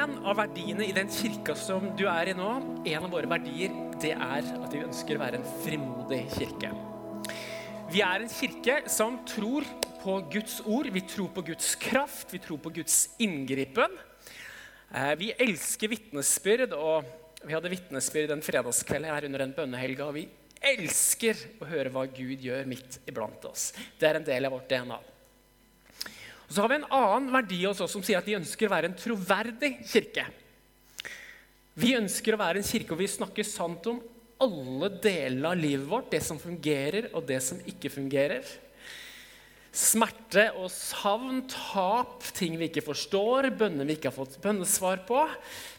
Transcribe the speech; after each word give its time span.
En 0.00 0.14
av 0.24 0.38
verdiene 0.38 0.86
i 0.86 0.92
den 0.96 1.10
kirka 1.12 1.52
som 1.58 1.90
du 1.98 2.06
er 2.08 2.30
i 2.30 2.34
nå, 2.36 2.48
en 2.88 3.04
av 3.04 3.10
våre 3.12 3.28
verdier, 3.28 3.72
det 4.00 4.14
er 4.14 4.46
at 4.48 4.72
vi 4.72 4.80
ønsker 4.80 5.18
å 5.18 5.20
være 5.20 5.40
en 5.40 5.48
frimodig 5.60 6.22
kirke. 6.32 6.70
Vi 7.90 8.00
er 8.06 8.22
en 8.22 8.32
kirke 8.32 8.78
som 8.88 9.18
tror 9.28 9.66
på 10.00 10.14
Guds 10.32 10.60
ord, 10.62 10.88
vi 10.94 11.02
tror 11.04 11.28
på 11.34 11.44
Guds 11.50 11.74
kraft, 11.82 12.32
vi 12.32 12.40
tror 12.40 12.62
på 12.64 12.72
Guds 12.78 13.10
inngripen. 13.20 13.98
Eh, 14.88 15.12
vi 15.20 15.34
elsker 15.36 15.92
vitnesbyrd, 15.92 16.72
og 16.78 17.44
vi 17.44 17.58
hadde 17.58 17.74
vitnesbyrd 17.74 18.32
en 18.32 18.46
fredagskveld 18.46 19.10
her 19.10 19.28
under 19.28 19.44
den 19.44 19.56
bønnehelga. 19.58 20.08
og 20.08 20.16
Vi 20.16 20.28
elsker 20.72 21.44
å 21.60 21.68
høre 21.68 21.92
hva 21.92 22.08
Gud 22.08 22.40
gjør 22.40 22.64
midt 22.72 23.02
iblant 23.10 23.44
oss. 23.52 23.74
Det 24.00 24.08
er 24.08 24.22
en 24.22 24.30
del 24.32 24.48
av 24.48 24.56
vårt 24.56 24.70
DNA. 24.70 25.02
Og 26.50 26.56
så 26.56 26.64
har 26.64 26.72
vi 26.72 26.80
en 26.80 26.88
annen 26.90 27.30
verdi 27.30 27.60
oss 27.68 27.78
som 27.92 28.02
sier 28.02 28.18
at 28.18 28.26
de 28.26 28.34
ønsker 28.34 28.66
å 28.66 28.72
være 28.72 28.88
en 28.90 28.96
troverdig 28.98 29.76
kirke. 29.86 30.24
Vi 31.78 31.92
ønsker 31.94 32.34
å 32.34 32.40
være 32.40 32.58
en 32.58 32.66
kirke 32.66 32.90
hvor 32.90 32.98
vi 32.98 33.06
snakker 33.06 33.46
sant 33.46 33.86
om 33.86 34.00
alle 34.42 34.88
delene 34.98 35.52
av 35.52 35.60
livet 35.60 35.86
vårt. 35.86 36.08
Det 36.10 36.18
som 36.26 36.40
fungerer, 36.42 37.12
og 37.14 37.22
det 37.28 37.38
som 37.46 37.60
ikke 37.70 37.92
fungerer. 37.94 38.42
Smerte 39.70 40.48
og 40.58 40.66
savn, 40.74 41.44
tap, 41.54 42.26
ting 42.34 42.58
vi 42.58 42.66
ikke 42.66 42.82
forstår, 42.88 43.52
bønner 43.54 43.86
vi 43.86 43.94
ikke 43.94 44.10
har 44.10 44.18
fått 44.18 44.40
bønnesvar 44.42 45.04
på. 45.06 45.22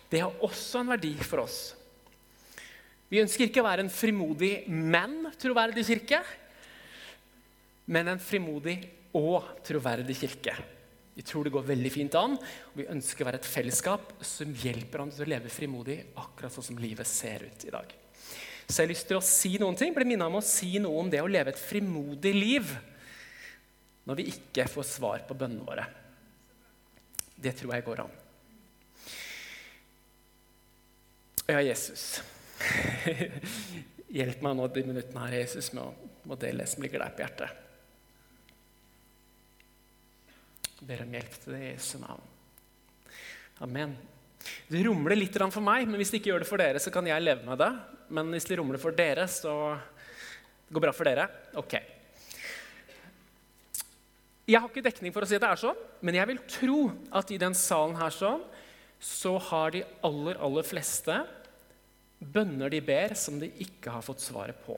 Det 0.07 0.23
har 0.23 0.39
også 0.39 0.85
en 0.85 0.93
verdi 0.93 1.11
for 1.19 1.43
oss. 1.43 1.59
Vi 3.11 3.19
ønsker 3.19 3.49
ikke 3.49 3.59
å 3.59 3.67
være 3.67 3.83
en 3.83 3.91
frimodig, 3.91 4.53
men 4.71 5.25
troverdig 5.35 5.83
kirke, 5.83 6.23
men 7.91 8.07
en 8.07 8.23
frimodig 8.23 8.79
og 9.17 9.63
troverdig 9.65 10.15
kirke. 10.21 10.55
Vi 11.13 11.25
tror 11.27 11.45
det 11.45 11.53
går 11.53 11.65
veldig 11.67 11.91
fint 11.91 12.15
an, 12.15 12.37
og 12.37 12.77
vi 12.79 12.87
ønsker 12.91 13.23
å 13.23 13.27
være 13.27 13.41
et 13.41 13.49
fellesskap 13.49 14.13
som 14.23 14.53
hjelper 14.55 15.03
ham 15.03 15.11
til 15.11 15.25
å 15.25 15.31
leve 15.33 15.51
frimodig 15.51 15.97
akkurat 16.21 16.53
sånn 16.55 16.69
som 16.71 16.79
livet 16.79 17.09
ser 17.09 17.43
ut 17.49 17.65
i 17.67 17.73
dag. 17.73 17.91
Så 18.71 18.79
jeg 18.79 18.85
har 18.85 18.93
lyst 18.93 19.09
til 19.09 19.19
å 19.19 19.25
si 19.25 19.57
noen 19.59 19.75
ting, 19.75 19.91
blir 19.93 20.07
minnet 20.07 20.29
om 20.31 20.39
å 20.39 20.45
si 20.45 20.77
noe 20.79 21.01
om 21.01 21.09
det 21.11 21.19
å 21.19 21.29
leve 21.29 21.51
et 21.51 21.59
frimodig 21.59 22.31
liv 22.37 22.71
når 24.07 24.17
vi 24.21 24.29
ikke 24.31 24.69
får 24.71 24.87
svar 24.87 25.25
på 25.27 25.35
bønnene 25.37 25.67
våre. 25.67 25.85
Det 27.35 27.53
tror 27.59 27.75
jeg 27.75 27.85
går 27.85 28.03
an. 28.05 28.13
Ja, 31.51 31.59
Jesus. 31.59 32.21
Hjelp 34.17 34.43
meg 34.45 34.55
nå 34.55 34.69
de 34.71 34.85
minuttene 34.87 35.25
her, 35.25 35.41
Jesus, 35.41 35.71
med 35.75 36.31
å 36.31 36.39
dele 36.39 36.63
det 36.63 36.71
som 36.71 36.83
ligger 36.85 37.03
deg 37.03 37.17
på 37.17 37.25
hjertet. 37.25 37.67
Ber 40.81 41.03
om 41.05 41.13
hjelp 41.15 41.37
til 41.43 41.55
det 41.55 41.61
i 41.61 41.71
Jesu 41.71 41.95
navn. 42.01 42.23
Amen. 43.61 43.93
Det 44.71 44.81
rumler 44.87 45.17
litt 45.19 45.37
for 45.37 45.61
meg, 45.63 45.85
men 45.87 45.99
hvis 46.01 46.11
det 46.13 46.21
ikke 46.21 46.31
gjør 46.31 46.43
det 46.43 46.49
for 46.49 46.61
dere, 46.61 46.81
så 46.81 46.93
kan 46.93 47.05
jeg 47.05 47.21
leve 47.21 47.45
med 47.45 47.59
det. 47.61 47.71
Men 48.11 48.31
hvis 48.33 48.47
det 48.49 48.57
rumler 48.59 48.81
for 48.81 48.95
dere, 48.95 49.27
så 49.29 49.53
det 50.65 50.73
går 50.73 50.85
bra 50.87 50.93
for 50.95 51.07
dere. 51.07 51.27
Ok. 51.61 51.77
Jeg 54.49 54.59
har 54.59 54.67
ikke 54.67 54.83
dekning 54.83 55.13
for 55.13 55.23
å 55.23 55.29
si 55.29 55.37
at 55.37 55.43
det 55.43 55.51
er 55.51 55.61
sånn, 55.61 55.83
men 56.01 56.17
jeg 56.17 56.27
vil 56.31 56.41
tro 56.49 56.79
at 57.15 57.29
i 57.31 57.39
den 57.39 57.53
salen 57.55 57.95
her 57.99 58.11
sånn, 58.11 58.41
så 59.01 59.37
har 59.49 59.71
de 59.73 59.85
aller, 60.05 60.37
aller 60.41 60.65
fleste 60.65 61.21
bønner 62.21 62.69
de 62.73 62.81
ber, 62.85 63.15
som 63.17 63.39
de 63.41 63.49
ikke 63.63 63.93
har 63.93 64.03
fått 64.05 64.21
svaret 64.25 64.57
på. 64.65 64.75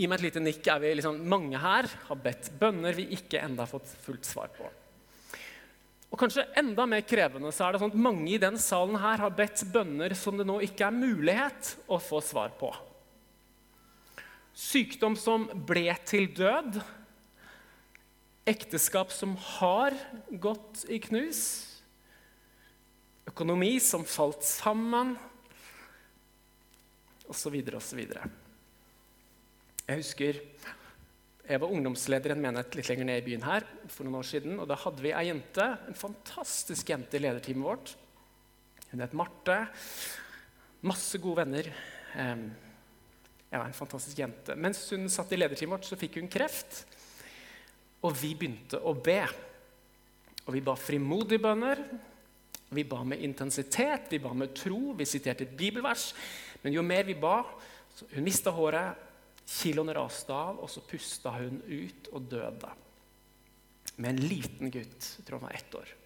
Gi 0.00 0.06
meg 0.08 0.22
et 0.22 0.30
lite 0.30 0.40
nikk. 0.40 0.64
er 0.64 0.80
vi 0.80 0.94
liksom, 0.96 1.18
Mange 1.28 1.58
her 1.60 1.84
har 2.08 2.20
bedt 2.24 2.48
bønner 2.56 2.96
vi 2.96 3.10
ikke 3.12 3.42
enda 3.44 3.66
har 3.66 3.68
fått 3.68 3.90
fullt 4.00 4.24
svar 4.24 4.48
på. 4.56 4.64
Og 6.10 6.18
kanskje 6.18 6.46
enda 6.58 6.86
mer 6.88 7.04
krevende 7.06 7.52
så 7.52 7.66
er 7.66 7.74
det 7.74 7.82
sånn 7.82 7.92
at 7.92 8.00
mange 8.00 8.32
i 8.32 8.40
den 8.40 8.56
salen 8.58 8.96
her 8.98 9.20
har 9.20 9.34
bedt 9.36 9.62
bønner 9.70 10.14
som 10.18 10.40
det 10.40 10.46
nå 10.48 10.56
ikke 10.64 10.88
er 10.88 10.96
mulighet 10.96 11.74
å 11.86 12.00
få 12.02 12.22
svar 12.24 12.56
på. 12.56 12.72
Sykdom 14.56 15.20
som 15.20 15.46
ble 15.68 15.92
til 16.08 16.32
død. 16.34 16.80
Ekteskap 18.48 19.12
som 19.12 19.36
har 19.60 19.94
gått 20.32 20.86
i 20.88 20.98
knus. 21.04 21.44
Økonomi 23.28 23.76
som 23.84 24.08
falt 24.08 24.42
sammen. 24.48 25.12
Og 27.28 27.36
så 27.36 27.52
videre 27.52 27.78
og 27.78 27.84
så 27.84 28.00
videre. 28.00 28.24
Jeg 29.90 29.98
husker 30.04 30.36
jeg 31.50 31.58
var 31.58 31.72
ungdomsleder 31.74 32.30
i 32.30 32.34
en 32.36 32.42
menighet 32.44 32.76
litt 32.78 32.88
lenger 32.92 33.06
ned 33.08 33.16
i 33.18 33.24
byen 33.26 33.42
her 33.42 33.64
for 33.90 34.06
noen 34.06 34.20
år 34.20 34.26
siden. 34.28 34.52
og 34.62 34.68
Da 34.70 34.76
hadde 34.78 35.02
vi 35.02 35.10
ei 35.10 35.24
jente, 35.26 35.64
en 35.90 35.98
fantastisk 35.98 36.92
jente 36.92 37.18
i 37.18 37.22
lederteamet 37.24 37.66
vårt. 37.66 37.90
Hun 38.92 39.02
het 39.02 39.16
Marte. 39.18 39.56
Masse 40.86 41.18
gode 41.18 41.40
venner. 41.42 41.72
Ja, 42.14 43.64
en 43.64 43.74
fantastisk 43.74 44.22
jente. 44.22 44.54
Mens 44.54 44.84
hun 44.94 45.10
satt 45.10 45.34
i 45.34 45.40
lederteamet 45.40 45.74
vårt, 45.74 45.90
så 45.90 45.98
fikk 45.98 46.20
hun 46.20 46.30
kreft. 46.30 46.84
Og 48.06 48.14
vi 48.22 48.36
begynte 48.38 48.78
å 48.78 48.94
be. 48.94 49.18
Og 50.46 50.54
vi 50.54 50.62
ba 50.70 50.78
frimodige 50.78 51.42
bønner. 51.42 51.82
Vi 52.70 52.86
ba 52.86 53.02
med 53.02 53.26
intensitet, 53.26 54.06
vi 54.14 54.22
ba 54.22 54.30
med 54.38 54.54
tro, 54.54 54.94
vi 54.94 55.02
siterte 55.02 55.48
et 55.48 55.58
bibelvers. 55.58 56.12
Men 56.62 56.78
jo 56.78 56.86
mer 56.86 57.10
vi 57.10 57.18
ba 57.18 57.40
Hun 58.14 58.22
mista 58.24 58.52
håret, 58.54 59.09
Kiloene 59.50 59.94
raste 59.96 60.34
av, 60.34 60.60
og 60.62 60.70
så 60.70 60.82
pusta 60.86 61.32
hun 61.34 61.58
ut 61.66 62.10
og 62.14 62.28
døde. 62.30 62.70
Med 63.98 64.12
en 64.12 64.22
liten 64.22 64.70
gutt. 64.72 65.08
Jeg 65.18 65.26
tror 65.26 65.40
han 65.40 65.48
var 65.48 65.58
ett 65.58 65.74
år. 65.74 65.96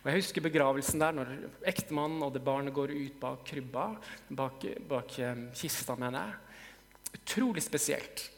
Og 0.00 0.08
Jeg 0.08 0.22
husker 0.22 0.44
begravelsen 0.46 1.02
der 1.02 1.16
når 1.16 1.32
ektemannen 1.68 2.22
og 2.24 2.32
det 2.32 2.44
barnet 2.44 2.72
går 2.72 2.94
ut 2.94 3.16
bak 3.20 3.42
krybba. 3.50 3.90
Bak, 4.32 4.64
bak 4.88 5.18
eh, 5.20 5.42
kista, 5.56 5.96
mener 6.00 6.30
jeg. 6.30 7.18
Utrolig 7.20 7.64
spesielt. 7.66 8.30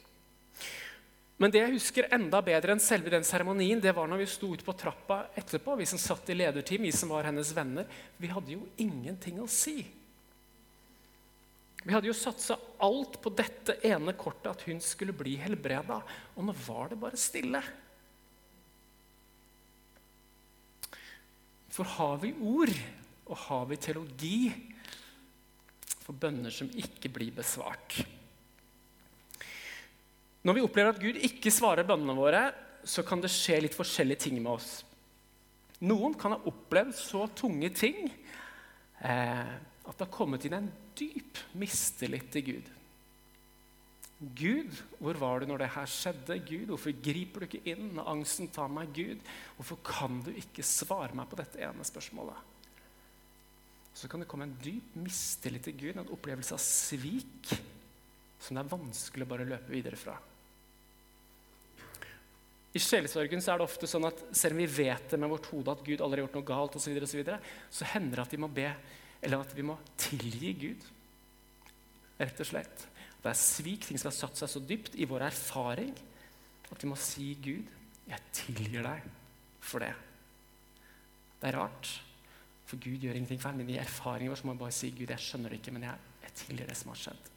Men 1.38 1.50
det 1.50 1.62
jeg 1.62 1.74
husker 1.74 2.10
enda 2.14 2.38
bedre 2.44 2.74
enn 2.74 2.82
selve 2.82 3.10
den 3.10 3.24
seremonien, 3.26 3.80
det 3.82 3.94
var 3.94 4.06
når 4.10 4.22
vi 4.22 4.28
sto 4.30 4.52
ute 4.54 4.66
på 4.66 4.74
trappa 4.78 5.24
etterpå, 5.38 5.74
vi 5.78 5.88
som 5.90 5.98
satt 5.98 6.28
i 6.30 6.36
lederteam, 6.38 6.84
vi 6.86 6.92
som 6.94 7.10
var 7.10 7.26
hennes 7.26 7.50
venner. 7.56 7.88
Vi 8.16 8.30
hadde 8.30 8.54
jo 8.54 8.66
ingenting 8.82 9.40
å 9.42 9.48
si. 9.50 9.80
Vi 11.82 11.94
hadde 11.94 12.06
jo 12.06 12.14
satsa 12.14 12.56
alt 12.82 13.18
på 13.22 13.32
dette 13.34 13.80
ene 13.86 14.14
kortet, 14.18 14.52
at 14.52 14.66
hun 14.68 14.78
skulle 14.82 15.14
bli 15.16 15.34
helbreda. 15.42 15.98
Og 16.36 16.46
nå 16.46 16.54
var 16.66 16.92
det 16.92 17.00
bare 17.02 17.18
stille. 17.18 17.62
For 21.72 21.88
har 21.96 22.20
vi 22.22 22.34
ord, 22.36 22.74
og 23.26 23.40
har 23.48 23.64
vi 23.70 23.80
teologi 23.80 24.36
for 26.02 26.14
bønner 26.18 26.52
som 26.54 26.70
ikke 26.78 27.10
blir 27.10 27.34
besvart? 27.34 28.02
Når 30.42 30.58
vi 30.58 30.64
opplever 30.66 30.94
at 30.94 31.02
Gud 31.02 31.18
ikke 31.22 31.54
svarer 31.54 31.86
bønnene 31.86 32.18
våre, 32.18 32.46
så 32.84 33.04
kan 33.06 33.22
det 33.22 33.30
skje 33.30 33.60
litt 33.62 33.78
forskjellige 33.78 34.26
ting 34.26 34.40
med 34.42 34.52
oss. 34.56 34.70
Noen 35.82 36.14
kan 36.18 36.34
ha 36.34 36.40
opplevd 36.50 36.94
så 36.98 37.24
tunge 37.38 37.70
ting 37.74 38.06
eh, 39.02 39.52
at 39.82 39.96
det 39.96 40.06
har 40.06 40.14
kommet 40.14 40.46
inn 40.46 40.54
en 40.60 40.70
dyp 40.98 41.40
mistillit 41.58 42.30
til 42.34 42.46
Gud. 42.46 42.70
Gud, 44.38 44.76
hvor 45.02 45.18
var 45.18 45.42
du 45.42 45.48
når 45.50 45.64
det 45.64 45.72
her 45.74 45.88
skjedde? 45.90 46.38
Gud, 46.46 46.68
hvorfor 46.70 46.94
griper 47.02 47.42
du 47.42 47.48
ikke 47.48 47.72
inn 47.72 47.88
når 47.96 48.10
angsten 48.12 48.50
tar 48.54 48.70
meg? 48.70 48.92
Gud, 48.94 49.22
hvorfor 49.56 49.80
kan 49.82 50.20
du 50.22 50.30
ikke 50.30 50.62
svare 50.66 51.16
meg 51.18 51.26
på 51.30 51.38
dette 51.40 51.58
ene 51.58 51.86
spørsmålet? 51.86 52.50
Så 53.98 54.08
kan 54.08 54.22
det 54.22 54.28
komme 54.30 54.46
en 54.46 54.58
dyp 54.62 54.94
mistillit 55.02 55.66
til 55.66 55.74
Gud, 55.80 55.96
en 55.98 56.14
opplevelse 56.14 56.54
av 56.54 56.62
svik 56.62 57.50
som 58.42 58.56
det 58.56 58.62
er 58.62 58.70
vanskelig 58.70 59.26
å 59.26 59.30
bare 59.30 59.46
løpe 59.46 59.70
videre 59.74 59.98
fra. 59.98 60.14
I 62.72 62.80
sjelesorgen 62.80 63.42
så 63.44 63.52
er 63.52 63.60
det 63.60 63.66
ofte 63.68 63.88
sånn 63.90 64.08
at 64.08 64.22
selv 64.32 64.56
om 64.56 64.62
vi 64.62 64.70
vet 64.80 65.10
det 65.12 65.18
med 65.20 65.30
vårt 65.30 65.50
hode 65.52 65.74
at 65.74 65.84
Gud 65.84 66.00
aldri 66.00 66.22
har 66.22 66.26
gjort 66.26 66.38
noe 66.38 66.48
galt, 66.48 66.78
og 66.78 66.82
så, 66.82 66.88
videre, 66.88 67.04
og 67.04 67.12
så, 67.12 67.18
videre, 67.20 67.38
så 67.68 67.88
hender 67.92 68.16
det 68.16 68.24
at 68.24 68.32
vi 68.32 68.40
må 68.40 68.48
be 68.48 68.70
eller 69.22 69.44
at 69.44 69.54
vi 69.56 69.64
må 69.66 69.76
tilgi 70.00 70.52
Gud. 70.58 70.86
Rett 72.20 72.42
og 72.42 72.48
slett. 72.48 72.86
Det 73.22 73.30
er 73.30 73.38
svik, 73.38 73.86
ting 73.86 74.00
som 74.00 74.10
har 74.10 74.16
satt 74.16 74.40
seg 74.40 74.50
så 74.50 74.62
dypt 74.66 74.96
i 74.98 75.06
vår 75.08 75.28
erfaring, 75.28 75.92
at 76.72 76.82
vi 76.82 76.90
må 76.90 76.98
si 76.98 77.32
Gud, 77.42 77.68
jeg 78.08 78.32
tilgir 78.34 78.82
deg 78.82 79.04
for 79.62 79.84
det. 79.84 79.92
Det 81.38 81.50
er 81.50 81.58
rart, 81.60 81.90
for 82.66 82.82
Gud 82.82 83.04
gjør 83.04 83.18
ingenting 83.18 83.40
feil, 83.42 83.58
men 83.58 83.70
i 83.70 83.78
erfaringen 83.78 84.32
vår 84.32 84.42
må 84.48 84.56
vi 84.56 84.64
bare 84.64 84.74
si 84.74 84.90
Gud, 84.90 85.10
jeg 85.10 85.22
skjønner 85.22 85.52
det 85.52 85.60
ikke, 85.60 85.74
men 85.76 85.86
jeg, 85.86 86.08
jeg 86.24 86.36
tilgir 86.42 86.72
det 86.72 86.78
som 86.78 86.90
har 86.94 87.02
skjedd. 87.04 87.30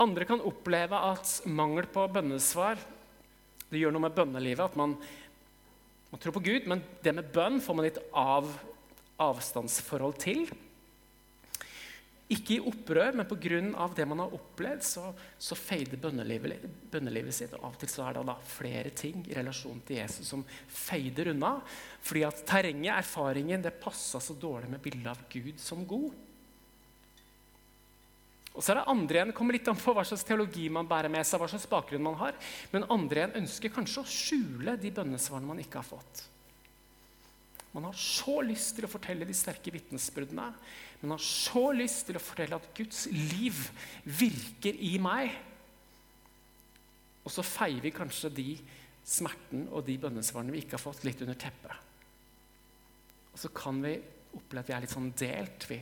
Andre 0.00 0.26
kan 0.26 0.42
oppleve 0.48 0.98
at 1.10 1.34
mangel 1.50 1.86
på 1.92 2.06
bønnesvar 2.10 2.80
det 3.70 3.78
gjør 3.78 3.94
noe 3.94 4.06
med 4.06 4.16
bønnelivet. 4.16 4.64
At 4.64 4.78
man, 4.78 4.96
man 6.10 6.22
tror 6.22 6.34
på 6.34 6.42
Gud, 6.42 6.66
men 6.70 6.82
det 7.04 7.14
med 7.14 7.30
bønn 7.34 7.60
får 7.62 7.76
man 7.76 7.86
litt 7.86 8.00
av, 8.16 8.48
avstandsforhold 9.20 10.16
til. 10.22 10.48
Ikke 12.30 12.54
i 12.54 12.60
opprør, 12.62 13.16
men 13.18 13.26
pga. 13.26 13.86
det 13.96 14.06
man 14.06 14.20
har 14.22 14.34
opplevd, 14.36 14.82
så, 14.86 15.08
så 15.38 15.56
fader 15.58 15.98
bønnelivet, 15.98 16.62
bønnelivet, 16.92 17.34
sitt. 17.34 17.54
Og 17.58 17.64
av 17.66 17.74
og 17.74 17.80
til 17.80 17.90
så 17.90 18.04
er 18.06 18.14
det 18.14 18.24
da 18.28 18.36
flere 18.46 18.90
ting 18.94 19.24
i 19.26 19.34
relasjon 19.34 19.82
til 19.86 19.98
Jesus 19.98 20.28
som 20.30 20.44
fader 20.68 21.32
unna. 21.32 21.56
Fordi 22.00 22.22
at 22.28 22.44
terrenget, 22.46 22.94
erfaringen, 22.94 23.62
det 23.62 23.80
passa 23.82 24.22
så 24.22 24.38
dårlig 24.38 24.70
med 24.70 24.82
bildet 24.84 25.10
av 25.10 25.24
Gud 25.32 25.58
som 25.58 25.82
god. 25.82 26.12
Og 28.50 28.62
så 28.62 28.72
er 28.72 28.80
det 28.80 28.90
andre 28.90 29.18
igjen, 29.18 29.34
kommer 29.34 29.54
litt 29.54 29.68
an 29.70 29.78
på 29.78 29.92
hva 29.94 30.02
slags 30.06 30.26
teologi 30.26 30.66
man 30.70 30.88
bærer 30.90 31.10
med 31.10 31.26
seg. 31.26 31.38
hva 31.40 31.50
slags 31.50 31.68
bakgrunn 31.70 32.02
man 32.02 32.18
har, 32.18 32.38
Men 32.70 32.86
andre 32.90 33.24
igjen 33.24 33.42
ønsker 33.42 33.74
kanskje 33.74 34.02
å 34.02 34.10
skjule 34.10 34.76
de 34.78 34.90
bønnesvarene 34.94 35.50
man 35.50 35.62
ikke 35.62 35.82
har 35.82 35.86
fått. 35.86 36.28
Man 37.70 37.86
har 37.86 37.94
så 37.94 38.40
lyst 38.42 38.74
til 38.76 38.86
å 38.86 38.90
fortelle 38.90 39.26
de 39.26 39.34
sterke 39.36 39.70
vitnesbyrdene. 39.70 40.48
Man 41.00 41.14
har 41.14 41.22
så 41.24 41.70
lyst 41.72 42.06
til 42.08 42.18
å 42.18 42.22
fortelle 42.22 42.58
at 42.58 42.68
Guds 42.76 43.06
liv 43.12 43.56
virker 44.04 44.76
i 44.76 44.98
meg. 45.00 45.32
Og 47.24 47.32
så 47.32 47.44
feier 47.46 47.80
vi 47.84 47.92
kanskje 47.94 48.32
de 48.36 48.48
smerten 49.06 49.66
og 49.72 49.86
de 49.86 49.96
bønnesvarene 50.00 50.52
vi 50.52 50.62
ikke 50.64 50.76
har 50.76 50.84
fått, 50.84 51.04
litt 51.08 51.22
under 51.24 51.38
teppet. 51.40 51.88
Og 53.32 53.40
så 53.40 53.50
kan 53.54 53.80
vi 53.80 53.94
oppleve 54.36 54.60
at 54.60 54.68
vi 54.68 54.76
er 54.76 54.84
litt 54.84 54.94
sånn 54.94 55.12
delt. 55.16 55.66
Vi, 55.70 55.78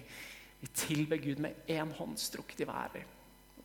vi 0.62 0.70
tilber 0.76 1.22
Gud 1.22 1.42
med 1.42 1.68
én 1.70 1.90
hånd 1.98 2.18
strukket 2.20 2.62
i 2.62 2.68
været. 2.68 3.14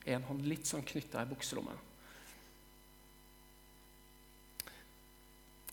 Én 0.10 0.26
hånd 0.28 0.46
litt 0.50 0.68
sånn 0.68 0.86
knytta 0.88 1.22
i 1.24 1.30
bukselommet. 1.30 1.93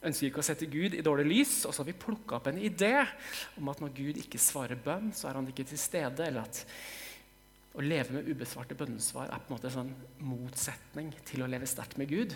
Ønsker 0.00 0.30
ikke 0.30 0.40
å 0.40 0.46
sette 0.46 0.68
Gud 0.70 0.96
i 0.96 1.04
dårlig 1.04 1.26
lys. 1.28 1.54
Og 1.68 1.74
så 1.74 1.82
har 1.82 1.90
vi 1.90 1.98
plukka 2.00 2.38
opp 2.38 2.48
en 2.50 2.60
idé 2.60 2.94
om 3.60 3.68
at 3.72 3.82
når 3.82 3.94
Gud 3.96 4.20
ikke 4.22 4.40
svarer 4.40 4.80
bønn, 4.80 5.12
så 5.16 5.28
er 5.28 5.38
han 5.38 5.48
ikke 5.50 5.68
til 5.68 5.80
stede. 5.80 6.26
Eller 6.26 6.46
at 6.46 6.62
å 7.76 7.84
leve 7.84 8.16
med 8.16 8.30
ubesvarte 8.30 8.78
bønnesvar 8.78 9.30
er 9.30 9.44
på 9.44 9.50
en 9.50 9.56
måte 9.56 9.70
en 9.70 9.76
sånn 9.76 9.92
motsetning 10.26 11.12
til 11.28 11.44
å 11.44 11.50
leve 11.50 11.68
sterkt 11.70 12.00
med 12.00 12.10
Gud. 12.10 12.34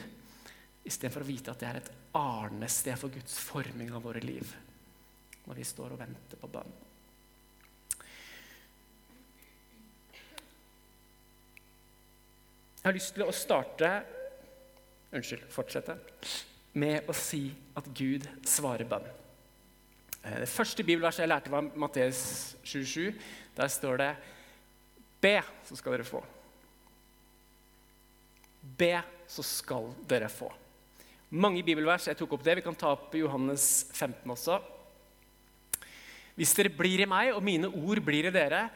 Istedenfor 0.85 1.25
å 1.25 1.29
vite 1.29 1.53
at 1.53 1.63
det 1.63 1.71
er 1.71 1.81
et 1.81 1.93
arnested 2.15 3.01
for 3.01 3.13
Guds 3.13 3.39
forming 3.41 3.95
av 3.97 4.05
våre 4.05 4.23
liv. 4.23 4.53
Når 5.45 5.61
vi 5.61 5.69
står 5.69 5.95
og 5.95 6.01
venter 6.05 6.41
på 6.41 6.51
bønn. 6.53 6.81
Jeg 12.85 12.91
har 12.91 12.97
lyst 12.99 13.15
til 13.17 13.25
å 13.25 13.33
starte 13.33 13.91
Unnskyld, 15.15 15.45
fortsette 15.55 15.95
med 16.75 17.09
å 17.09 17.15
si 17.17 17.47
at 17.79 17.87
Gud 17.95 18.27
svarer 18.47 18.89
bønn. 18.89 19.07
Eh, 20.25 20.41
det 20.43 20.51
første 20.51 20.85
bibelverset 20.87 21.25
jeg 21.25 21.31
lærte, 21.31 21.53
var 21.53 21.67
Matteus 21.79 22.57
27. 22.67 23.15
Der 23.57 23.71
står 23.71 24.01
det 24.03 24.13
Be, 25.25 25.39
så 25.65 25.79
skal 25.79 25.95
dere 25.95 26.05
få. 26.05 26.21
Be, 28.61 28.99
så 29.31 29.45
skal 29.47 29.89
dere 30.09 30.29
få. 30.29 30.51
Mange 31.35 31.65
bibelvers. 31.65 32.11
Jeg 32.11 32.19
tok 32.19 32.37
opp 32.37 32.45
det. 32.45 32.59
Vi 32.59 32.65
kan 32.67 32.77
ta 32.77 32.93
opp 32.93 33.15
Johannes 33.17 33.87
15 33.95 34.35
også. 34.35 34.59
Hvis 36.35 36.53
dere 36.59 36.73
blir 36.75 37.05
i 37.05 37.09
meg, 37.09 37.31
og 37.35 37.45
mine 37.47 37.71
ord 37.71 38.01
blir 38.05 38.29
i 38.29 38.35
dere, 38.35 38.67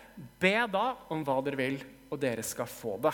be 0.41 0.55
da 0.71 0.87
om 1.13 1.25
hva 1.27 1.41
dere 1.45 1.59
vil, 1.59 1.79
og 2.09 2.21
dere 2.23 2.45
skal 2.47 2.71
få 2.71 2.97
det. 3.03 3.13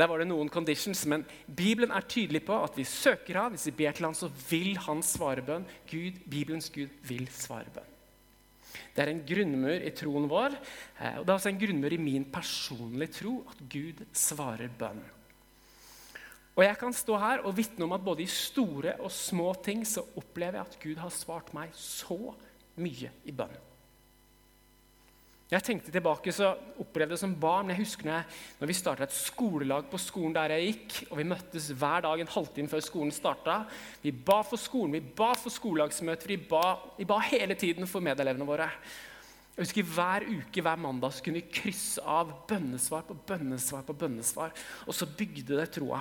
Der 0.00 0.08
var 0.08 0.22
det 0.22 0.30
noen 0.30 0.48
conditions, 0.48 1.02
men 1.12 1.26
Bibelen 1.44 1.90
er 1.92 2.06
tydelig 2.08 2.40
på 2.46 2.56
at 2.56 2.76
vi 2.78 2.86
søker 2.88 3.36
ham. 3.36 3.52
Hvis 3.52 3.66
vi 3.68 3.76
ber 3.82 3.92
til 3.92 4.06
ham, 4.06 4.16
så 4.16 4.30
vil 4.48 4.78
han 4.80 5.02
svare 5.04 5.44
bønn. 5.44 5.66
Gud, 5.90 6.22
Bibelens 6.24 6.70
Gud 6.72 6.88
vil 7.04 7.28
svare 7.34 7.68
bønn. 7.74 7.90
Det 8.94 9.04
er 9.04 9.12
en 9.12 9.22
grunnmur 9.26 9.84
i 9.84 9.92
troen 9.94 10.28
vår, 10.30 10.56
eh, 11.00 11.18
og 11.18 11.26
det 11.26 11.32
er 11.32 11.36
også 11.36 11.50
en 11.52 11.60
grunnmur 11.60 11.92
i 11.92 12.00
min 12.00 12.24
personlige 12.32 13.18
tro 13.20 13.34
at 13.50 13.60
Gud 13.70 14.00
svarer 14.16 14.72
bønn. 14.78 15.02
Og 16.56 16.64
Jeg 16.64 16.78
kan 16.80 16.92
stå 16.96 17.16
her 17.20 17.44
og 17.44 17.56
vitne 17.56 17.84
om 17.84 17.92
at 17.92 18.04
både 18.04 18.24
i 18.24 18.30
store 18.30 18.96
og 19.00 19.12
små 19.12 19.52
ting 19.64 19.84
så 19.86 20.02
opplever 20.16 20.58
jeg 20.58 20.66
at 20.66 20.78
Gud 20.82 20.96
har 21.02 21.12
svart 21.14 21.52
meg 21.56 21.74
så 21.76 22.34
mye 22.80 23.12
i 23.24 23.32
bønn. 23.32 23.54
Jeg 25.50 25.64
tenkte 25.66 25.90
tilbake, 25.90 26.30
så 26.30 26.52
opplevde 26.78 27.16
det 27.16 27.18
som 27.18 27.32
barn. 27.34 27.72
Jeg 27.72 27.80
husker 27.80 28.06
når, 28.06 28.20
jeg, 28.20 28.38
når 28.60 28.68
vi 28.70 28.74
starta 28.78 29.02
et 29.02 29.14
skolelag 29.16 29.88
på 29.90 29.98
skolen 29.98 30.34
der 30.36 30.52
jeg 30.54 30.68
gikk, 30.68 30.98
og 31.08 31.18
vi 31.18 31.24
møttes 31.26 31.64
hver 31.74 32.04
dag 32.04 32.20
en 32.22 32.30
halvtime 32.30 32.70
før 32.70 32.84
skolen 32.86 33.10
starta. 33.14 33.56
Vi 34.04 34.12
ba 34.14 34.36
for 34.46 34.62
skolen, 34.62 34.94
vi 34.94 35.02
ba 35.02 35.32
for 35.34 35.50
skolelagsmøter, 35.50 36.30
vi 36.30 36.38
ba, 36.52 36.76
vi 36.94 37.08
ba 37.08 37.18
hele 37.32 37.56
tiden 37.58 37.90
for 37.90 38.04
medelevene 38.04 38.46
våre. 38.46 38.68
Jeg 39.56 39.66
husker 39.66 39.88
Hver 39.90 40.28
uke, 40.28 40.62
hver 40.62 40.78
mandag 40.78 41.16
så 41.16 41.24
kunne 41.26 41.42
vi 41.42 41.50
krysse 41.58 42.04
av 42.06 42.30
bønnesvar 42.48 43.02
på 43.10 43.18
bønnesvar 43.26 43.82
på 43.88 43.98
bønnesvar. 44.04 44.54
Og 44.86 44.94
så 44.94 45.08
bygde 45.18 45.58
det 45.58 45.66
troa. 45.74 45.98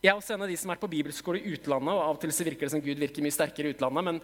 Jeg 0.00 0.14
er 0.14 0.16
også 0.16 0.32
en 0.32 0.46
av 0.46 0.48
de 0.48 0.54
som 0.56 0.70
har 0.70 0.78
vært 0.78 0.86
på 0.86 0.94
bibelskole 0.94 1.42
i 1.42 1.58
utlandet. 1.58 1.90
og 1.90 2.04
Av 2.06 2.14
og 2.14 2.22
til 2.22 2.30
så 2.32 2.46
virker 2.46 2.68
det 2.68 2.72
som 2.72 2.86
Gud 2.86 3.02
virker 3.02 3.26
mye 3.26 3.34
sterkere 3.34 3.68
i 3.68 3.74
utlandet. 3.74 4.06
Men 4.06 4.22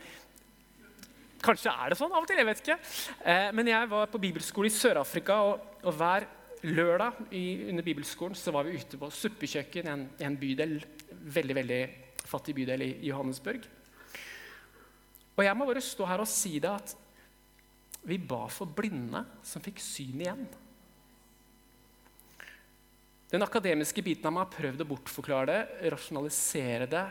Kanskje 1.42 1.72
er 1.72 1.92
det 1.92 1.98
sånn 1.98 2.14
av 2.14 2.24
og 2.24 2.28
til. 2.28 2.40
jeg 2.40 2.48
vet 2.48 2.62
ikke. 2.62 2.78
Eh, 3.24 3.50
men 3.56 3.70
jeg 3.70 3.90
var 3.90 4.10
på 4.10 4.20
bibelskole 4.22 4.70
i 4.70 4.74
Sør-Afrika, 4.74 5.38
og, 5.50 5.78
og, 5.82 5.92
hver 5.96 6.26
lørdag 6.66 7.20
i, 7.36 7.68
under 7.70 7.84
bibelskolen 7.84 8.36
så 8.38 8.54
var 8.54 8.66
vi 8.66 8.78
ute 8.80 8.98
på 8.98 9.10
suppekjøkken 9.12 9.86
i 9.86 9.92
en, 9.92 10.04
en, 10.26 10.38
bydel, 10.40 10.78
veldig 11.36 11.56
veldig 11.60 11.80
fattig 12.26 12.56
bydel 12.56 12.86
i 12.86 12.92
Johannesburg. 13.10 13.66
Og 15.36 15.44
jeg 15.44 15.58
må 15.58 15.66
bare 15.68 15.84
stå 15.84 16.08
her 16.08 16.22
og 16.24 16.30
si 16.30 16.56
det 16.62 16.72
at 16.72 16.94
vi 18.06 18.16
ba 18.22 18.46
for 18.50 18.70
blinde 18.70 19.20
som 19.44 19.62
fikk 19.62 19.82
syn 19.82 20.22
igjen. 20.24 20.46
Den 23.30 23.42
akademiske 23.42 24.02
biten 24.06 24.28
av 24.28 24.34
meg 24.34 24.46
har 24.46 24.54
prøvd 24.54 24.82
å 24.84 24.88
bortforklare 24.88 25.46
det, 25.50 25.90
rasjonalisere 25.92 26.86
det, 26.90 27.06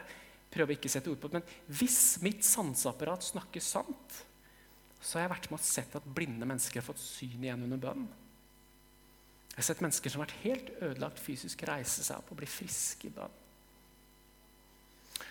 prøve 0.53 0.75
ikke 0.75 0.89
å 0.89 0.93
sette 0.95 1.11
ord 1.11 1.19
på 1.21 1.31
det, 1.31 1.41
men 1.41 1.77
hvis 1.79 1.99
mitt 2.23 2.45
sanseapparat 2.47 3.25
snakker 3.25 3.63
sant, 3.63 4.19
så 5.01 5.17
har 5.17 5.25
jeg 5.25 5.33
vært 5.35 5.49
med 5.51 5.59
og 5.59 5.65
sett 5.67 5.97
at 5.97 6.13
blinde 6.17 6.47
mennesker 6.49 6.81
har 6.81 6.87
fått 6.87 7.01
syn 7.01 7.43
igjen 7.43 7.65
under 7.67 7.81
bønn. 7.81 8.05
Jeg 9.55 9.59
har 9.59 9.67
sett 9.69 9.83
mennesker 9.83 10.11
som 10.11 10.21
har 10.21 10.27
vært 10.27 10.43
helt 10.43 10.71
ødelagt 10.83 11.21
fysisk, 11.21 11.61
reise 11.67 12.03
seg 12.03 12.19
opp 12.19 12.31
og 12.33 12.39
bli 12.41 12.49
friske 12.49 13.07
i 13.07 13.13
bønn. 13.13 13.41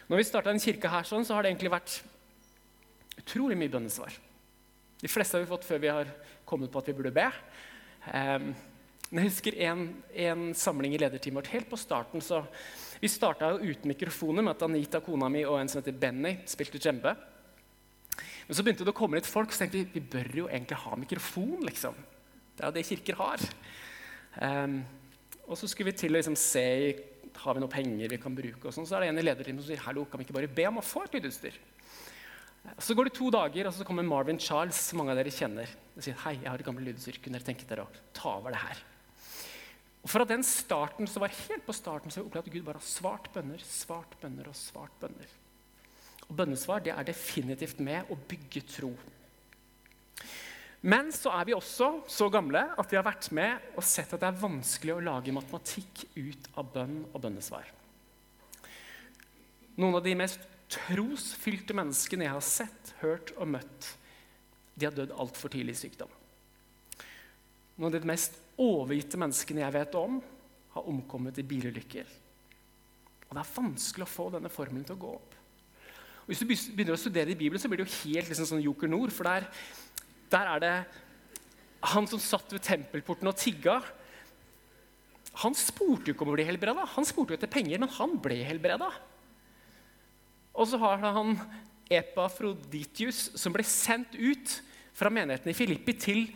Når 0.09 0.21
vi 0.21 0.27
starta 0.29 0.53
en 0.53 0.63
kirke 0.63 0.93
her, 0.93 1.05
sånn, 1.09 1.25
så 1.25 1.37
har 1.37 1.45
det 1.45 1.53
egentlig 1.53 1.73
vært 1.73 1.99
utrolig 3.21 3.57
mye 3.59 3.73
bønnesvar. 3.73 4.15
De 5.01 5.11
fleste 5.11 5.37
har 5.37 5.45
vi 5.45 5.51
fått 5.51 5.67
før 5.69 5.83
vi 5.83 5.93
har 5.93 6.13
kommet 6.49 6.73
på 6.73 6.81
at 6.81 6.89
vi 6.89 6.97
burde 6.97 7.13
be. 7.17 7.27
Um, 8.13 8.53
jeg 9.11 9.29
husker 9.29 9.57
en, 9.67 9.85
en 10.27 10.47
samling 10.57 10.95
i 10.97 11.01
lederteamet 11.01 11.43
vårt. 11.43 11.53
Helt 11.53 11.69
på 11.71 11.81
starten 11.81 12.25
så 12.25 12.41
vi 13.05 13.13
starta 13.13 13.53
uten 13.61 13.91
mikrofoner 13.91 14.45
med 14.45 14.55
at 14.55 14.65
Anita, 14.65 15.01
kona 15.05 15.29
mi, 15.29 15.43
og 15.45 15.59
en 15.61 15.69
som 15.69 15.83
heter 15.83 15.97
Benny, 16.01 16.39
spilte 16.49 16.81
djembe. 16.81 17.13
Men 18.47 18.57
så 18.57 18.65
begynte 18.65 18.87
det 18.87 18.95
å 18.95 18.97
komme 18.97 19.19
litt 19.19 19.29
folk, 19.29 19.53
så 19.53 19.65
tenkte 19.65 19.83
vi 19.83 19.99
vi 19.99 20.05
bør 20.15 20.31
jo 20.39 20.47
egentlig 20.49 20.79
ha 20.81 20.97
mikrofon. 20.97 21.67
liksom. 21.69 21.99
Det 22.55 22.65
er 22.65 22.71
jo 22.71 22.77
det 22.79 22.87
kirker 22.89 23.19
har. 23.19 23.45
Um, 24.41 24.79
og 25.45 25.59
så 25.61 25.69
skulle 25.69 25.91
vi 25.91 25.99
til 26.01 26.15
å 26.15 26.17
liksom, 26.17 26.39
se 26.39 26.65
har 27.43 27.59
vi 27.59 27.65
noe 27.65 27.73
penger 27.73 28.15
vi 28.15 28.21
kan 28.23 28.37
bruke. 28.37 28.63
og 28.65 28.73
sånn. 28.73 28.89
Så 28.89 28.97
er 28.97 29.05
det 29.05 29.13
en 29.13 29.21
i 29.21 29.27
lederteamet 29.27 29.65
som 29.67 29.73
sier 29.75 29.85
hallo, 29.85 30.07
kan 30.09 30.23
vi 30.23 30.29
ikke 30.29 30.39
bare 30.39 30.53
be 30.61 30.69
om 30.71 30.81
å 30.81 30.87
få 30.87 31.05
et 31.05 31.19
lydutstyr. 31.19 31.61
Så 32.81 32.97
går 32.97 33.11
det 33.11 33.17
to 33.19 33.29
dager, 33.35 33.69
og 33.69 33.77
så 33.77 33.85
kommer 33.85 34.07
Marvin 34.07 34.41
Charles, 34.41 34.81
som 34.81 35.03
mange 35.03 35.13
av 35.13 35.21
dere 35.21 35.35
kjenner. 35.35 35.69
og 35.93 36.01
sier 36.07 36.17
hei, 36.25 36.39
jeg 36.41 36.49
har 36.49 36.57
et 36.57 36.65
gammelt 36.65 36.89
lydutstyr, 36.89 37.21
kunne 37.21 37.37
dere 37.37 37.53
tenke 37.53 37.69
dere 37.69 37.85
å 37.85 38.05
ta 38.17 38.39
over 38.39 38.57
det 38.57 38.65
her? 38.65 38.85
Og 40.05 40.11
Fra 40.13 40.27
den 40.29 40.45
starten 40.45 41.09
så 41.09 41.23
var 41.23 41.33
helt 41.33 41.65
på 41.65 41.75
starten 41.77 42.13
så 42.13 42.21
opplevde 42.21 42.51
at 42.51 42.55
Gud 42.55 42.67
bare 42.67 42.81
har 42.81 42.87
svart 42.87 43.31
bønner, 43.33 43.63
svart 43.65 44.13
bønner 44.21 44.51
og 44.51 44.57
svart 44.59 44.93
bønner. 45.01 45.31
Og 46.29 46.37
Bønnesvar 46.37 46.83
det 46.85 46.93
er 46.93 47.07
definitivt 47.09 47.81
med 47.85 48.11
å 48.13 48.19
bygge 48.29 48.65
tro. 48.69 48.93
Men 50.85 51.09
så 51.17 51.33
er 51.33 51.49
vi 51.49 51.57
også 51.57 51.89
så 52.13 52.29
gamle 52.33 52.61
at 52.77 52.91
vi 52.93 52.99
har 52.99 53.07
vært 53.07 53.31
med 53.33 53.73
og 53.73 53.87
sett 53.89 54.13
at 54.13 54.21
det 54.21 54.29
er 54.29 54.43
vanskelig 54.43 54.93
å 54.93 55.05
lage 55.05 55.33
matematikk 55.33 56.05
ut 56.19 56.51
av 56.61 56.69
bønn 56.75 56.99
og 57.07 57.23
bønnesvar. 57.25 57.71
Noen 59.81 59.97
av 59.97 60.05
de 60.05 60.13
mest 60.21 60.45
trosfylte 60.75 61.77
menneskene 61.77 62.29
jeg 62.29 62.35
har 62.37 62.45
sett, 62.45 62.93
hørt 63.01 63.33
og 63.39 63.49
møtt, 63.57 63.89
de 64.77 64.89
har 64.89 64.95
dødd 64.97 65.17
altfor 65.17 65.53
tidlig 65.55 65.79
i 65.79 65.83
sykdom. 65.87 66.13
Noen 67.79 67.89
av 67.89 67.97
de 67.97 68.11
mest 68.13 68.37
overgitte 68.61 69.19
menneskene 69.21 69.65
jeg 69.65 69.75
vet 69.75 69.97
om, 69.99 70.21
har 70.75 70.91
omkommet 70.91 71.39
i 71.39 71.47
bilulykker. 71.47 72.11
Og 73.29 73.33
det 73.35 73.43
er 73.43 73.55
vanskelig 73.57 74.07
å 74.07 74.11
få 74.11 74.29
denne 74.35 74.53
formelen 74.53 74.85
til 74.87 74.97
å 74.97 75.03
gå 75.05 75.13
opp. 75.17 75.35
Og 76.25 76.31
hvis 76.33 76.41
du 76.41 76.47
begynner 76.49 76.97
å 76.97 77.01
studere 77.01 77.35
i 77.35 77.39
Bibelen, 77.39 77.61
så 77.61 77.69
blir 77.69 77.83
det 77.83 77.89
jo 77.89 77.99
helt 78.05 78.31
liksom 78.31 78.49
sånn 78.49 78.63
Joker 78.65 78.89
Nord. 78.89 79.13
For 79.13 79.29
der, 79.29 79.49
der 80.33 80.51
er 80.55 80.63
det 80.63 80.75
han 81.95 82.09
som 82.09 82.23
satt 82.23 82.55
ved 82.55 82.65
tempelporten 82.65 83.29
og 83.29 83.37
tigga. 83.37 83.81
Han 85.43 85.57
spurte 85.59 86.09
jo 86.09 86.15
ikke 86.15 86.25
om 86.25 86.33
å 86.33 86.39
bli 86.39 86.47
helbreda. 86.49 86.87
Han 86.95 87.07
spurte 87.09 87.35
jo 87.35 87.41
etter 87.41 87.53
penger, 87.53 87.83
men 87.83 87.93
han 87.99 88.17
ble 88.23 88.39
helbreda. 88.47 88.89
Og 90.55 90.71
så 90.71 90.79
har 90.81 91.03
han 91.03 91.35
Epafroditius, 91.93 93.35
som 93.37 93.53
ble 93.53 93.67
sendt 93.69 94.15
ut 94.17 94.61
fra 94.95 95.11
menigheten 95.13 95.51
i 95.51 95.57
Filippi 95.59 95.97
til 95.99 96.29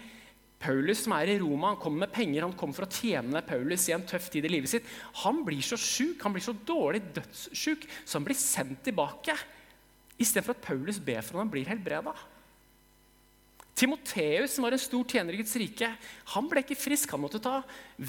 Paulus, 0.58 1.04
som 1.04 1.14
er 1.14 1.30
i 1.30 1.38
Roma. 1.38 1.72
Han 1.72 1.82
kommer 1.82 2.06
med 2.06 2.14
penger, 2.14 2.42
han 2.42 2.56
kommer 2.58 2.74
for 2.74 2.88
å 2.88 2.90
tjene 2.90 3.44
Paulus 3.46 3.84
i 3.88 3.94
en 3.94 4.06
tøff 4.06 4.26
tid 4.32 4.48
i 4.48 4.50
livet 4.50 4.72
sitt. 4.72 4.88
Han 5.22 5.44
blir 5.46 5.62
så 5.62 5.78
sjuk, 5.78 6.18
han 6.24 6.34
blir 6.34 6.44
så 6.44 6.56
dårlig 6.66 7.04
dødssjuk, 7.14 7.86
så 8.02 8.18
han 8.18 8.26
blir 8.26 8.38
sendt 8.38 8.82
tilbake. 8.88 9.36
Istedenfor 10.18 10.56
at 10.56 10.66
Paulus 10.66 10.98
ber 10.98 11.22
for 11.22 11.38
ham, 11.38 11.46
han 11.46 11.52
blir 11.52 11.70
helbreda. 11.70 12.16
Timoteus, 13.78 14.56
som 14.56 14.66
var 14.66 14.74
en 14.74 14.82
stor 14.82 15.04
tjener 15.06 15.36
i 15.36 15.38
Guds 15.38 15.54
rike, 15.60 15.92
han 16.32 16.48
ble 16.50 16.64
ikke 16.64 16.78
frisk. 16.78 17.12
Han 17.14 17.22
måtte 17.22 17.38
ta 17.42 17.60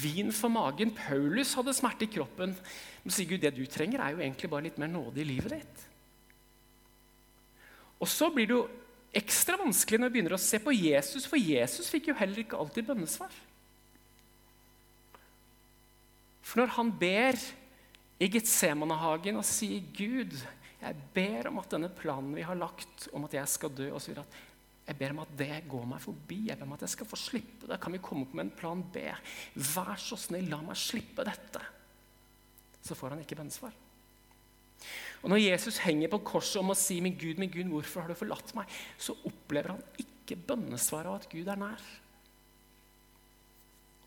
vin 0.02 0.32
for 0.34 0.50
magen. 0.50 0.90
Paulus 0.96 1.52
hadde 1.54 1.76
smerte 1.76 2.08
i 2.08 2.10
kroppen. 2.10 2.56
Men 3.04 3.14
sier 3.14 3.30
Gud, 3.30 3.44
det 3.44 3.54
du 3.54 3.62
trenger, 3.70 4.02
er 4.02 4.16
jo 4.16 4.24
egentlig 4.24 4.50
bare 4.50 4.66
litt 4.66 4.80
mer 4.82 4.90
nåde 4.90 5.22
i 5.22 5.28
livet 5.28 5.54
ditt. 5.54 5.84
Og 8.02 8.10
så 8.10 8.32
blir 8.34 8.50
det 8.50 8.56
jo 8.56 8.64
ekstra 9.16 9.58
vanskelig 9.60 9.98
når 9.98 10.10
vi 10.10 10.16
begynner 10.18 10.36
å 10.36 10.42
se 10.42 10.60
på 10.62 10.74
Jesus, 10.74 11.26
for 11.28 11.40
Jesus 11.40 11.90
fikk 11.90 12.10
jo 12.10 12.18
heller 12.18 12.42
ikke 12.44 12.58
alltid 12.58 12.86
bønnesvar. 12.90 13.32
For 16.46 16.62
når 16.62 16.74
han 16.76 16.92
ber 16.98 17.38
i 18.20 18.28
Getsemanehagen 18.30 19.38
og 19.38 19.46
sier, 19.46 19.82
'Gud, 19.94 20.34
jeg 20.80 21.02
ber 21.14 21.50
om 21.50 21.58
at 21.60 21.70
denne 21.72 21.90
planen 21.92 22.34
vi 22.36 22.46
har 22.46 22.58
lagt 22.58 23.08
om 23.12 23.26
at 23.26 23.34
jeg 23.36 23.48
skal 23.48 23.74
dø' 23.74 23.92
og 23.92 24.00
så 24.00 24.12
videre, 24.12 24.26
jeg 24.90 24.98
ber 24.98 25.12
om 25.14 25.20
at 25.22 25.34
det 25.38 25.60
går 25.70 25.84
meg 25.86 26.00
forbi. 26.02 26.40
Jeg 26.48 26.58
ber 26.58 26.66
om 26.66 26.72
at 26.74 26.82
jeg 26.82 26.96
skal 26.96 27.06
få 27.06 27.18
slippe 27.18 27.68
det. 27.70 27.78
Kan 27.78 27.94
vi 27.94 28.02
komme 28.02 28.26
opp 28.26 28.32
med 28.34 28.48
en 28.48 28.56
plan 28.58 28.80
B? 28.82 29.04
Vær 29.54 29.94
så 30.02 30.18
snill, 30.18 30.48
la 30.50 30.58
meg 30.66 30.74
slippe 30.74 31.22
dette. 31.26 31.62
Så 32.82 32.96
får 32.98 33.14
han 33.14 33.22
ikke 33.22 33.38
bønnesvar. 33.38 33.76
Og 35.20 35.28
Når 35.28 35.42
Jesus 35.42 35.80
henger 35.84 36.08
på 36.08 36.22
korset 36.24 36.60
om 36.62 36.72
å 36.72 36.78
si 36.78 37.00
min 37.04 37.16
Gud, 37.18 37.40
min 37.40 37.52
Gud, 37.52 37.68
hvorfor 37.68 38.04
har 38.04 38.08
du 38.08 38.16
forlatt 38.16 38.54
meg?' 38.56 38.70
så 38.98 39.16
opplever 39.28 39.74
han 39.74 39.82
ikke 40.00 40.38
bønnesvaret 40.48 41.10
av 41.10 41.18
at 41.20 41.28
Gud 41.28 41.48
er 41.48 41.60
nær. 41.60 41.82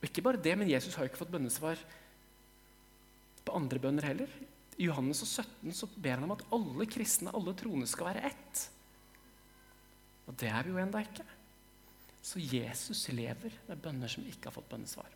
Og 0.01 0.09
ikke 0.09 0.23
bare 0.25 0.41
det, 0.41 0.57
men 0.57 0.69
Jesus 0.69 0.95
har 0.95 1.05
ikke 1.05 1.21
fått 1.21 1.31
bønnesvar 1.31 1.77
på 3.45 3.55
andre 3.55 3.79
bønner 3.79 4.03
heller. 4.03 4.29
I 4.77 4.89
Johannes 4.89 5.21
17 5.23 5.71
så 5.71 5.87
ber 5.95 6.17
han 6.17 6.25
om 6.25 6.33
at 6.35 6.45
alle 6.51 6.87
kristne, 6.89 7.31
alle 7.31 7.53
troende, 7.53 7.87
skal 7.87 8.09
være 8.09 8.25
ett. 8.31 8.63
Og 10.27 10.35
det 10.39 10.49
er 10.49 10.63
vi 10.65 10.73
jo 10.73 10.81
ennå 10.81 11.03
ikke. 11.03 11.25
Så 12.23 12.39
Jesus 12.39 13.05
lever 13.11 13.53
med 13.67 13.81
bønner 13.83 14.11
som 14.11 14.25
ikke 14.25 14.49
har 14.49 14.55
fått 14.55 14.69
bønnesvar. 14.71 15.11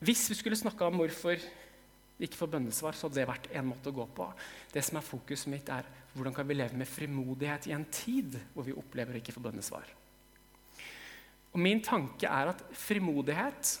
Hvis 0.00 0.30
vi 0.30 0.38
skulle 0.38 0.56
snakka 0.56 0.86
om 0.88 0.96
hvorfor 0.96 1.42
ikke 2.26 2.40
får 2.40 2.52
bønnesvar, 2.54 2.96
så 2.96 3.08
hadde 3.08 3.20
det 3.20 3.28
vært 3.30 3.48
en 3.56 3.68
måte 3.70 3.90
å 3.90 3.96
gå 3.96 4.06
på. 4.16 4.26
Det 4.72 4.82
som 4.84 4.98
er 5.00 5.06
Fokuset 5.06 5.50
mitt, 5.52 5.70
er 5.72 5.88
hvordan 6.14 6.34
kan 6.36 6.48
vi 6.48 6.56
leve 6.58 6.78
med 6.78 6.90
frimodighet 6.90 7.68
i 7.70 7.74
en 7.76 7.86
tid 7.92 8.36
hvor 8.54 8.66
vi 8.66 8.76
opplever 8.76 9.16
å 9.16 9.20
ikke 9.22 9.34
få 9.36 9.44
bønnesvar. 9.44 9.86
Og 11.50 11.62
Min 11.62 11.82
tanke 11.82 12.28
er 12.30 12.52
at 12.52 12.66
frimodighet 12.76 13.78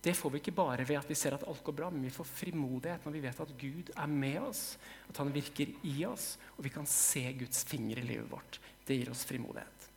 det 0.00 0.14
får 0.16 0.32
vi 0.32 0.40
ikke 0.40 0.56
bare 0.56 0.84
ved 0.88 0.96
at 0.96 1.10
vi 1.10 1.16
ser 1.18 1.34
at 1.36 1.44
alt 1.44 1.60
går 1.64 1.74
bra, 1.76 1.90
men 1.92 2.06
vi 2.06 2.12
får 2.14 2.24
frimodighet 2.24 3.04
når 3.04 3.12
vi 3.12 3.20
vet 3.26 3.40
at 3.44 3.50
Gud 3.60 3.90
er 3.92 4.08
med 4.08 4.38
oss, 4.40 4.62
at 5.10 5.20
han 5.20 5.32
virker 5.34 5.74
i 5.84 5.96
oss, 6.08 6.38
og 6.56 6.64
vi 6.64 6.72
kan 6.72 6.88
se 6.88 7.26
Guds 7.36 7.66
finger 7.68 8.00
i 8.00 8.06
livet 8.08 8.30
vårt. 8.30 8.56
Det 8.88 8.96
gir 8.96 9.10
oss 9.12 9.26
frimodighet. 9.28 9.88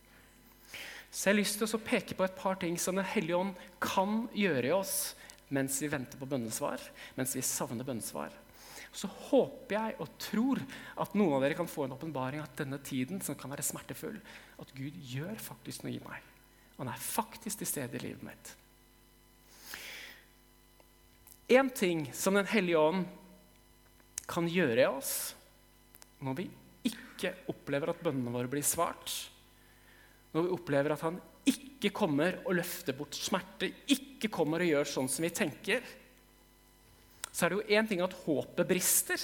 Så 1.08 1.30
jeg 1.30 1.32
har 1.32 1.38
lyst 1.38 1.56
til 1.56 1.70
å 1.78 1.80
peke 1.80 2.16
på 2.18 2.26
et 2.26 2.36
par 2.36 2.58
ting 2.60 2.76
som 2.76 2.98
Den 2.98 3.06
hellige 3.06 3.38
ånd 3.38 3.54
kan 3.80 4.26
gjøre 4.34 4.66
i 4.68 4.74
oss 4.76 5.14
mens 5.54 5.78
vi 5.82 5.90
venter 5.92 6.20
på 6.20 6.28
bønnesvar, 6.28 6.82
mens 7.18 7.34
vi 7.36 7.44
savner 7.46 7.86
bønnesvar. 7.86 8.34
Så 8.94 9.08
håper 9.10 9.74
jeg 9.74 9.96
og 10.02 10.10
tror 10.22 10.60
at 11.02 11.16
noen 11.18 11.36
av 11.36 11.42
dere 11.42 11.58
kan 11.58 11.70
få 11.70 11.86
en 11.86 11.96
åpenbaring 11.96 12.42
at 12.42 12.60
denne 12.60 12.78
tiden, 12.82 13.22
som 13.22 13.34
kan 13.38 13.50
være 13.50 13.66
smertefull, 13.66 14.20
at 14.62 14.74
Gud 14.76 14.98
gjør 15.10 15.34
faktisk 15.42 15.82
noe 15.82 15.96
i 15.96 16.02
meg. 16.04 16.20
Han 16.78 16.90
er 16.90 17.02
faktisk 17.02 17.62
til 17.62 17.70
stede 17.70 17.98
i 17.98 18.04
livet 18.04 18.22
mitt. 18.26 18.54
Én 21.50 21.68
ting 21.74 22.06
som 22.16 22.34
Den 22.34 22.48
hellige 22.48 22.80
ånd 22.80 23.04
kan 24.26 24.46
gjøre 24.48 24.80
i 24.80 24.88
oss 24.88 25.34
når 26.24 26.38
vi 26.38 26.46
ikke 26.88 27.34
opplever 27.52 27.92
at 27.92 28.00
bønnene 28.00 28.32
våre 28.32 28.48
blir 28.48 28.64
svart, 28.64 29.12
når 30.32 30.46
vi 30.46 30.54
opplever 30.56 30.94
at 30.94 31.04
han 31.04 31.18
ikke 31.50 31.92
kommer 31.94 32.40
og 32.44 32.56
løfter 32.58 32.96
bort 32.96 33.16
smerte, 33.18 33.68
ikke 33.92 34.30
kommer 34.32 34.64
og 34.64 34.70
gjør 34.70 34.90
sånn 34.90 35.10
som 35.12 35.26
vi 35.26 35.32
tenker, 35.34 35.84
så 37.34 37.44
er 37.44 37.52
det 37.52 37.58
jo 37.58 37.78
én 37.78 37.88
ting 37.90 38.02
at 38.04 38.14
håpet 38.24 38.68
brister. 38.68 39.20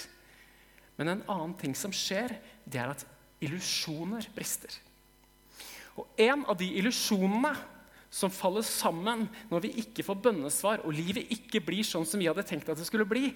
Men 0.99 1.15
en 1.15 1.27
annen 1.31 1.55
ting 1.61 1.77
som 1.79 1.93
skjer, 1.95 2.35
det 2.67 2.81
er 2.83 2.93
at 2.93 3.05
illusjoner 3.41 4.27
brister. 4.35 4.73
Og 5.97 6.09
en 6.21 6.43
av 6.49 6.59
de 6.59 6.69
illusjonene 6.81 7.55
som 8.11 8.33
faller 8.35 8.67
sammen 8.67 9.29
når 9.51 9.63
vi 9.65 9.71
ikke 9.85 10.03
får 10.03 10.19
bønnesvar 10.25 10.83
og 10.83 10.95
livet 10.97 11.31
ikke 11.31 11.63
blir 11.63 11.87
sånn 11.87 12.07
som 12.09 12.19
vi 12.19 12.27
hadde 12.27 12.45
tenkt 12.47 12.69
at 12.73 12.81
det 12.81 12.87
skulle 12.89 13.07
bli, 13.09 13.31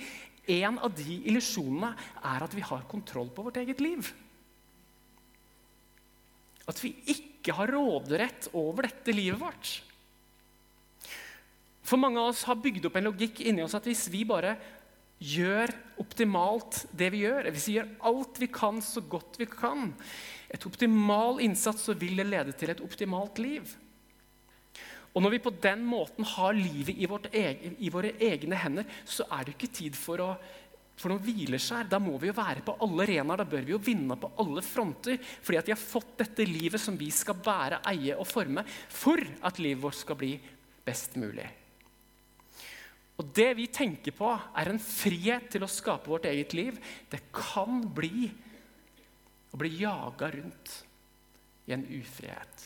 en 0.50 0.81
av 0.83 0.91
de 0.99 1.21
illusjonene 1.31 1.93
er 2.35 2.45
at 2.45 2.57
vi 2.57 2.64
har 2.67 2.88
kontroll 2.91 3.31
på 3.33 3.47
vårt 3.47 3.61
eget 3.62 3.81
liv. 3.85 4.11
At 6.67 6.81
vi 6.83 6.97
ikke 7.05 7.34
har 7.53 7.69
råderett 7.69 8.49
over 8.57 8.89
dette 8.89 9.13
livet 9.13 9.41
vårt. 9.41 9.75
For 11.85 12.01
mange 12.01 12.21
av 12.21 12.33
oss 12.33 12.47
har 12.49 12.57
bygd 12.57 12.87
opp 12.89 12.97
en 12.97 13.11
logikk 13.11 13.43
inni 13.45 13.65
oss 13.65 13.77
at 13.77 13.85
hvis 13.85 14.07
vi 14.09 14.25
bare 14.25 14.55
gjør 15.21 15.71
optimalt 16.01 16.85
det 16.97 17.11
vi 17.13 17.23
gjør, 17.25 17.51
hvis 17.53 17.69
vi 17.69 17.77
gjør 17.79 17.93
alt 18.09 18.41
vi 18.41 18.49
kan 18.53 18.81
så 18.85 19.03
godt 19.05 19.39
vi 19.41 19.47
kan, 19.51 19.93
et 20.49 20.67
optimal 20.67 21.41
innsats, 21.45 21.85
så 21.85 21.95
vil 21.99 22.17
det 22.21 22.29
lede 22.29 22.55
til 22.57 22.73
et 22.73 22.83
optimalt 22.85 23.41
liv. 23.43 23.77
Og 25.15 25.23
når 25.23 25.37
vi 25.37 25.45
på 25.45 25.53
den 25.63 25.85
måten 25.87 26.27
har 26.27 26.57
livet 26.57 26.97
i, 26.99 27.07
egen, 27.39 27.77
i 27.79 27.91
våre 27.93 28.11
egne 28.19 28.59
hender, 28.59 28.89
så 29.07 29.27
er 29.31 29.45
det 29.45 29.55
ikke 29.55 29.71
tid 29.77 29.99
for, 29.99 30.19
å, 30.19 30.33
for 30.95 31.11
noe 31.11 31.23
hvileskjær. 31.25 31.89
Da 31.91 32.01
må 32.03 32.15
vi 32.23 32.31
jo 32.31 32.37
være 32.37 32.63
på 32.67 32.77
alle 32.85 33.07
arenaer. 33.07 33.43
Da 33.43 33.49
bør 33.49 33.67
vi 33.67 33.75
jo 33.75 33.83
vinne 33.83 34.17
på 34.21 34.31
alle 34.43 34.63
fronter. 34.65 35.19
Fordi 35.19 35.61
at 35.61 35.69
vi 35.69 35.75
har 35.75 35.83
fått 35.83 36.15
dette 36.23 36.47
livet 36.49 36.83
som 36.83 36.97
vi 36.99 37.11
skal 37.15 37.39
bære, 37.45 37.83
eie 37.93 38.17
og 38.19 38.29
forme 38.31 38.65
for 38.69 39.21
at 39.45 39.61
livet 39.63 39.83
vårt 39.83 40.01
skal 40.01 40.19
bli 40.21 40.33
best 40.85 41.19
mulig. 41.21 41.47
Og 43.15 43.29
det 43.35 43.53
vi 43.59 43.69
tenker 43.71 44.15
på, 44.15 44.33
er 44.35 44.71
en 44.71 44.81
frihet 44.83 45.47
til 45.53 45.63
å 45.63 45.71
skape 45.71 46.11
vårt 46.11 46.27
eget 46.31 46.55
liv. 46.57 46.79
Det 47.11 47.23
kan 47.35 47.83
bli 47.95 48.27
å 49.55 49.61
bli 49.61 49.71
jaga 49.79 50.33
rundt 50.35 50.73
i 51.69 51.75
en 51.77 51.85
ufrihet. 51.87 52.65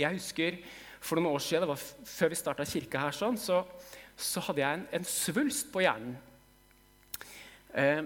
Jeg 0.00 0.18
husker 0.18 0.58
for 1.02 1.18
noen 1.18 1.32
år 1.32 1.42
siden, 1.42 1.64
det 1.64 1.72
var 1.72 2.10
før 2.12 2.32
vi 2.32 2.38
starta 2.38 2.66
kirka 2.68 3.06
her, 3.06 3.16
sånn, 3.16 3.38
så, 3.40 3.62
så, 4.14 4.42
hadde 4.46 4.62
jeg 4.62 4.78
en, 4.78 4.84
en 4.98 5.08
svulst 5.08 5.72
på 5.72 5.82
hjernen. 5.82 6.14
Eh, 7.72 8.02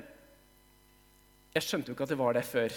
jeg 1.56 1.64
skjønte 1.64 1.90
jo 1.90 1.96
ikke 1.96 2.06
at 2.06 2.12
det 2.12 2.20
var 2.20 2.36
det 2.36 2.44
før 2.46 2.74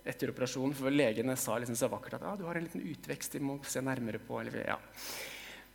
etter 0.00 0.32
operasjonen, 0.32 0.74
for 0.76 0.92
legene 0.94 1.36
sa 1.38 1.58
liksom 1.60 1.76
så 1.76 1.90
vakkert 1.92 2.18
at 2.18 2.26
ah, 2.28 2.36
du 2.38 2.46
har 2.48 2.58
en 2.58 2.66
liten 2.66 2.84
utvekst 2.84 3.36
de 3.36 3.42
må 3.44 3.58
se 3.66 3.82
nærmere 3.84 4.20
på. 4.22 4.40
Eller, 4.40 4.62
ja. 4.68 4.76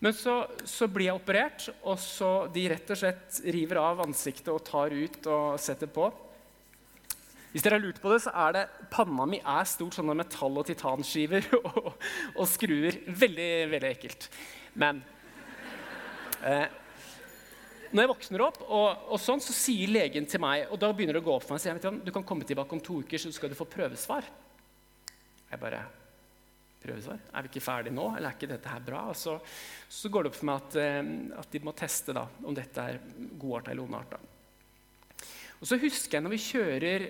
Men 0.03 0.15
så, 0.15 0.43
så, 0.67 0.87
blir 0.91 1.09
jeg 1.09 1.17
operert, 1.19 1.67
og 1.83 1.99
så 2.01 2.31
de 2.53 2.67
rett 2.71 2.93
og 2.93 2.99
slett 2.99 3.41
river 3.55 3.81
av 3.81 4.03
ansiktet 4.05 4.51
og 4.53 4.63
tar 4.67 4.93
ut 4.95 5.29
og 5.31 5.59
setter 5.61 5.91
på. 5.91 6.09
Hvis 7.53 7.63
dere 7.63 7.77
har 7.77 7.85
lurt 7.85 8.01
på 8.03 8.11
det, 8.11 8.19
så 8.25 8.33
er 8.35 8.55
det 8.57 8.63
panna 8.91 9.25
mi 9.31 9.37
er 9.39 9.67
stort 9.69 9.95
sånne 9.95 10.17
metall- 10.19 10.59
og 10.59 10.67
titanskiver 10.67 11.45
og, 11.61 11.93
og 12.35 12.49
skruer. 12.51 12.97
Veldig, 13.07 13.51
veldig 13.71 13.91
ekkelt. 13.93 14.27
Men 14.75 14.99
eh, 16.43 16.67
når 17.95 18.03
jeg 18.03 18.11
våkner 18.11 18.43
opp, 18.43 18.57
og, 18.65 19.05
og, 19.07 19.19
sånn, 19.23 19.43
så 19.43 19.53
sier 19.55 19.91
legen 19.91 20.25
til 20.27 20.41
meg 20.43 20.67
og 20.67 20.79
da 20.81 20.89
begynner 20.91 21.15
det 21.15 21.23
å 21.23 21.27
gå 21.29 21.35
opp 21.37 21.45
for 21.47 21.55
meg, 21.55 21.63
sier 21.63 21.77
jeg, 21.79 22.01
du 22.03 22.11
kan 22.11 22.25
komme 22.27 22.47
tilbake 22.47 22.75
om 22.75 22.81
to 22.83 22.99
uker, 23.05 23.21
så 23.21 23.31
skal 23.31 23.51
du 23.51 23.55
få 23.57 23.67
prøvesvar. 23.71 24.27
Jeg 25.51 25.61
bare 25.61 25.85
prøvesvar? 26.85 27.21
Er 27.33 27.45
vi 27.45 27.51
ikke 27.51 27.63
ferdige 27.63 27.95
nå, 27.95 28.09
eller 28.13 28.29
er 28.29 28.37
ikke 28.37 28.51
dette 28.51 28.71
her 28.71 28.83
bra? 28.85 29.05
Og 29.11 29.17
så, 29.17 29.35
så 29.89 30.11
går 30.11 30.25
det 30.25 30.31
opp 30.31 30.39
for 30.39 30.49
meg 30.49 30.63
at, 30.63 30.77
eh, 30.81 31.11
at 31.41 31.51
de 31.53 31.61
må 31.65 31.73
teste 31.77 32.15
da, 32.15 32.25
om 32.45 32.57
dette 32.57 32.87
er 32.91 32.99
godarta 33.39 33.73
eller 33.73 33.85
ondarta. 33.85 34.19
Og 35.61 35.69
så 35.69 35.79
husker 35.81 36.17
jeg 36.17 36.25
når 36.25 36.35
vi 36.35 36.41
kjører 36.45 37.05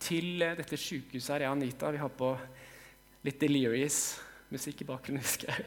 til 0.00 0.44
eh, 0.44 0.56
dette 0.58 0.78
sykehuset 0.78 1.34
her, 1.34 1.46
jeg 1.46 1.52
og 1.52 1.58
Anita. 1.58 1.94
Vi 1.94 2.02
har 2.02 2.12
på 2.20 2.34
litt 3.26 3.40
Delirious-musikk 3.40 4.84
i 4.84 4.90
bakgrunnen, 4.92 5.24
husker 5.26 5.54
jeg. 5.54 5.66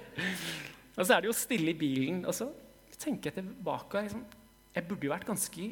Og 0.93 1.03
så 1.03 1.15
er 1.15 1.23
det 1.23 1.31
jo 1.31 1.37
stille 1.37 1.73
i 1.73 1.77
bilen. 1.77 2.23
Og 2.29 2.37
så 2.37 2.49
tenker 2.95 3.31
jeg 3.31 3.41
tilbake 3.41 4.05
liksom, 4.05 4.23
Jeg 4.73 4.87
burde 4.89 5.05
jo 5.05 5.13
vært 5.13 5.27
ganske 5.27 5.67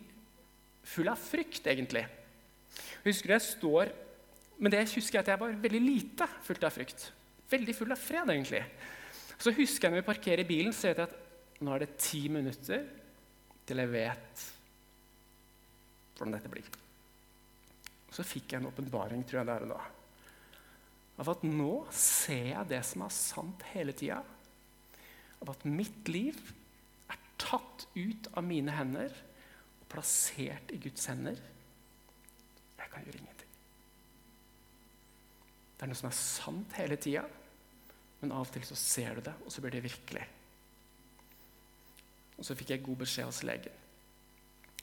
full 0.91 1.09
av 1.11 1.19
frykt, 1.21 1.65
egentlig. 1.69 2.05
Jeg 3.01 3.11
husker 3.11 3.35
jeg 3.35 3.47
står 3.49 3.91
Men 4.61 4.69
det 4.69 4.77
jeg 4.83 4.99
husker, 4.99 5.17
er 5.17 5.23
at 5.23 5.29
jeg 5.31 5.41
var 5.41 5.55
veldig 5.57 5.79
lite 5.81 6.25
fullt 6.45 6.65
av 6.67 6.73
frykt. 6.75 7.07
Veldig 7.49 7.73
full 7.73 7.95
av 7.95 7.97
fred, 7.97 8.29
egentlig. 8.29 8.59
Så 9.41 9.49
husker 9.57 9.87
jeg 9.87 9.95
når 9.95 10.03
vi 10.03 10.09
parkerer 10.11 10.45
bilen, 10.45 10.75
så 10.75 10.91
vet 10.91 11.01
jeg 11.01 11.09
at 11.09 11.63
nå 11.65 11.73
er 11.73 11.81
det 11.81 11.95
ti 11.97 12.21
minutter 12.29 12.83
til 13.65 13.81
jeg 13.81 13.89
vet 13.89 14.43
hvordan 16.13 16.35
dette 16.37 16.51
blir. 16.53 16.69
Så 18.13 18.25
fikk 18.27 18.53
jeg 18.53 18.61
en 18.61 18.69
åpenbaring, 18.69 19.25
tror 19.25 19.41
jeg 19.41 19.49
det 19.49 19.55
er 19.55 19.67
da. 19.71 19.81
Av 21.21 21.33
at 21.33 21.43
nå 21.47 21.73
ser 21.95 22.51
jeg 22.51 22.69
det 22.69 22.83
som 22.85 23.07
er 23.07 23.13
sant 23.17 23.65
hele 23.73 23.97
tida. 23.97 24.21
Av 25.41 25.53
at 25.55 25.65
mitt 25.65 26.09
liv 26.11 26.37
tatt 27.41 27.87
ut 27.97 28.29
av 28.37 28.45
mine 28.45 28.73
hender 28.75 29.13
og 29.81 29.87
plassert 29.91 30.71
i 30.73 30.79
Guds 30.81 31.09
hender. 31.09 31.39
Jeg 32.77 32.93
kan 32.93 33.05
gjøre 33.05 33.21
ingenting. 33.21 33.53
Det 35.75 35.85
er 35.85 35.91
noe 35.91 35.97
som 35.97 36.11
er 36.11 36.17
sant 36.17 36.77
hele 36.77 36.97
tida, 37.01 37.25
men 38.21 38.33
av 38.35 38.45
og 38.45 38.53
til 38.53 38.65
så 38.67 38.77
ser 38.77 39.17
du 39.17 39.25
det, 39.25 39.33
og 39.41 39.53
så 39.53 39.63
blir 39.63 39.73
det 39.73 39.85
virkelig. 39.87 40.25
Og 42.37 42.45
så 42.45 42.57
fikk 42.57 42.75
jeg 42.75 42.83
god 42.85 42.99
beskjed 43.01 43.29
hos 43.29 43.41
legen. 43.45 43.77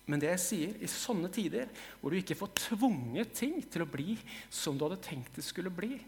Men 0.09 0.23
det 0.23 0.31
jeg 0.31 0.43
sier, 0.43 0.77
i 0.81 0.89
sånne 0.89 1.29
tider 1.33 1.69
hvor 2.01 2.11
du 2.11 2.19
ikke 2.19 2.39
får 2.39 2.55
tvunget 2.71 3.35
ting 3.37 3.59
til 3.69 3.85
å 3.85 3.91
bli 3.91 4.17
som 4.49 4.79
du 4.79 4.87
hadde 4.87 5.03
tenkt 5.05 5.37
det 5.37 5.45
skulle 5.45 5.73
bli, 5.75 5.99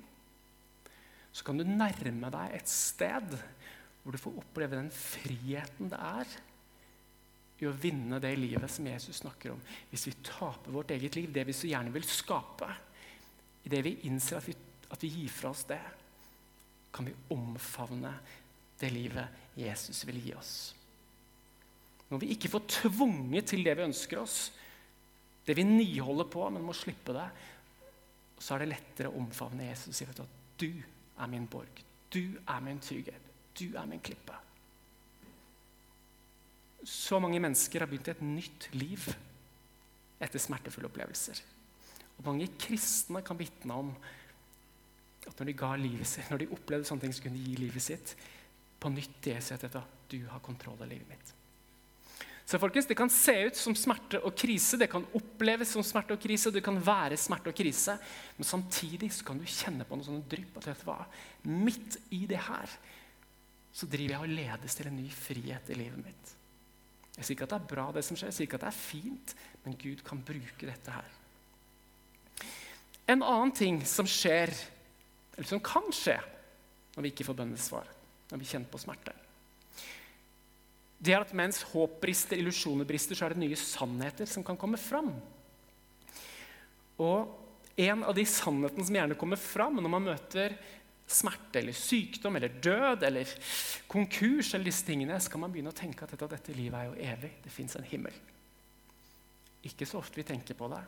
så 1.31 1.47
kan 1.47 1.61
du 1.61 1.67
nærme 1.67 2.31
deg 2.33 2.55
et 2.57 2.71
sted 2.71 3.37
hvor 4.03 4.15
du 4.15 4.21
får 4.21 4.39
oppleve 4.41 4.79
den 4.79 4.91
friheten 4.95 5.91
det 5.93 6.01
er 6.01 6.37
i 7.61 7.69
å 7.69 7.77
vinne 7.77 8.21
det 8.23 8.33
livet 8.39 8.73
som 8.73 8.87
Jesus 8.89 9.21
snakker 9.21 9.53
om. 9.53 9.61
Hvis 9.91 10.07
vi 10.09 10.17
taper 10.25 10.73
vårt 10.73 10.93
eget 10.95 11.19
liv, 11.19 11.29
det 11.33 11.45
vi 11.49 11.57
så 11.57 11.69
gjerne 11.69 11.93
vil 11.93 12.07
skape, 12.09 12.71
idet 13.69 13.83
vi 13.85 13.97
innser 14.09 14.39
at 14.39 14.49
vi, 14.49 14.55
at 14.89 15.05
vi 15.05 15.13
gir 15.13 15.33
fra 15.35 15.53
oss 15.53 15.67
det, 15.69 15.81
kan 16.91 17.07
vi 17.07 17.15
omfavne 17.37 18.15
det 18.81 18.91
livet 18.95 19.57
Jesus 19.61 20.03
vil 20.09 20.23
gi 20.25 20.33
oss. 20.35 20.55
Når 22.11 22.23
vi 22.25 22.33
ikke 22.35 22.51
får 22.51 22.67
tvunget 22.81 23.53
til 23.53 23.63
det 23.67 23.77
vi 23.79 23.87
ønsker 23.87 24.23
oss, 24.23 24.39
det 25.47 25.55
vi 25.57 25.67
niholder 25.67 26.27
på, 26.33 26.43
men 26.51 26.65
må 26.65 26.75
slippe 26.77 27.15
det, 27.15 27.29
så 28.41 28.57
er 28.57 28.65
det 28.65 28.73
lettere 28.73 29.11
å 29.13 29.21
omfavne 29.21 29.69
Jesus 29.69 29.93
og 29.93 29.99
si 29.99 30.09
at 30.09 30.23
du 30.61 30.71
er 31.21 31.31
min 31.31 31.47
borg, 31.51 31.85
du 32.11 32.41
er 32.41 32.65
min 32.65 32.81
trygghet, 32.83 33.30
du 33.59 33.67
er 33.75 33.89
min 33.89 34.03
klippe. 34.03 34.37
Så 36.87 37.19
mange 37.21 37.41
mennesker 37.43 37.83
har 37.83 37.91
begynt 37.91 38.09
et 38.09 38.23
nytt 38.25 38.69
liv 38.73 39.05
etter 40.21 40.41
smertefulle 40.41 40.89
opplevelser. 40.89 41.41
Og 42.19 42.27
mange 42.29 42.49
kristne 42.61 43.23
kan 43.25 43.39
vitne 43.39 43.77
om 43.77 43.93
at 45.29 45.37
når 45.37 45.51
de 45.51 45.57
ga 45.57 45.75
livet 45.77 46.09
sitt, 46.09 46.31
når 46.33 46.43
de 46.43 46.53
opplevde 46.55 46.89
sånne 46.89 47.05
ting, 47.05 47.13
så 47.17 47.25
kunne 47.25 47.37
de 47.37 47.51
gi 47.51 47.59
livet 47.61 47.85
sitt 47.85 48.15
på 48.81 48.93
nytt 48.93 49.21
til 49.25 49.37
sitt 49.45 49.61
etter 49.61 49.83
at 49.83 50.09
du 50.11 50.23
har 50.31 50.43
kontroll 50.45 50.81
av 50.81 50.89
livet 50.89 51.09
mitt. 51.09 51.37
Så 52.51 52.59
folkens, 52.59 52.87
Det 52.87 52.97
kan 52.99 53.11
se 53.11 53.33
ut 53.47 53.57
som 53.57 53.77
smerte 53.79 54.19
og 54.27 54.35
krise, 54.35 54.77
det 54.77 54.91
kan 54.91 55.05
oppleves 55.15 55.71
som 55.71 55.85
smerte 55.87 56.17
og 56.17 56.21
krise, 56.21 56.51
det 56.51 56.65
kan 56.67 56.81
være 56.83 57.17
smerte 57.17 57.53
og 57.53 57.55
krise, 57.55 57.95
men 58.37 58.45
samtidig 58.45 59.13
så 59.13 59.25
kan 59.25 59.39
du 59.39 59.45
kjenne 59.47 59.87
på 59.87 59.95
noe 59.95 60.05
sånne 60.05 60.27
drypp. 60.27 60.57
at 60.57 60.67
vet 60.67 60.81
du 60.81 60.89
hva? 60.89 61.07
Midt 61.45 61.99
i 62.11 62.27
det 62.27 62.41
her 62.49 62.75
så 63.73 63.87
driver 63.87 64.17
jeg 64.17 64.27
og 64.27 64.35
ledes 64.35 64.77
til 64.77 64.91
en 64.91 64.99
ny 64.99 65.07
frihet 65.15 65.71
i 65.71 65.79
livet 65.79 66.03
mitt. 66.03 66.35
Jeg 67.17 67.27
sier 67.27 67.37
ikke 67.37 67.47
at 67.49 67.55
det 67.55 67.61
er 67.61 67.71
bra, 67.75 67.87
det 67.95 68.03
som 68.07 68.19
skjer, 68.19 68.31
jeg 68.31 68.39
sier 68.39 68.49
ikke 68.49 68.59
at 68.61 68.67
det 68.67 68.71
er 68.71 68.81
fint, 68.81 69.35
men 69.65 69.79
Gud 69.81 70.05
kan 70.07 70.23
bruke 70.27 70.69
dette 70.69 70.95
her. 70.95 71.17
En 73.11 73.25
annen 73.27 73.55
ting 73.57 73.81
som 73.89 74.07
skjer, 74.09 74.53
eller 75.37 75.49
som 75.49 75.63
kan 75.65 75.91
skje 75.95 76.19
når 76.95 77.05
vi 77.05 77.11
ikke 77.13 77.27
får 77.27 77.39
bønnesvar, 77.43 77.91
når 78.31 78.41
vi 78.41 78.49
kjenner 78.51 78.71
på 78.71 78.81
smerte, 78.83 79.15
det 81.01 81.15
er 81.17 81.25
at 81.25 81.33
mens 81.37 81.63
håp 81.71 81.97
brister, 82.03 82.37
illusjoner 82.37 82.85
brister, 82.85 83.17
så 83.17 83.25
er 83.25 83.33
det 83.33 83.41
nye 83.41 83.57
sannheter 83.57 84.29
som 84.29 84.45
kan 84.45 84.59
komme 84.61 84.77
fram. 84.77 85.15
Og 87.01 87.81
en 87.81 88.03
av 88.05 88.13
de 88.17 88.27
sannhetene 88.29 88.85
som 88.85 88.99
gjerne 88.99 89.17
kommer 89.17 89.41
fram 89.41 89.79
når 89.81 89.93
man 89.95 90.09
møter 90.11 90.59
smerte 91.11 91.61
eller 91.61 91.77
sykdom 91.77 92.39
eller 92.39 92.61
død 92.63 93.07
eller 93.09 93.33
konkurs, 93.91 94.55
eller 94.55 94.71
disse 94.71 94.87
tingene, 94.87 95.19
skal 95.23 95.43
man 95.43 95.53
begynne 95.53 95.73
å 95.73 95.77
tenke 95.77 96.07
at 96.07 96.15
dette, 96.15 96.29
dette 96.37 96.57
livet 96.57 96.79
er 96.79 96.91
jo 96.91 97.11
evig. 97.15 97.33
Det 97.45 97.53
fins 97.55 97.77
en 97.79 97.89
himmel. 97.91 98.17
Ikke 99.69 99.89
så 99.89 100.01
ofte 100.01 100.21
vi 100.21 100.29
tenker 100.29 100.57
på 100.57 100.71
det, 100.73 100.81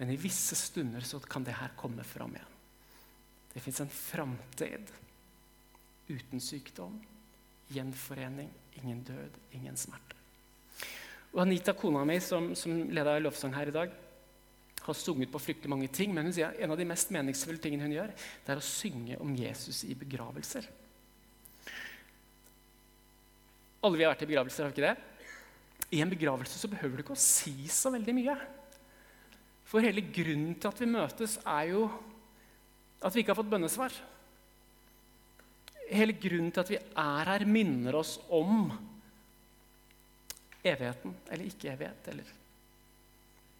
men 0.00 0.10
i 0.12 0.18
visse 0.20 0.56
stunder 0.58 1.04
så 1.06 1.20
kan 1.24 1.46
det 1.46 1.56
her 1.56 1.76
komme 1.78 2.04
fram 2.04 2.34
igjen. 2.36 2.58
Det 3.52 3.60
fins 3.60 3.82
en 3.84 3.92
framtid 3.92 4.92
uten 6.08 6.40
sykdom, 6.40 6.96
gjenforening, 7.72 8.50
ingen 8.82 9.02
død, 9.06 9.38
ingen 9.56 9.76
smerte. 9.80 10.18
Og 11.32 11.40
Anita, 11.46 11.72
kona 11.76 12.04
mi, 12.08 12.18
som, 12.20 12.50
som 12.58 12.90
leda 12.92 13.16
lovsang 13.20 13.54
her 13.56 13.70
i 13.70 13.74
dag, 13.74 13.92
har 14.82 14.98
sunget 14.98 15.30
på 15.32 15.40
fryktelig 15.42 15.70
mange 15.70 15.88
ting, 15.94 16.14
men 16.14 16.26
hun 16.28 16.34
sier 16.34 16.50
at 16.50 16.60
en 16.62 16.74
av 16.74 16.78
de 16.80 16.86
mest 16.88 17.12
meningsfulle 17.14 17.62
tingene 17.62 17.86
hun 17.86 17.96
gjør, 17.96 18.14
det 18.44 18.54
er 18.54 18.60
å 18.60 18.66
synge 18.66 19.18
om 19.22 19.34
Jesus 19.38 19.82
i 19.86 19.96
begravelser. 19.98 20.68
Alle 23.82 23.98
vi 23.98 24.06
har 24.06 24.14
vært 24.14 24.24
i 24.26 24.30
begravelser, 24.30 24.64
har 24.64 24.72
vi 24.72 24.78
ikke 24.78 24.90
det? 24.90 25.90
I 25.92 26.00
en 26.04 26.12
begravelse 26.12 26.58
så 26.58 26.70
behøver 26.70 26.98
du 26.98 27.04
ikke 27.04 27.16
å 27.16 27.22
si 27.22 27.54
så 27.70 27.90
veldig 27.92 28.14
mye. 28.16 28.38
For 29.68 29.84
hele 29.84 30.04
grunnen 30.04 30.54
til 30.56 30.70
at 30.70 30.80
vi 30.82 30.88
møtes, 30.90 31.38
er 31.42 31.72
jo 31.72 31.86
at 33.02 33.14
vi 33.14 33.22
ikke 33.22 33.34
har 33.34 33.40
fått 33.42 33.50
bønnesvar 33.50 34.02
hele 35.92 36.16
grunnen 36.16 36.52
til 36.52 36.62
at 36.62 36.70
vi 36.72 36.78
er 36.78 37.30
her, 37.30 37.44
minner 37.48 37.96
oss 37.98 38.16
om 38.32 38.70
evigheten 40.62 41.14
eller 41.28 41.48
ikke 41.48 41.72
evighet. 41.72 42.08
Eller 42.12 42.30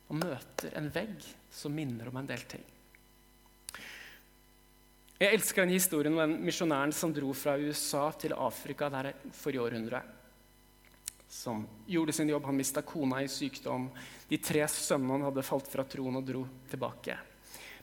og 0.09 0.19
møter 0.19 0.75
en 0.79 0.91
vegg 0.93 1.25
som 1.53 1.75
minner 1.75 2.11
om 2.11 2.19
en 2.21 2.29
del 2.29 2.45
ting. 2.51 2.65
Jeg 5.23 5.37
elsker 5.37 5.63
den 5.63 5.77
historien 5.77 6.17
om 6.17 6.25
den 6.25 6.41
misjonæren 6.43 6.93
som 6.97 7.13
dro 7.15 7.31
fra 7.37 7.55
USA 7.61 8.09
til 8.19 8.35
Afrika 8.35 8.89
der 8.91 9.13
forrige 9.39 9.63
århundre. 9.63 10.01
Som 11.31 11.63
gjorde 11.87 12.13
sin 12.17 12.33
jobb. 12.33 12.49
Han 12.49 12.59
mista 12.59 12.83
kona 12.83 13.21
i 13.23 13.29
sykdom. 13.31 13.87
De 14.29 14.41
tre 14.43 14.67
sønnene 14.69 15.29
hadde 15.29 15.45
falt 15.47 15.71
fra 15.71 15.87
troen 15.87 16.19
og 16.19 16.27
dro 16.27 16.43
tilbake. 16.73 17.17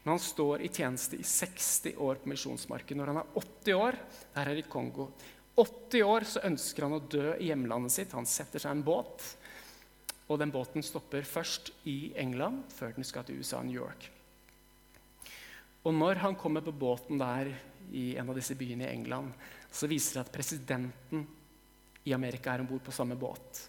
Men 0.03 0.17
han 0.17 0.21
står 0.23 0.65
i 0.65 0.71
tjeneste 0.73 1.15
i 1.15 1.23
60 1.23 1.95
år 1.95 2.19
på 2.19 2.33
misjonsmarken. 2.33 2.99
Når 2.99 3.13
han 3.13 3.21
er 3.21 3.31
80 3.39 3.79
år, 3.79 3.99
der 4.35 4.51
er 4.51 4.59
i 4.59 4.67
Kongo, 4.67 5.07
80 5.59 6.03
år 6.07 6.27
så 6.27 6.43
ønsker 6.47 6.85
han 6.85 6.95
å 6.95 7.01
dø 7.03 7.33
i 7.35 7.49
hjemlandet 7.49 7.95
sitt. 7.95 8.15
Han 8.15 8.27
setter 8.27 8.63
seg 8.63 8.75
en 8.75 8.83
båt, 8.83 9.23
og 10.29 10.37
den 10.37 10.53
båten 10.53 10.85
stopper 10.85 11.25
først 11.25 11.71
i 11.89 12.13
England 12.21 12.67
før 12.73 12.93
den 12.95 13.07
skal 13.07 13.25
til 13.25 13.41
USA 13.41 13.59
og 13.59 13.65
New 13.65 13.81
York. 13.81 14.11
Og 15.83 15.95
når 15.95 16.21
han 16.21 16.37
kommer 16.37 16.61
på 16.61 16.75
båten 16.75 17.17
der 17.17 17.49
i 17.95 18.13
en 18.19 18.29
av 18.29 18.37
disse 18.37 18.55
byene 18.57 18.85
i 18.85 18.93
England, 18.93 19.31
så 19.71 19.89
viser 19.89 20.19
det 20.19 20.27
at 20.27 20.33
presidenten 20.33 21.25
i 22.05 22.13
Amerika 22.13 22.53
er 22.53 22.61
om 22.61 22.69
bord 22.69 22.83
på 22.85 22.93
samme 22.93 23.17
båt. 23.19 23.63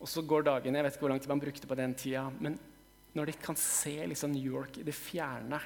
Og 0.00 0.08
så 0.08 0.22
går 0.22 0.44
dagene, 0.46 0.78
Jeg 0.78 0.84
vet 0.84 0.94
ikke 0.94 1.04
hvor 1.04 1.12
lang 1.12 1.20
tid 1.20 1.28
man 1.28 1.40
brukte 1.40 1.66
på 1.66 1.74
den 1.74 1.94
tida, 1.94 2.30
men 2.40 2.58
når 3.16 3.30
de 3.30 3.32
kan 3.40 3.56
se 3.56 3.94
liksom 4.06 4.32
New 4.32 4.44
York 4.44 4.76
i 4.76 4.84
det 4.84 4.94
fjerne 4.94 5.60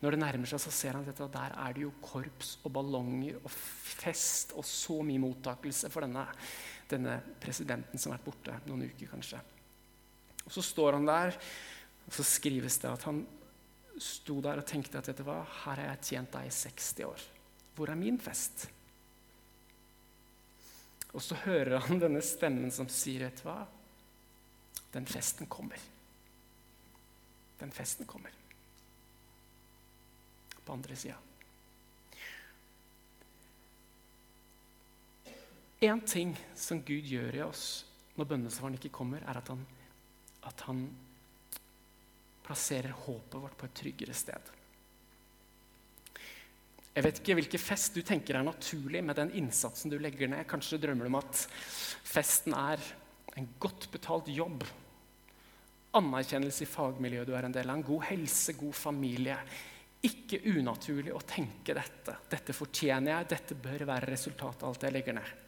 Når 0.00 0.14
det 0.14 0.20
nærmer 0.20 0.48
seg, 0.48 0.60
så 0.60 0.70
ser 0.72 0.96
han 0.96 1.04
at 1.08 1.18
der 1.32 1.52
er 1.52 1.74
det 1.76 1.82
jo 1.82 1.92
korps 2.00 2.58
og 2.64 2.72
ballonger 2.72 3.36
og 3.42 3.50
fest 3.50 4.54
og 4.56 4.64
så 4.64 5.02
mye 5.04 5.20
mottakelse 5.20 5.90
for 5.92 6.04
denne, 6.04 6.24
denne 6.90 7.18
presidenten 7.42 7.98
som 7.98 8.12
har 8.12 8.20
vært 8.20 8.28
borte 8.28 8.58
noen 8.68 8.86
uker, 8.86 9.10
kanskje. 9.10 9.40
Og 10.46 10.52
Så 10.52 10.62
står 10.62 10.98
han 10.98 11.08
der, 11.08 11.34
og 12.06 12.14
så 12.14 12.24
skrives 12.26 12.78
det 12.82 12.92
at 12.92 13.06
han 13.08 13.24
sto 13.98 14.38
der 14.44 14.60
og 14.60 14.68
tenkte 14.68 15.00
at 15.00 15.08
vet 15.08 15.18
du 15.18 15.26
hva, 15.26 15.40
her 15.64 15.80
har 15.80 15.94
jeg 15.94 16.04
tjent 16.10 16.34
deg 16.36 16.48
i 16.48 16.54
60 16.54 17.06
år. 17.08 17.26
Hvor 17.76 17.90
er 17.90 17.98
min 17.98 18.18
fest? 18.20 18.68
Og 21.16 21.22
så 21.24 21.38
hører 21.46 21.80
han 21.88 22.00
denne 22.04 22.22
stemmen 22.24 22.72
som 22.74 22.90
sier, 22.92 23.26
vet 23.26 23.42
du 23.42 23.48
hva, 23.48 23.60
den 24.94 25.08
festen 25.08 25.48
kommer. 25.50 25.80
Den 27.60 27.72
festen 27.72 28.08
kommer. 28.08 28.32
På 30.64 30.76
andre 30.76 30.96
sida. 30.96 31.16
Én 35.86 36.02
ting 36.02 36.34
som 36.56 36.82
Gud 36.82 37.06
gjør 37.06 37.38
i 37.38 37.42
oss 37.46 37.66
når 38.16 38.30
bønnesvaren 38.30 38.78
ikke 38.78 38.94
kommer, 38.94 39.22
er 39.22 39.38
at 39.38 39.50
han, 39.52 39.60
at 40.48 40.62
han 40.66 40.86
plasserer 42.46 42.94
håpet 43.06 43.40
vårt 43.42 43.58
på 43.60 43.68
et 43.68 43.76
tryggere 43.82 44.16
sted. 44.16 44.52
Jeg 46.96 47.04
vet 47.04 47.20
ikke 47.20 47.36
hvilken 47.36 47.60
fest 47.60 47.98
du 47.98 48.00
tenker 48.06 48.38
er 48.38 48.46
naturlig 48.46 49.02
med 49.04 49.18
den 49.18 49.34
innsatsen 49.36 49.92
du 49.92 49.98
legger 50.00 50.30
ned. 50.32 50.46
Kanskje 50.48 50.80
drømmer 50.80 51.04
du 51.04 51.12
om 51.12 51.20
at 51.20 51.42
festen 52.08 52.56
er 52.56 52.80
en 53.36 53.50
godt 53.60 53.90
betalt 53.92 54.30
jobb 54.32 54.64
anerkjennelse 55.96 56.64
i 56.64 56.68
fagmiljøet 56.68 57.28
du 57.28 57.34
er 57.36 57.48
en 57.48 57.54
del 57.54 57.70
av, 57.70 57.78
en 57.78 57.86
god 57.86 58.06
helse, 58.10 58.56
god 58.58 58.76
familie. 58.76 59.36
Ikke 60.06 60.42
unaturlig 60.52 61.14
å 61.14 61.24
tenke 61.26 61.76
dette. 61.76 62.18
Dette 62.30 62.56
fortjener 62.56 63.12
jeg, 63.12 63.30
dette 63.32 63.58
bør 63.60 63.86
være 63.88 64.10
resultatet 64.12 64.64
av 64.64 64.72
alt 64.72 64.86
jeg 64.86 64.96
legger 64.96 65.16
ned. 65.18 65.45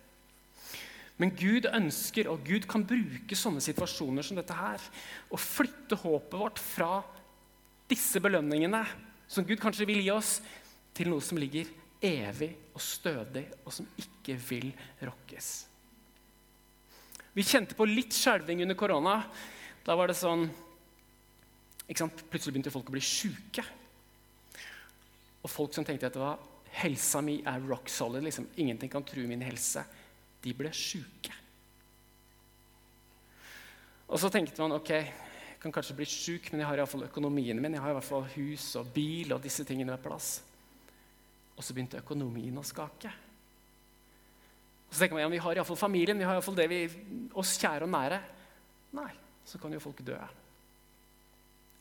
Men 1.19 1.35
Gud 1.35 1.67
ønsker, 1.75 2.29
og 2.31 2.45
Gud 2.47 2.69
kan 2.71 2.87
bruke 2.87 3.37
sånne 3.37 3.63
situasjoner 3.63 4.27
som 4.27 4.39
dette 4.39 4.55
her, 4.55 4.83
og 5.33 5.43
flytte 5.43 5.99
håpet 5.99 6.39
vårt 6.39 6.63
fra 6.63 6.93
disse 7.91 8.23
belønningene 8.23 8.85
som 9.29 9.47
Gud 9.47 9.59
kanskje 9.61 9.89
vil 9.89 10.03
gi 10.05 10.13
oss, 10.15 10.39
til 10.95 11.11
noe 11.13 11.23
som 11.23 11.39
ligger 11.39 11.69
evig 12.03 12.51
og 12.75 12.83
stødig, 12.83 13.45
og 13.65 13.75
som 13.75 13.87
ikke 13.99 14.35
vil 14.49 14.71
rokkes. 15.05 15.51
Vi 17.35 17.45
kjente 17.47 17.77
på 17.79 17.87
litt 17.87 18.15
skjelving 18.17 18.65
under 18.65 18.79
korona. 18.79 19.21
Da 19.87 19.95
var 19.99 20.11
det 20.11 20.19
sånn 20.19 20.49
Plutselig 21.89 22.53
begynte 22.53 22.73
folk 22.73 22.91
å 22.91 22.93
bli 22.93 23.01
sjuke. 23.01 23.63
Og 25.41 25.49
folk 25.49 25.73
som 25.73 25.87
tenkte 25.89 26.11
at 26.11 26.17
det 26.19 26.21
var, 26.21 26.43
helsa 26.83 27.23
mi 27.25 27.39
er 27.49 27.63
rock 27.65 27.89
solid, 27.89 28.27
liksom. 28.27 28.51
ingenting 28.61 28.91
kan 28.93 29.07
true 29.09 29.25
min 29.31 29.41
helse, 29.47 29.87
de 30.49 30.57
ble 30.57 30.73
sjuke. 30.75 31.37
Og 34.09 34.21
så 34.21 34.31
tenkte 34.33 34.65
man 34.65 34.79
ok, 34.79 34.93
jeg 34.97 35.61
kan 35.61 35.75
kanskje 35.75 35.97
bli 35.99 36.07
sjuk, 36.09 36.49
men 36.53 36.63
jeg 36.63 36.71
har 36.71 36.81
iallfall 36.81 37.05
økonomien 37.09 37.59
min. 37.61 37.77
Jeg 37.77 37.85
har 37.85 37.93
i 37.93 37.99
hvert 37.99 38.09
fall 38.09 38.29
hus 38.37 38.71
og 38.81 38.93
bil 38.95 39.35
og 39.37 39.43
disse 39.45 39.67
tingene 39.69 39.93
ved 39.93 40.05
plass. 40.05 40.39
Og 41.59 41.65
så 41.67 41.75
begynte 41.75 42.01
økonomien 42.01 42.57
å 42.57 42.65
skake. 42.65 43.11
Og 44.89 44.95
så 44.95 45.03
tenker 45.03 45.19
man 45.19 45.27
ja, 45.27 45.33
vi 45.35 45.43
har 45.45 45.59
iallfall 45.59 45.81
familien, 45.81 46.17
vi 46.17 46.25
har 46.25 46.39
iallfall 46.39 46.57
det 46.57 46.69
vi, 46.71 46.83
oss 47.37 47.57
kjære 47.61 47.85
og 47.85 47.93
nære. 47.93 48.21
Nei, 48.97 49.11
så 49.45 49.61
kan 49.61 49.75
jo 49.75 49.83
folk 49.83 50.01
dø. 50.07 50.17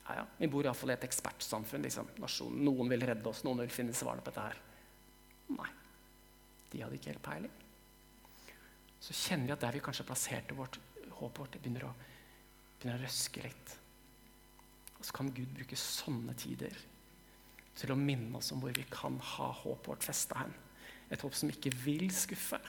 Ja, 0.07 0.17
ja, 0.19 0.25
Vi 0.41 0.49
bor 0.51 0.67
iallfall 0.67 0.91
i 0.91 0.97
et 0.97 1.07
ekspertsamfunn. 1.07 1.85
Liksom. 1.87 2.11
Nasjonen. 2.19 2.65
Noen 2.67 2.91
vil 2.91 3.07
redde 3.07 3.31
oss, 3.31 3.45
noen 3.47 3.63
vil 3.63 3.71
finne 3.71 3.95
svarene 3.95 4.25
på 4.25 4.33
dette 4.33 4.49
her. 4.49 4.59
Nei, 5.55 5.69
de 6.73 6.83
hadde 6.83 6.99
ikke 6.99 7.13
helt 7.13 7.23
peiling. 7.23 7.55
Så 9.01 9.15
kjenner 9.15 9.49
vi 9.49 9.55
at 9.55 9.63
der 9.63 9.77
vi 9.77 9.83
kanskje 9.85 10.05
plasserte 10.07 10.57
vårt 10.57 10.79
håpet 11.17 11.41
vårt, 11.41 11.53
det 11.53 11.61
begynner 11.63 11.87
å, 11.87 11.93
begynner 12.77 12.99
å 12.99 13.03
røske 13.05 13.43
litt. 13.43 13.73
Og 14.97 15.05
så 15.05 15.15
kan 15.17 15.33
Gud 15.33 15.49
bruke 15.53 15.77
sånne 15.79 16.33
tider 16.37 16.77
til 17.77 17.93
å 17.93 17.99
minne 17.99 18.39
oss 18.39 18.51
om 18.53 18.61
hvor 18.61 18.73
vi 18.73 18.85
kan 18.89 19.19
ha 19.35 19.51
håpet 19.53 19.91
vårt 19.91 20.05
festa 20.05 20.41
hen. 20.41 20.53
Et 21.13 21.21
håp 21.21 21.35
som 21.37 21.51
ikke 21.51 21.73
vil 21.83 22.09
skuffe. 22.13 22.59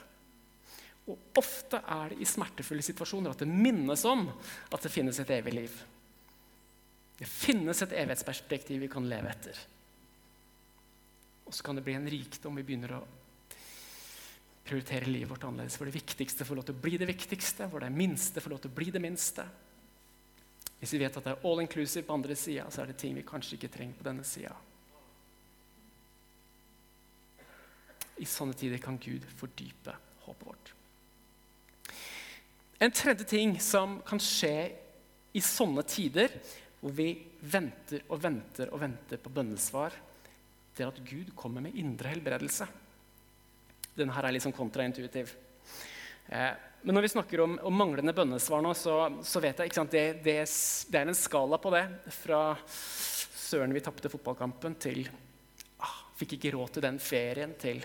Og 1.09 1.39
ofte 1.41 1.81
er 1.81 2.13
det 2.13 2.19
i 2.21 2.27
smertefulle 2.29 2.85
situasjoner 2.85 3.33
at 3.33 3.41
det 3.41 3.49
minnes 3.49 4.03
om 4.05 4.27
at 4.29 4.85
det 4.85 4.93
finnes 4.93 5.17
et 5.21 5.33
evig 5.39 5.55
liv. 5.55 5.79
Det 7.19 7.27
finnes 7.27 7.81
et 7.83 7.95
evighetsperspektiv 7.99 8.79
vi 8.85 8.91
kan 8.91 9.07
leve 9.09 9.31
etter. 9.33 9.57
Og 11.49 11.55
så 11.57 11.65
kan 11.65 11.75
det 11.75 11.83
bli 11.83 11.97
en 11.97 12.07
rikdom 12.09 12.59
vi 12.61 12.65
begynner 12.67 12.93
å 12.99 13.01
prioritere 14.69 15.09
livet 15.09 15.31
vårt 15.31 15.43
annerledes. 15.47 15.79
Hvor 15.79 15.89
det 15.89 15.97
viktigste 15.97 16.45
får 16.45 16.59
lov 16.59 16.69
til 16.69 16.77
å 16.77 16.83
bli 16.85 16.99
det 17.01 17.09
viktigste, 17.09 17.67
hvor 17.71 17.83
det 17.83 17.91
minste 17.93 18.43
får 18.43 18.53
lov 18.53 18.63
til 18.63 18.71
å 18.71 18.77
bli 18.77 18.93
det 18.93 19.01
minste. 19.03 19.45
Hvis 20.79 20.93
vi 20.95 21.01
vet 21.01 21.17
at 21.19 21.25
det 21.25 21.33
er 21.33 21.47
all 21.49 21.61
inclusive 21.63 22.05
på 22.07 22.15
andre 22.15 22.37
sida, 22.39 22.69
så 22.71 22.83
er 22.83 22.91
det 22.91 22.99
ting 23.01 23.17
vi 23.17 23.25
kanskje 23.27 23.57
ikke 23.57 23.71
trenger 23.73 23.97
på 23.99 24.07
denne 24.07 24.25
sida. 24.27 24.53
I 28.19 28.27
sånne 28.27 28.55
tider 28.59 28.81
kan 28.83 28.99
Gud 28.99 29.25
fordype 29.39 29.95
håpet 30.25 30.47
vårt. 30.47 30.73
En 32.79 32.95
tredje 32.95 33.27
ting 33.27 33.57
som 33.59 33.97
kan 34.07 34.21
skje 34.23 34.69
i 35.35 35.41
sånne 35.43 35.83
tider, 35.87 36.31
hvor 36.79 36.93
vi 36.95 37.11
venter 37.51 38.05
og 38.07 38.21
venter 38.23 38.71
og 38.71 38.79
venter 38.79 39.19
på 39.19 39.31
bønnesvar, 39.35 39.95
det 40.75 40.85
er 40.85 40.93
at 40.93 41.01
Gud 41.03 41.33
kommer 41.35 41.63
med 41.65 41.75
indre 41.75 42.13
helbredelse. 42.13 42.69
Denne 43.99 44.15
her 44.15 44.29
er 44.29 44.39
sånn 44.43 44.55
kontraintuitiv. 44.55 45.35
Eh, 46.29 46.51
men 46.81 46.95
når 46.95 47.03
vi 47.03 47.11
snakker 47.11 47.41
om, 47.43 47.57
om 47.67 47.75
manglende 47.75 48.13
bønnesvar 48.15 48.61
nå, 48.63 48.71
så, 48.77 48.95
så 49.25 49.41
vet 49.43 49.59
jeg 49.59 49.71
ikke 49.71 49.83
det, 49.91 50.03
det, 50.23 50.37
det, 50.87 50.99
er 51.01 51.09
en 51.11 51.17
skala 51.17 51.59
på 51.59 51.73
det. 51.75 51.83
Fra 52.21 52.41
søren 52.69 53.75
vi 53.75 53.83
tapte 53.83 54.11
fotballkampen, 54.11 54.77
til 54.79 55.01
ah, 55.83 55.97
fikk 56.19 56.37
ikke 56.37 56.53
råd 56.55 56.77
til 56.77 56.85
den 56.85 56.99
ferien, 57.03 57.55
til 57.59 57.83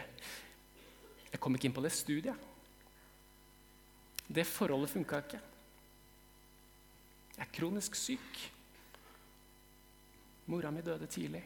jeg 1.34 1.42
kom 1.42 1.56
ikke 1.56 1.66
inn 1.66 1.74
på 1.74 1.82
det 1.82 1.90
studiet. 1.90 2.50
Det 4.24 4.46
forholdet 4.46 4.92
funka 4.92 5.18
ikke. 5.24 5.40
Jeg 7.34 7.42
er 7.42 7.50
kronisk 7.56 7.98
syk. 7.98 8.44
Mora 10.46 10.70
mi 10.70 10.84
døde 10.86 11.08
tidlig. 11.10 11.42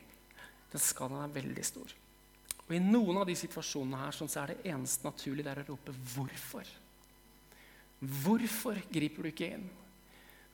Den 0.69 0.83
skalaen 0.85 1.25
er 1.25 1.33
veldig 1.39 1.65
stor. 1.65 1.95
Og 2.69 2.75
I 2.77 2.83
noen 2.85 3.17
av 3.23 3.27
de 3.29 3.37
situasjonene 3.39 4.03
her 4.03 4.13
så 4.13 4.29
er 4.43 4.53
det 4.53 4.69
eneste 4.69 5.07
naturlig 5.07 5.45
der 5.45 5.63
å 5.63 5.69
rope 5.71 5.93
'hvorfor'. 5.93 6.75
Hvorfor 7.99 8.77
griper 8.93 9.23
du 9.23 9.29
ikke 9.29 9.55
inn? 9.57 9.71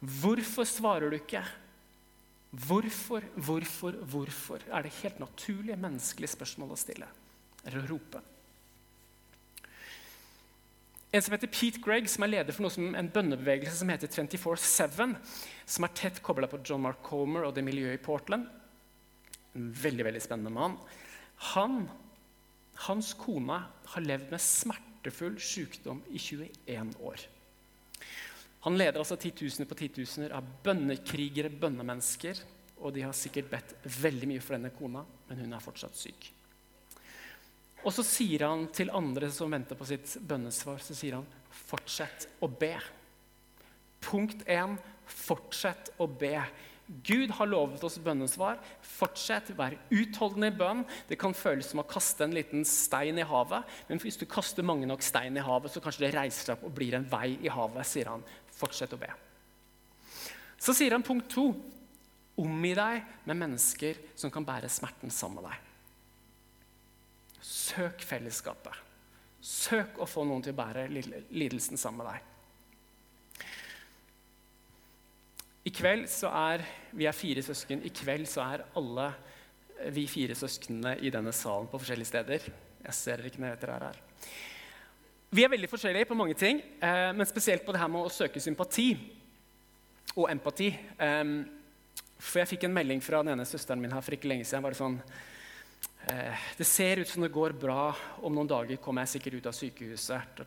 Hvorfor 0.00 0.64
svarer 0.64 1.10
du 1.10 1.16
ikke? 1.16 1.42
Hvorfor, 2.54 3.24
hvorfor, 3.34 3.92
hvorfor? 3.92 4.62
Er 4.70 4.82
det 4.82 4.92
helt 5.02 5.18
naturlige 5.18 5.76
menneskelige 5.76 6.36
spørsmål 6.36 6.72
å 6.72 6.78
stille? 6.78 7.08
Eller 7.64 7.82
å 7.82 7.88
rope? 7.88 8.20
En 11.14 11.22
som 11.22 11.34
heter 11.34 11.50
Pete 11.50 11.78
Gregg, 11.82 12.08
som 12.10 12.24
er 12.26 12.32
leder 12.32 12.54
for 12.54 12.66
en 12.66 13.10
bønnebevegelse 13.14 13.76
som 13.78 13.90
heter 13.92 14.10
24-7, 14.10 15.14
som 15.66 15.86
er 15.86 15.92
tett 15.94 16.22
kobla 16.22 16.48
på 16.50 16.58
John 16.66 16.82
Mark 16.82 17.02
Comer 17.06 17.46
og 17.46 17.54
det 17.54 17.62
miljøet 17.62 18.00
i 18.00 18.02
Portland. 18.02 18.48
En 19.54 19.68
veldig 19.70 20.08
veldig 20.08 20.22
spennende 20.22 20.50
mann. 20.50 20.74
Han, 21.54 21.84
hans 22.88 23.12
kone 23.18 23.60
har 23.94 24.04
levd 24.04 24.32
med 24.32 24.42
smertefull 24.42 25.38
sykdom 25.40 26.02
i 26.10 26.18
21 26.18 26.94
år. 27.00 27.24
Han 28.64 28.78
leder 28.80 29.02
altså 29.02 29.18
titusener 29.20 29.68
på 29.68 29.76
titusener 29.76 30.32
av 30.32 30.46
bønnekrigere, 30.64 31.50
bønnemennesker. 31.52 32.38
Og 32.80 32.94
de 32.96 33.04
har 33.04 33.12
sikkert 33.16 33.50
bedt 33.52 33.74
veldig 34.00 34.28
mye 34.28 34.42
for 34.42 34.56
denne 34.56 34.72
kona, 34.74 35.04
men 35.28 35.44
hun 35.44 35.52
er 35.52 35.62
fortsatt 35.62 35.96
syk. 35.96 36.30
Og 37.84 37.92
så 37.92 38.04
sier 38.08 38.46
han 38.48 38.66
til 38.72 38.92
andre 38.96 39.28
som 39.32 39.52
venter 39.52 39.76
på 39.76 39.86
sitt 39.88 40.16
bønnesvar, 40.24 40.80
så 40.80 40.96
sier 40.96 41.18
han 41.18 41.28
fortsett 41.68 42.28
å 42.40 42.48
be. 42.48 42.72
Punkt 44.04 44.46
én 44.48 44.78
fortsett 45.04 45.92
å 46.00 46.08
be. 46.08 46.38
Gud 46.84 47.30
har 47.38 47.48
lovet 47.48 47.82
oss 47.86 47.96
bønnesvar. 48.04 48.58
Fortsett, 48.84 49.54
vær 49.56 49.76
utholdende 49.88 50.50
i 50.50 50.56
bønn. 50.56 50.82
Det 51.08 51.16
kan 51.20 51.36
føles 51.36 51.70
som 51.70 51.80
å 51.80 51.86
kaste 51.88 52.26
en 52.26 52.34
liten 52.36 52.64
stein 52.68 53.18
i 53.20 53.24
havet, 53.24 53.64
men 53.88 54.02
hvis 54.02 54.20
du 54.20 54.26
kaster 54.28 54.66
mange 54.66 54.88
nok 54.88 55.04
stein 55.04 55.36
i 55.36 55.44
havet, 55.44 55.72
så 55.72 55.80
kanskje 55.84 56.06
det 56.06 56.14
reiser 56.16 56.50
seg 56.50 56.58
opp 56.58 56.66
og 56.68 56.74
blir 56.76 56.96
en 56.98 57.08
vei 57.08 57.38
i 57.40 57.52
havet, 57.52 57.88
sier 57.88 58.12
han. 58.12 58.24
Fortsett 58.54 58.92
å 58.92 59.00
be. 59.00 59.08
Så 60.60 60.76
sier 60.76 60.96
han 60.96 61.06
punkt 61.06 61.30
to. 61.32 61.48
Omgi 62.40 62.72
deg 62.74 63.12
med 63.30 63.38
mennesker 63.38 64.00
som 64.18 64.32
kan 64.34 64.44
bære 64.44 64.68
smerten 64.72 65.12
sammen 65.14 65.38
med 65.38 65.52
deg. 65.52 65.70
Søk 67.44 68.02
fellesskapet. 68.04 68.74
Søk 69.44 70.00
å 70.02 70.08
få 70.08 70.24
noen 70.26 70.42
til 70.42 70.54
å 70.54 70.58
bære 70.58 70.88
lidelsen 70.90 71.78
sammen 71.80 72.02
med 72.02 72.10
deg. 72.10 72.33
I 75.64 75.72
kveld 75.72 76.08
så 76.12 76.28
er 76.28 76.64
Vi 76.92 77.06
er 77.08 77.16
fire 77.16 77.42
søsken. 77.42 77.82
I 77.84 77.90
kveld 77.90 78.28
så 78.30 78.44
er 78.44 78.66
alle 78.76 79.12
vi 79.90 80.06
fire 80.06 80.36
søsknene 80.38 80.94
i 81.02 81.10
denne 81.10 81.32
salen 81.34 81.66
på 81.68 81.78
forskjellige 81.80 82.12
steder. 82.12 82.46
Jeg 82.84 82.94
ser 82.94 83.18
dere 83.18 83.26
ikke 83.26 83.42
når 83.42 83.56
dere 83.60 83.74
er 83.74 83.86
her. 83.88 83.98
Vi 85.34 85.42
er 85.42 85.50
veldig 85.50 85.68
forskjellige 85.68 86.06
på 86.06 86.14
mange 86.14 86.34
ting, 86.38 86.60
eh, 86.80 87.10
men 87.12 87.26
spesielt 87.26 87.64
på 87.66 87.72
det 87.72 87.80
her 87.80 87.90
med 87.90 88.06
å 88.06 88.12
søke 88.12 88.40
sympati 88.40 88.92
og 90.14 90.30
empati. 90.30 90.70
For 92.18 92.38
jeg 92.38 92.52
fikk 92.52 92.64
en 92.68 92.76
melding 92.76 93.02
fra 93.02 93.24
den 93.24 93.34
ene 93.34 93.44
søsteren 93.44 93.82
min 93.82 93.92
her 93.92 94.00
for 94.00 94.14
ikke 94.14 94.30
lenge 94.30 94.46
siden. 94.46 94.62
Var 94.62 94.70
det 94.70 94.78
sånn, 94.78 95.00
Eh, 96.06 96.36
det 96.56 96.64
ser 96.64 97.00
ut 97.00 97.08
som 97.08 97.22
det 97.22 97.32
går 97.32 97.54
bra. 97.56 97.94
Om 98.20 98.34
noen 98.36 98.48
dager 98.48 98.76
kommer 98.82 99.04
jeg 99.04 99.16
sikkert 99.16 99.38
ut 99.40 99.46
av 99.48 99.56
sykehuset. 99.56 100.44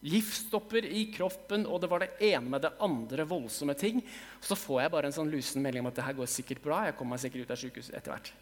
Giftstopper 0.00 0.86
i 0.88 1.04
kroppen, 1.12 1.66
og 1.68 1.82
det 1.82 1.90
var 1.92 2.00
det 2.04 2.14
ene 2.30 2.48
med 2.48 2.64
det 2.64 2.72
andre 2.80 3.26
voldsomme 3.28 3.74
ting. 3.76 4.00
Så 4.40 4.56
får 4.56 4.82
jeg 4.82 4.92
bare 4.94 5.10
en 5.10 5.16
sånn 5.16 5.32
lusen 5.32 5.60
melding 5.60 5.84
om 5.84 5.90
at 5.90 5.98
det 5.98 6.06
her 6.06 6.16
går 6.16 6.30
sikkert 6.30 6.62
bra. 6.64 6.86
Jeg 6.88 6.96
kommer 6.96 7.16
meg 7.16 7.24
sikkert 7.24 7.44
ut 7.44 7.52
av 7.52 7.60
sykehuset 7.60 7.98
etter 7.98 8.14
hvert. 8.14 8.32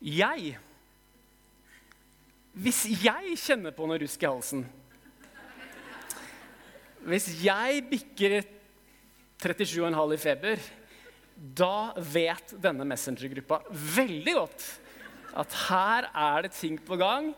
Jeg 0.00 0.56
Hvis 2.50 2.80
jeg 3.04 3.36
kjenner 3.38 3.74
på 3.76 3.86
noe 3.86 4.00
rusk 4.00 4.22
i 4.24 4.26
halsen 4.26 4.62
Hvis 7.04 7.28
jeg 7.44 7.84
bikker 7.90 8.40
37,5 9.40 10.14
i 10.16 10.20
feber 10.20 10.64
da 11.40 11.94
vet 11.96 12.52
denne 12.60 12.84
Messenger-gruppa 12.84 13.62
veldig 13.70 14.34
godt 14.36 14.64
at 15.40 15.54
her 15.70 16.08
er 16.10 16.44
det 16.44 16.52
ting 16.52 16.76
på 16.84 16.98
gang. 17.00 17.30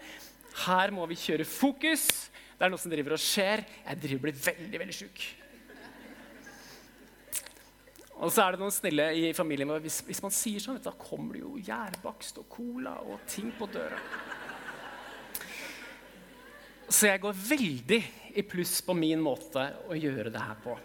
Her 0.65 0.91
må 0.91 1.07
vi 1.07 1.19
kjøre 1.21 1.47
fokus. 1.47 2.32
Det 2.63 2.69
er 2.69 2.71
noe 2.71 2.79
som 2.79 2.93
driver 2.93 3.17
og 3.17 3.19
skjer. 3.19 3.61
Jeg 3.83 3.99
driver 3.99 4.21
og 4.21 4.23
blir 4.23 4.37
veldig, 4.39 4.79
veldig 4.79 4.95
sjuk. 4.95 5.23
Og 8.23 8.31
så 8.31 8.45
er 8.45 8.55
det 8.55 8.61
noen 8.61 8.71
snille 8.71 9.07
i 9.19 9.33
familien 9.35 9.73
hvis, 9.83 9.97
hvis 10.07 10.23
man 10.23 10.31
sier 10.31 10.63
sånn, 10.63 10.79
da 10.79 10.93
kommer 10.95 11.35
det 11.35 11.41
jo 11.43 11.57
gjærbakst 11.59 12.37
og 12.39 12.47
cola 12.55 12.93
og 13.03 13.25
ting 13.27 13.49
på 13.59 13.67
døra. 13.67 13.99
Så 16.87 17.11
jeg 17.11 17.25
går 17.25 17.35
veldig 17.49 17.99
i 18.39 18.45
pluss 18.47 18.77
på 18.87 18.95
min 18.95 19.19
måte 19.27 19.67
å 19.91 19.99
gjøre 19.99 20.31
det 20.31 20.45
her 20.47 20.63
på. 20.63 20.77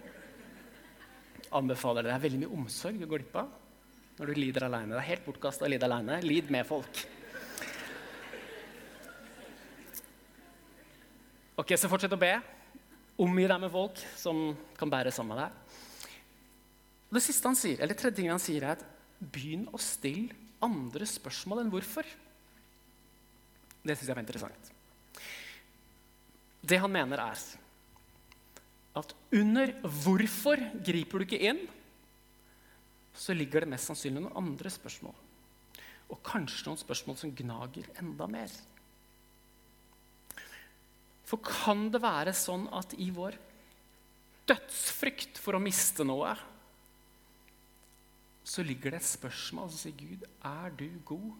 Anbefaler 1.61 2.07
det. 2.07 2.09
Det 2.09 2.17
er 2.17 2.25
veldig 2.25 2.41
mye 2.41 2.57
omsorg 2.57 2.97
du 2.97 3.05
går 3.05 3.21
glipp 3.21 3.37
av 3.43 3.53
når 4.17 4.33
du 4.33 4.41
lider 4.41 4.65
alene. 4.65 4.95
Det 4.95 5.03
er 5.03 5.09
helt 5.11 5.29
bortkasta 5.29 5.69
å 5.69 5.71
lide 5.75 5.85
alene. 5.85 6.17
Lid 6.25 6.49
med 6.57 6.65
folk. 6.73 7.05
Ok, 11.57 11.73
Så 11.73 11.89
fortsett 11.89 12.13
å 12.13 12.19
be. 12.21 12.35
Omgi 13.17 13.47
deg 13.49 13.61
med 13.63 13.71
folk 13.73 13.97
som 14.13 14.51
kan 14.77 14.91
bære 14.93 15.09
sammen 15.09 15.33
med 15.33 15.39
deg. 15.41 15.77
Det 17.17 17.21
siste 17.23 17.49
han 17.49 17.57
sier, 17.57 17.79
eller 17.81 17.97
tredje 17.97 18.19
ting 18.19 18.29
han 18.29 18.41
sier, 18.41 18.61
er 18.61 18.75
at 18.75 18.83
begynn 19.17 19.63
å 19.73 19.79
stille 19.81 20.35
andre 20.61 21.07
spørsmål 21.09 21.63
enn 21.63 21.71
hvorfor. 21.73 22.05
Det 23.81 23.95
syns 23.95 24.05
jeg 24.05 24.13
var 24.13 24.21
interessant. 24.21 24.69
Det 26.61 26.77
han 26.83 26.93
mener, 26.93 27.17
er 27.25 27.41
at 29.01 29.13
under 29.31 29.73
'hvorfor 29.81 30.57
griper 30.83 31.19
du 31.19 31.25
ikke 31.25 31.41
inn', 31.41 31.67
så 33.15 33.33
ligger 33.33 33.61
det 33.61 33.69
mest 33.69 33.89
sannsynlig 33.89 34.21
noen 34.21 34.37
andre 34.37 34.69
spørsmål. 34.69 35.15
Og 36.09 36.23
kanskje 36.23 36.67
noen 36.67 36.77
spørsmål 36.77 37.17
som 37.17 37.31
gnager 37.31 37.85
enda 37.97 38.27
mer. 38.27 38.49
For 41.27 41.43
kan 41.43 41.89
det 41.91 41.99
være 42.03 42.31
sånn 42.35 42.69
at 42.75 42.93
i 43.03 43.09
vår 43.11 43.35
dødsfrykt 44.47 45.41
for 45.43 45.57
å 45.57 45.63
miste 45.63 46.05
noe, 46.07 46.31
så 48.47 48.63
ligger 48.63 48.95
det 48.95 49.01
et 49.01 49.09
spørsmål 49.09 49.67
som 49.73 49.81
sier 49.81 49.97
Gud, 49.99 50.23
er 50.47 50.71
du 50.79 50.87
god, 51.07 51.33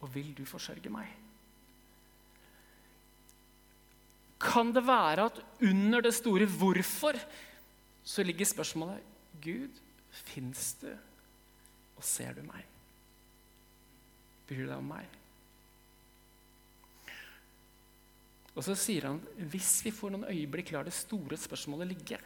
og 0.00 0.12
vil 0.14 0.30
du 0.36 0.46
forsørge 0.48 0.88
meg? 0.92 1.10
Kan 4.40 4.72
det 4.76 4.84
være 4.86 5.26
at 5.28 5.40
under 5.64 6.00
det 6.00 6.14
store 6.14 6.46
'hvorfor' 6.46 7.20
så 8.04 8.22
ligger 8.22 8.44
spørsmålet 8.44 9.02
Gud, 9.40 9.70
fins 10.10 10.74
du, 10.80 10.88
og 11.96 12.04
ser 12.04 12.32
du 12.32 12.42
meg? 12.42 12.64
Bryr 14.48 14.64
du 14.64 14.68
deg 14.68 14.76
om 14.76 14.88
meg? 14.88 15.08
Og 18.54 18.62
så 18.62 18.76
sier 18.78 19.08
han 19.08 19.20
hvis 19.50 19.80
vi 19.86 19.92
får 19.94 20.14
noen 20.14 20.28
øyeblikk 20.30 20.72
lar 20.74 20.86
det 20.86 20.94
store 20.94 21.38
spørsmålet 21.40 21.90
ligge, 21.90 22.18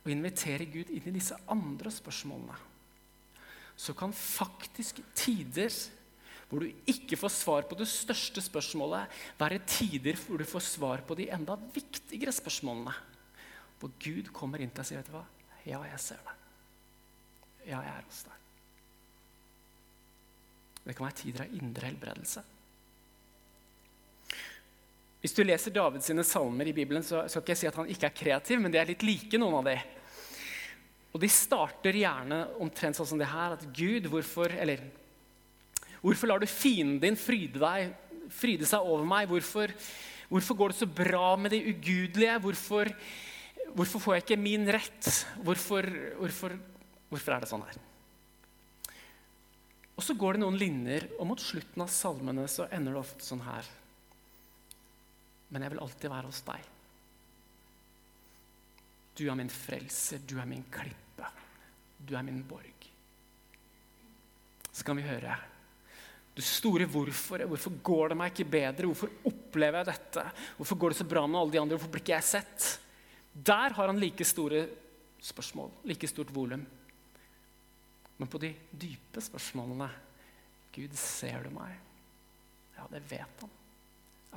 og 0.00 0.12
inviterer 0.12 0.70
Gud 0.70 0.90
inn 0.94 1.08
i 1.10 1.16
disse 1.18 1.36
andre 1.50 1.90
spørsmålene, 1.92 2.56
så 3.76 3.94
kan 3.96 4.12
faktisk 4.16 5.00
tider 5.16 5.72
hvor 6.50 6.64
du 6.64 6.88
ikke 6.90 7.18
får 7.18 7.30
svar 7.30 7.66
på 7.70 7.76
det 7.78 7.86
største 7.86 8.42
spørsmålet, 8.42 9.06
være 9.38 9.60
tider 9.70 10.18
hvor 10.18 10.40
du 10.40 10.46
får 10.48 10.64
svar 10.66 11.04
på 11.06 11.14
de 11.18 11.28
enda 11.30 11.54
viktigere 11.74 12.34
spørsmålene. 12.34 12.94
Hvor 13.78 13.92
Gud 14.02 14.32
kommer 14.34 14.60
inn 14.60 14.72
til 14.74 14.82
deg 14.82 14.84
og 14.84 14.88
sier, 14.88 14.98
'Vet 14.98 15.06
du 15.06 15.12
hva? 15.14 15.24
Ja, 15.64 15.82
jeg 15.86 16.00
ser 16.00 16.20
deg. 16.26 16.34
Ja, 17.68 17.80
jeg 17.80 17.94
er 17.94 18.04
hos 18.08 18.22
deg.' 18.24 18.40
Det 20.84 20.96
kan 20.96 21.06
være 21.06 21.20
tider 21.22 21.44
av 21.44 21.54
indre 21.54 21.86
helbredelse. 21.86 22.42
Hvis 25.20 25.34
du 25.36 25.42
leser 25.44 25.72
Davids 25.74 26.08
salmer 26.30 26.70
i 26.70 26.72
Bibelen, 26.72 27.04
så 27.04 27.26
skal 27.28 27.42
ikke 27.42 27.52
jeg 27.52 27.60
si 27.60 27.68
at 27.68 27.76
han 27.76 27.88
ikke 27.92 28.08
er 28.08 28.16
kreativ, 28.16 28.60
men 28.60 28.72
de 28.72 28.78
er 28.80 28.88
litt 28.88 29.04
like, 29.04 29.40
noen 29.40 29.58
av 29.58 29.66
de. 29.68 29.76
Og 31.10 31.20
de 31.20 31.28
starter 31.28 31.98
gjerne 32.00 32.38
omtrent 32.62 32.96
sånn 32.96 33.08
som 33.12 33.20
det 33.20 33.28
her. 33.28 33.56
At 33.58 33.66
Gud, 33.76 34.08
hvorfor 34.08 34.52
Eller 34.54 34.86
hvorfor 36.00 36.30
lar 36.30 36.40
du 36.40 36.48
fienden 36.48 37.02
din 37.02 37.18
fryde, 37.18 37.60
deg, 37.60 37.90
fryde 38.32 38.68
seg 38.68 38.80
over 38.80 39.04
meg? 39.04 39.28
Hvorfor, 39.28 39.74
hvorfor, 40.30 40.56
går 40.56 40.72
det 40.72 40.78
så 40.78 40.88
bra 40.88 41.34
med 41.36 41.52
de 41.52 41.60
ugudelige? 41.74 42.38
Hvorfor, 42.46 42.92
hvorfor 43.74 44.04
får 44.06 44.16
jeg 44.16 44.24
ikke 44.24 44.40
min 44.40 44.64
rett? 44.72 45.10
Hvorfor, 45.44 45.90
hvorfor, 46.22 46.56
hvorfor 47.12 47.36
er 47.36 47.44
det 47.44 47.50
sånn 47.50 47.66
her? 47.66 47.82
Og 49.98 50.06
så 50.06 50.16
går 50.16 50.38
det 50.38 50.40
noen 50.46 50.56
linjer, 50.56 51.10
og 51.18 51.28
mot 51.28 51.42
slutten 51.42 51.84
av 51.84 51.92
salmene 51.92 52.46
så 52.48 52.70
ender 52.72 52.96
det 52.96 53.02
ofte 53.02 53.26
sånn 53.26 53.44
her 53.44 53.68
men 55.50 55.62
jeg 55.62 55.74
vil 55.74 55.82
alltid 55.82 56.12
være 56.12 56.30
hos 56.30 56.42
deg. 56.46 56.68
Du 59.18 59.24
er 59.28 59.36
min 59.36 59.52
frelser, 59.52 60.22
du 60.24 60.38
er 60.40 60.48
min 60.48 60.64
klippe, 60.72 61.30
du 61.98 62.14
er 62.16 62.26
min 62.26 62.42
borg. 62.46 62.86
Så 64.70 64.86
kan 64.86 64.96
vi 64.96 65.04
høre 65.04 65.34
det 66.36 66.46
store 66.46 66.86
hvorfor. 66.88 67.42
Hvorfor 67.50 67.74
går 67.84 68.12
det 68.12 68.18
meg 68.20 68.32
ikke 68.32 68.52
bedre? 68.52 68.88
Hvorfor 68.88 69.10
opplever 69.28 69.80
jeg 69.80 69.90
dette? 69.90 70.24
Hvorfor 70.56 70.78
går 70.80 70.92
det 70.92 71.00
så 71.00 71.08
bra 71.10 71.24
med 71.26 71.40
alle 71.40 71.54
de 71.54 71.60
andre? 71.60 71.76
Hvorfor 71.76 71.92
blir 71.92 72.04
ikke 72.04 72.14
jeg 72.14 72.28
sett? 72.30 72.68
Der 73.34 73.74
har 73.76 73.90
han 73.90 74.00
like 74.00 74.24
store 74.24 74.62
spørsmål, 75.20 75.72
like 75.90 76.08
stort 76.08 76.32
volum. 76.34 76.62
Men 78.16 78.28
på 78.28 78.40
de 78.40 78.54
dype 78.70 79.22
spørsmålene 79.24 79.90
Gud, 80.70 80.92
ser 80.94 81.42
du 81.44 81.50
meg? 81.50 81.74
Ja, 82.76 82.84
det 82.92 83.02
vet 83.10 83.42
han. 83.42 83.54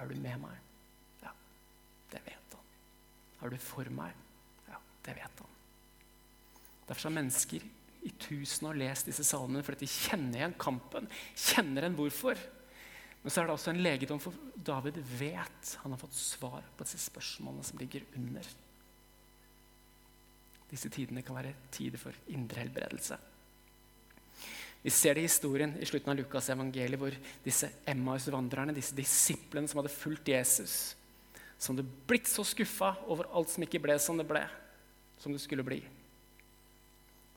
Er 0.01 0.09
du 0.09 0.17
med 0.17 0.39
meg? 0.41 0.62
Er 3.43 3.51
du 3.51 3.59
for 3.59 3.89
meg? 3.91 4.15
Ja, 4.69 4.79
det 5.05 5.17
vet 5.19 5.43
han. 5.43 5.55
Derfor 6.87 7.09
har 7.09 7.17
mennesker 7.19 7.63
i 8.03 8.11
tusen 8.19 8.67
år 8.67 8.79
lest 8.79 9.07
disse 9.07 9.23
salmene 9.27 9.63
fordi 9.63 9.85
de 9.85 9.91
kjenner 9.91 10.39
igjen 10.41 10.57
kampen. 10.59 11.07
Kjenner 11.35 11.87
en 11.87 11.97
hvorfor. 11.97 12.39
Men 13.23 13.31
så 13.31 13.41
er 13.41 13.47
det 13.47 13.55
også 13.55 13.71
en 13.71 13.83
legedom, 13.83 14.19
for 14.19 14.35
David 14.55 14.97
vet 15.15 15.75
han 15.79 15.93
har 15.93 16.01
fått 16.01 16.17
svar 16.17 16.65
på 16.75 16.83
disse 16.83 16.99
spørsmålene 17.05 17.63
som 17.63 17.79
ligger 17.79 18.03
under. 18.19 18.49
Disse 20.73 20.91
tidene 20.91 21.23
kan 21.23 21.37
være 21.37 21.53
tider 21.71 22.01
for 22.01 22.17
indre 22.33 22.65
helbredelse. 22.65 23.19
Vi 24.83 24.91
ser 24.91 25.15
det 25.15 25.23
i 25.23 25.29
historien 25.29 25.77
i 25.79 25.87
slutten 25.87 26.11
av 26.11 26.17
Lukas' 26.19 26.49
evangeliet, 26.51 26.99
hvor 26.99 27.15
disse 27.45 27.69
Emmaus-vandrerne, 27.87 28.75
disse 28.75 28.95
disiplene 28.97 29.69
som 29.71 29.79
hadde 29.79 29.93
fulgt 29.93 30.33
Jesus, 30.33 30.97
som 31.63 31.77
hadde 31.77 31.87
blitt 32.07 32.27
så 32.27 32.43
skuffa 32.43 32.91
over 33.07 33.29
alt 33.31 33.51
som 33.53 33.63
ikke 33.63 33.79
ble 33.83 33.95
som 34.01 34.17
det 34.19 34.25
ble, 34.27 34.41
som 35.21 35.31
det 35.31 35.39
skulle 35.39 35.63
bli. 35.63 35.79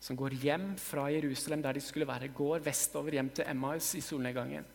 Som 0.03 0.19
går 0.19 0.35
hjem 0.43 0.73
fra 0.83 1.07
Jerusalem, 1.15 1.63
der 1.63 1.79
de 1.79 1.83
skulle 1.85 2.09
være, 2.09 2.33
går 2.35 2.65
vestover 2.67 3.15
hjem 3.17 3.31
til 3.39 3.47
Emmaus 3.47 3.93
i 3.95 4.03
solnedgangen. 4.03 4.67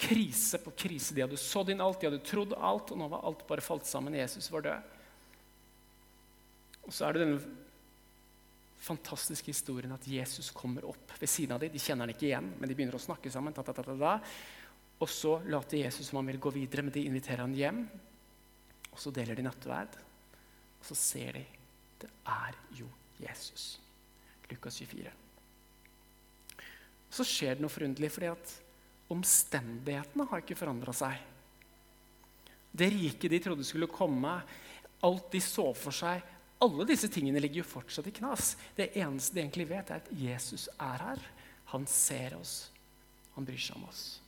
Krise 0.00 0.60
på 0.60 0.74
krise. 0.76 1.16
De 1.16 1.24
hadde 1.24 1.40
sådd 1.40 1.72
inn 1.72 1.80
alt, 1.84 2.00
de 2.00 2.10
hadde 2.10 2.22
trodd 2.24 2.52
alt, 2.56 2.92
og 2.92 3.00
nå 3.00 3.08
var 3.12 3.24
alt 3.28 3.46
bare 3.48 3.64
falt 3.64 3.88
sammen. 3.88 4.16
Jesus 4.16 4.48
var 4.52 4.64
død. 4.68 4.94
Og 6.84 6.92
så 6.92 7.08
er 7.08 7.16
det 7.16 7.24
denne 7.24 7.40
fantastiske 8.80 9.52
historien 9.52 9.92
at 9.92 10.06
Jesus 10.08 10.48
kommer 10.56 10.86
opp 10.88 11.16
ved 11.20 11.28
siden 11.28 11.56
av 11.56 11.64
dem. 11.64 11.72
De 11.72 11.80
kjenner 11.80 12.06
han 12.06 12.14
ikke 12.14 12.28
igjen, 12.28 12.54
men 12.60 12.68
de 12.68 12.76
begynner 12.76 12.96
å 12.96 13.02
snakke 13.02 13.32
sammen. 13.32 13.56
Ta, 13.56 13.64
ta, 13.64 13.76
ta, 13.76 14.16
og 15.00 15.08
så 15.08 15.38
later 15.48 15.80
Jesus 15.80 16.10
som 16.10 16.20
han 16.20 16.28
vil 16.28 16.40
gå 16.42 16.52
videre, 16.52 16.84
men 16.84 16.94
de 16.94 17.06
inviterer 17.08 17.44
han 17.44 17.56
hjem. 17.56 17.80
Og 18.90 18.98
så 19.00 19.12
deler 19.14 19.38
de 19.38 19.46
nattverd, 19.46 19.96
og 20.80 20.88
så 20.88 20.96
ser 20.98 21.38
de 21.38 21.44
det 22.00 22.08
er 22.32 22.56
jo 22.78 22.86
Jesus. 23.20 23.74
Lukas 24.48 24.78
24. 24.80 25.10
Så 27.10 27.26
skjer 27.26 27.56
det 27.56 27.64
noe 27.64 27.72
forunderlig, 27.72 28.08
fordi 28.14 28.30
at 28.30 28.54
omstendighetene 29.12 30.26
har 30.30 30.42
ikke 30.42 30.56
forandra 30.56 30.94
seg. 30.96 31.18
Det 32.70 32.88
riket 32.94 33.32
de 33.32 33.40
trodde 33.42 33.66
skulle 33.66 33.90
komme, 33.90 34.36
alt 35.04 35.32
de 35.32 35.40
så 35.44 35.66
for 35.76 35.96
seg, 35.96 36.22
alle 36.60 36.84
disse 36.84 37.08
tingene 37.08 37.40
ligger 37.40 37.62
jo 37.62 37.70
fortsatt 37.70 38.10
i 38.10 38.14
knas. 38.14 38.52
Det 38.76 38.90
eneste 39.00 39.36
de 39.36 39.44
egentlig 39.44 39.68
vet, 39.70 39.90
er 39.90 40.02
at 40.02 40.10
Jesus 40.12 40.68
er 40.76 41.04
her. 41.06 41.22
Han 41.72 41.86
ser 41.88 42.36
oss. 42.36 42.68
Han 43.36 43.46
bryr 43.48 43.60
seg 43.60 43.78
om 43.78 43.86
oss. 43.88 44.19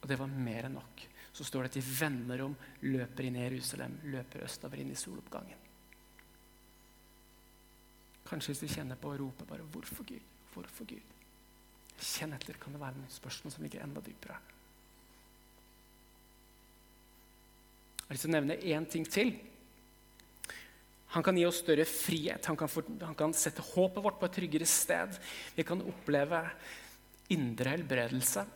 Og 0.00 0.08
det 0.08 0.18
var 0.20 0.30
mer 0.32 0.68
enn 0.68 0.78
nok. 0.78 1.02
Så 1.32 1.46
står 1.46 1.66
det 1.66 1.70
at 1.70 1.78
de 1.78 1.98
vender 2.00 2.44
om, 2.44 2.54
løper 2.88 3.26
inn 3.26 3.38
i 3.38 3.44
Jerusalem, 3.44 3.98
løper 4.10 4.46
østover 4.46 4.82
inn 4.82 4.92
i 4.92 4.98
soloppgangen. 4.98 5.66
Kanskje 8.30 8.52
hvis 8.52 8.62
du 8.62 8.70
kjenner 8.70 8.98
på 8.98 9.10
å 9.10 9.18
rope 9.18 9.46
bare 9.46 9.66
'Hvorfor 9.66 10.06
Gud? 10.06 10.22
Hvorfor 10.54 10.86
Gud?' 10.86 11.16
Kjenn 12.00 12.32
etter. 12.32 12.54
Kan 12.54 12.72
det 12.72 12.80
være 12.80 12.96
noen 12.96 13.10
spørsmål 13.10 13.52
som 13.52 13.62
ligger 13.62 13.82
enda 13.82 14.00
dypere? 14.00 14.38
Jeg 17.98 18.06
har 18.06 18.14
lyst 18.14 18.22
til 18.22 18.30
å 18.30 18.38
nevne 18.40 18.56
én 18.56 18.90
ting 18.90 19.04
til. 19.04 19.38
Han 21.14 21.22
kan 21.22 21.36
gi 21.36 21.44
oss 21.44 21.58
større 21.58 21.84
frihet. 21.84 22.46
Han 22.46 22.56
kan, 22.56 22.68
for, 22.68 22.82
han 23.02 23.14
kan 23.14 23.34
sette 23.34 23.62
håpet 23.62 24.02
vårt 24.02 24.18
på 24.20 24.26
et 24.26 24.32
tryggere 24.32 24.66
sted. 24.66 25.18
Vi 25.56 25.62
kan 25.62 25.82
oppleve 25.82 26.50
indre 27.28 27.70
helbredelse. 27.70 28.46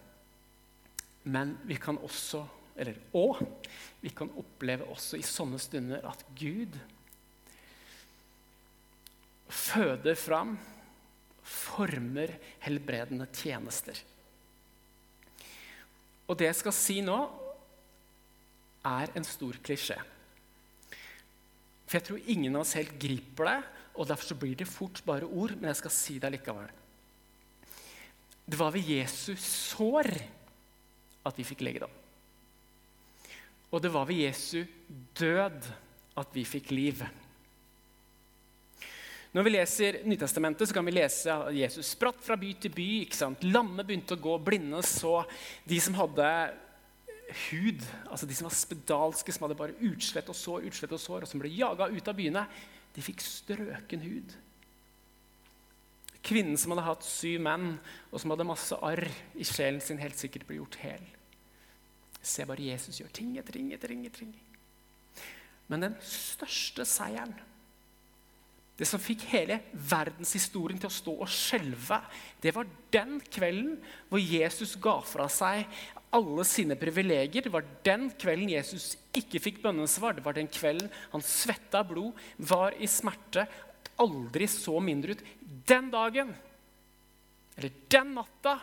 Men 1.24 1.54
vi 1.64 1.78
kan 1.80 1.98
også, 2.04 2.42
eller 2.76 2.98
og, 3.16 3.40
vi 4.02 4.12
kan 4.12 4.32
oppleve 4.37 4.88
også 4.92 5.18
i 5.18 5.24
sånne 5.24 5.60
stunder 5.62 6.04
at 6.08 6.24
Gud 6.37 6.76
føder 9.48 10.18
fram, 10.18 10.56
former 11.44 12.32
helbredende 12.64 13.26
tjenester. 13.32 13.96
Og 16.24 16.38
det 16.40 16.48
jeg 16.48 16.60
skal 16.60 16.76
si 16.76 17.00
nå, 17.04 17.18
er 18.84 19.12
en 19.16 19.24
stor 19.24 19.56
klisjé. 19.64 19.96
For 21.84 21.98
jeg 21.98 22.06
tror 22.08 22.30
ingen 22.32 22.56
av 22.56 22.64
oss 22.64 22.76
helt 22.76 22.96
griper 23.00 23.48
det, 23.48 23.58
og 23.94 24.08
derfor 24.08 24.32
så 24.32 24.37
blir 24.40 24.56
det 24.58 24.68
fort 24.68 25.00
bare 25.06 25.28
ord, 25.28 25.54
men 25.56 25.70
jeg 25.70 25.80
skal 25.84 25.94
si 25.94 26.16
det 26.20 26.32
likevel. 26.34 26.72
Det 28.44 28.58
var 28.60 28.72
ved 28.74 28.88
Jesus 28.88 29.40
sår 29.40 30.10
at 31.24 31.38
vi 31.38 31.46
fikk 31.46 31.64
legedom. 31.64 31.92
Og 33.74 33.82
det 33.82 33.90
var 33.90 34.06
ved 34.06 34.22
Jesu 34.22 34.64
død 35.18 35.66
at 36.20 36.34
vi 36.37 36.44
fikk 36.46 36.70
liv. 36.70 37.00
Når 39.34 39.42
vi 39.42 39.50
leser 39.50 39.96
Nytestamentet, 40.06 40.68
så 40.70 40.76
kan 40.76 40.87
vi 40.87 40.94
lese 40.94 41.32
at 41.32 41.56
Jesus 41.56 41.88
spratt 41.96 42.20
fra 42.22 42.37
by 42.38 42.52
til 42.54 42.70
by. 42.70 42.84
ikke 43.02 43.18
sant? 43.18 43.42
Lamme 43.42 43.82
begynte 43.82 44.14
å 44.14 44.22
gå, 44.22 44.37
blinde 44.38 44.78
så. 44.87 45.24
De 45.66 45.80
som 45.82 45.96
hadde 45.98 46.28
hud, 47.48 47.82
altså 48.06 48.28
de 48.30 48.37
som 48.37 48.46
var 48.46 48.54
spedalske, 48.54 49.34
som 49.34 49.48
hadde 49.48 49.58
bare 49.58 49.74
utslett 49.88 50.30
og 50.30 50.38
sår, 50.38 50.68
utslett 50.68 50.94
og 50.94 51.02
sår, 51.02 51.24
og 51.24 51.32
som 51.32 51.42
ble 51.42 51.50
jaga 51.50 51.88
ut 51.90 52.10
av 52.10 52.14
byene, 52.14 52.46
de 52.94 53.02
fikk 53.02 53.24
strøken 53.26 54.04
hud. 54.06 54.37
Kvinnen 56.24 56.56
som 56.60 56.72
hadde 56.72 56.87
hatt 56.87 57.06
syv 57.06 57.42
menn, 57.44 57.74
og 58.10 58.20
som 58.20 58.32
hadde 58.32 58.48
masse 58.48 58.78
arr 58.80 59.04
i 59.37 59.44
sjelen 59.44 59.82
sin, 59.84 60.00
helt 60.00 60.18
sikkert 60.18 60.46
ble 60.48 60.58
gjort 60.60 60.78
hel. 60.80 61.04
Se 62.24 62.46
bare 62.48 62.70
Jesus 62.70 63.02
gjør 63.02 63.12
ting 63.12 63.34
etter 63.37 63.58
ting 63.58 63.72
etter 63.76 63.92
ting. 63.92 64.06
etter 64.08 64.24
ting. 64.24 64.34
Men 65.68 65.84
den 65.84 65.98
største 66.04 66.87
seieren 66.88 67.34
det 68.74 68.87
som 68.90 68.98
fikk 68.98 69.22
hele 69.30 69.60
verdenshistorien 69.70 70.80
til 70.82 70.90
å 70.90 70.94
stå 70.94 71.12
og 71.22 71.30
skjelve, 71.30 72.00
det 72.42 72.50
var 72.56 72.66
den 72.94 73.20
kvelden 73.22 73.76
hvor 74.10 74.18
Jesus 74.18 74.74
ga 74.82 74.96
fra 75.06 75.28
seg 75.30 75.62
alle 76.14 76.46
sine 76.46 76.74
privilegier. 76.78 77.46
Det 77.46 77.52
var 77.54 77.68
den 77.87 78.08
kvelden 78.18 78.50
Jesus 78.50 78.96
ikke 79.14 79.42
fikk 79.42 79.60
bønnesvar. 79.62 80.16
Det 80.18 80.26
var 80.26 80.34
den 80.34 80.50
kvelden 80.50 80.90
han 81.12 81.22
svetta 81.22 81.84
blod, 81.87 82.18
var 82.38 82.74
i 82.74 82.90
smerte, 82.90 83.46
aldri 84.02 84.50
så 84.50 84.80
mindre 84.82 85.14
ut. 85.14 85.22
Den 85.66 85.90
dagen, 85.90 86.35
eller 87.57 87.72
den 87.88 88.14
natta, 88.14 88.59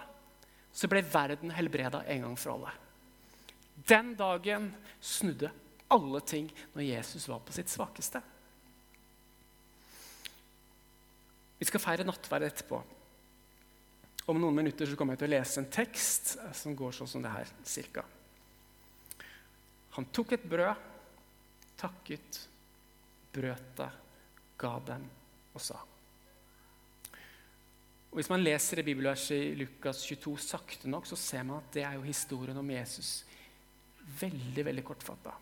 så 0.72 0.88
ble 0.88 1.02
verden 1.04 1.52
helbreda 1.52 2.04
en 2.06 2.28
gang 2.28 2.38
for 2.40 2.56
alle. 2.56 2.72
Den 3.88 4.14
dagen 4.16 4.70
snudde 5.02 5.52
alle 5.92 6.22
ting 6.22 6.48
når 6.74 6.86
Jesus 6.86 7.28
var 7.28 7.42
på 7.44 7.56
sitt 7.56 7.72
svakeste. 7.72 8.22
Vi 11.60 11.68
skal 11.70 11.84
feire 11.84 12.06
nattverd 12.08 12.48
etterpå. 12.48 12.80
Om 14.32 14.40
noen 14.40 14.56
minutter 14.62 14.88
så 14.88 14.96
kommer 14.98 15.18
jeg 15.18 15.24
til 15.24 15.32
å 15.32 15.36
lese 15.36 15.62
en 15.62 15.70
tekst 15.74 16.36
som 16.58 16.78
går 16.78 16.96
sånn 16.96 17.10
som 17.10 17.26
det 17.26 17.34
her. 17.34 17.52
Cirka. 17.68 18.06
Han 19.98 20.08
tok 20.16 20.38
et 20.38 20.46
brød, 20.48 20.90
takket, 21.82 22.40
brøt 23.34 23.72
det, 23.78 23.90
ga 24.62 24.76
dem 24.88 25.08
og 25.52 25.66
sa. 25.66 25.82
Og 28.12 28.20
Hvis 28.20 28.30
man 28.30 28.44
leser 28.44 28.80
det 28.80 28.86
bibelverset 28.86 29.38
i 29.40 29.54
Lukas 29.56 30.04
22 30.04 30.36
sakte 30.44 30.90
nok, 30.92 31.08
så 31.08 31.16
ser 31.16 31.46
man 31.48 31.62
at 31.62 31.72
det 31.74 31.86
er 31.88 31.96
jo 31.96 32.04
historien 32.04 32.58
om 32.60 32.74
Jesus 32.74 33.22
veldig 34.20 34.66
veldig 34.68 34.84
kortfatta. 34.84 35.34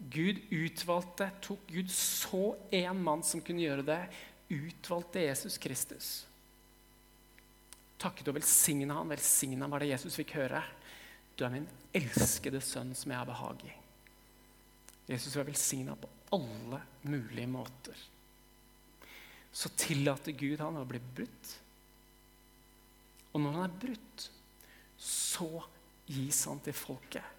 Gud 0.00 0.40
utvalgte, 0.56 1.28
tok 1.44 1.66
Gud 1.68 1.90
så 1.92 2.54
en 2.72 3.02
mann 3.04 3.22
som 3.26 3.42
kunne 3.44 3.60
gjøre 3.60 3.84
det, 3.84 4.00
utvalgte 4.48 5.26
Jesus 5.26 5.58
Kristus. 5.60 6.08
Takket 8.00 8.30
og 8.32 8.38
velsigna 8.38 8.96
han. 8.96 9.12
Velsigna 9.12 9.68
var 9.68 9.84
det 9.84 9.90
Jesus 9.92 10.16
fikk 10.16 10.38
høre. 10.38 10.62
Du 11.36 11.44
er 11.44 11.52
min 11.52 11.68
elskede 11.92 12.62
sønn 12.64 12.94
som 12.96 13.12
jeg 13.12 13.20
har 13.20 13.28
behag 13.28 13.66
i. 13.68 13.74
Jesus 15.10 15.36
var 15.36 15.44
velsigna 15.44 15.98
på 16.00 16.08
alle 16.32 16.80
mulige 17.02 17.50
måter. 17.50 18.06
Så 19.52 19.72
tillater 19.78 20.32
Gud 20.38 20.60
han 20.62 20.78
å 20.78 20.86
bli 20.88 21.00
brutt. 21.00 21.56
Og 23.32 23.42
når 23.42 23.56
han 23.56 23.66
er 23.66 23.76
brutt, 23.82 24.26
så 25.00 25.50
gis 26.10 26.44
han 26.50 26.62
til 26.64 26.76
folket. 26.76 27.36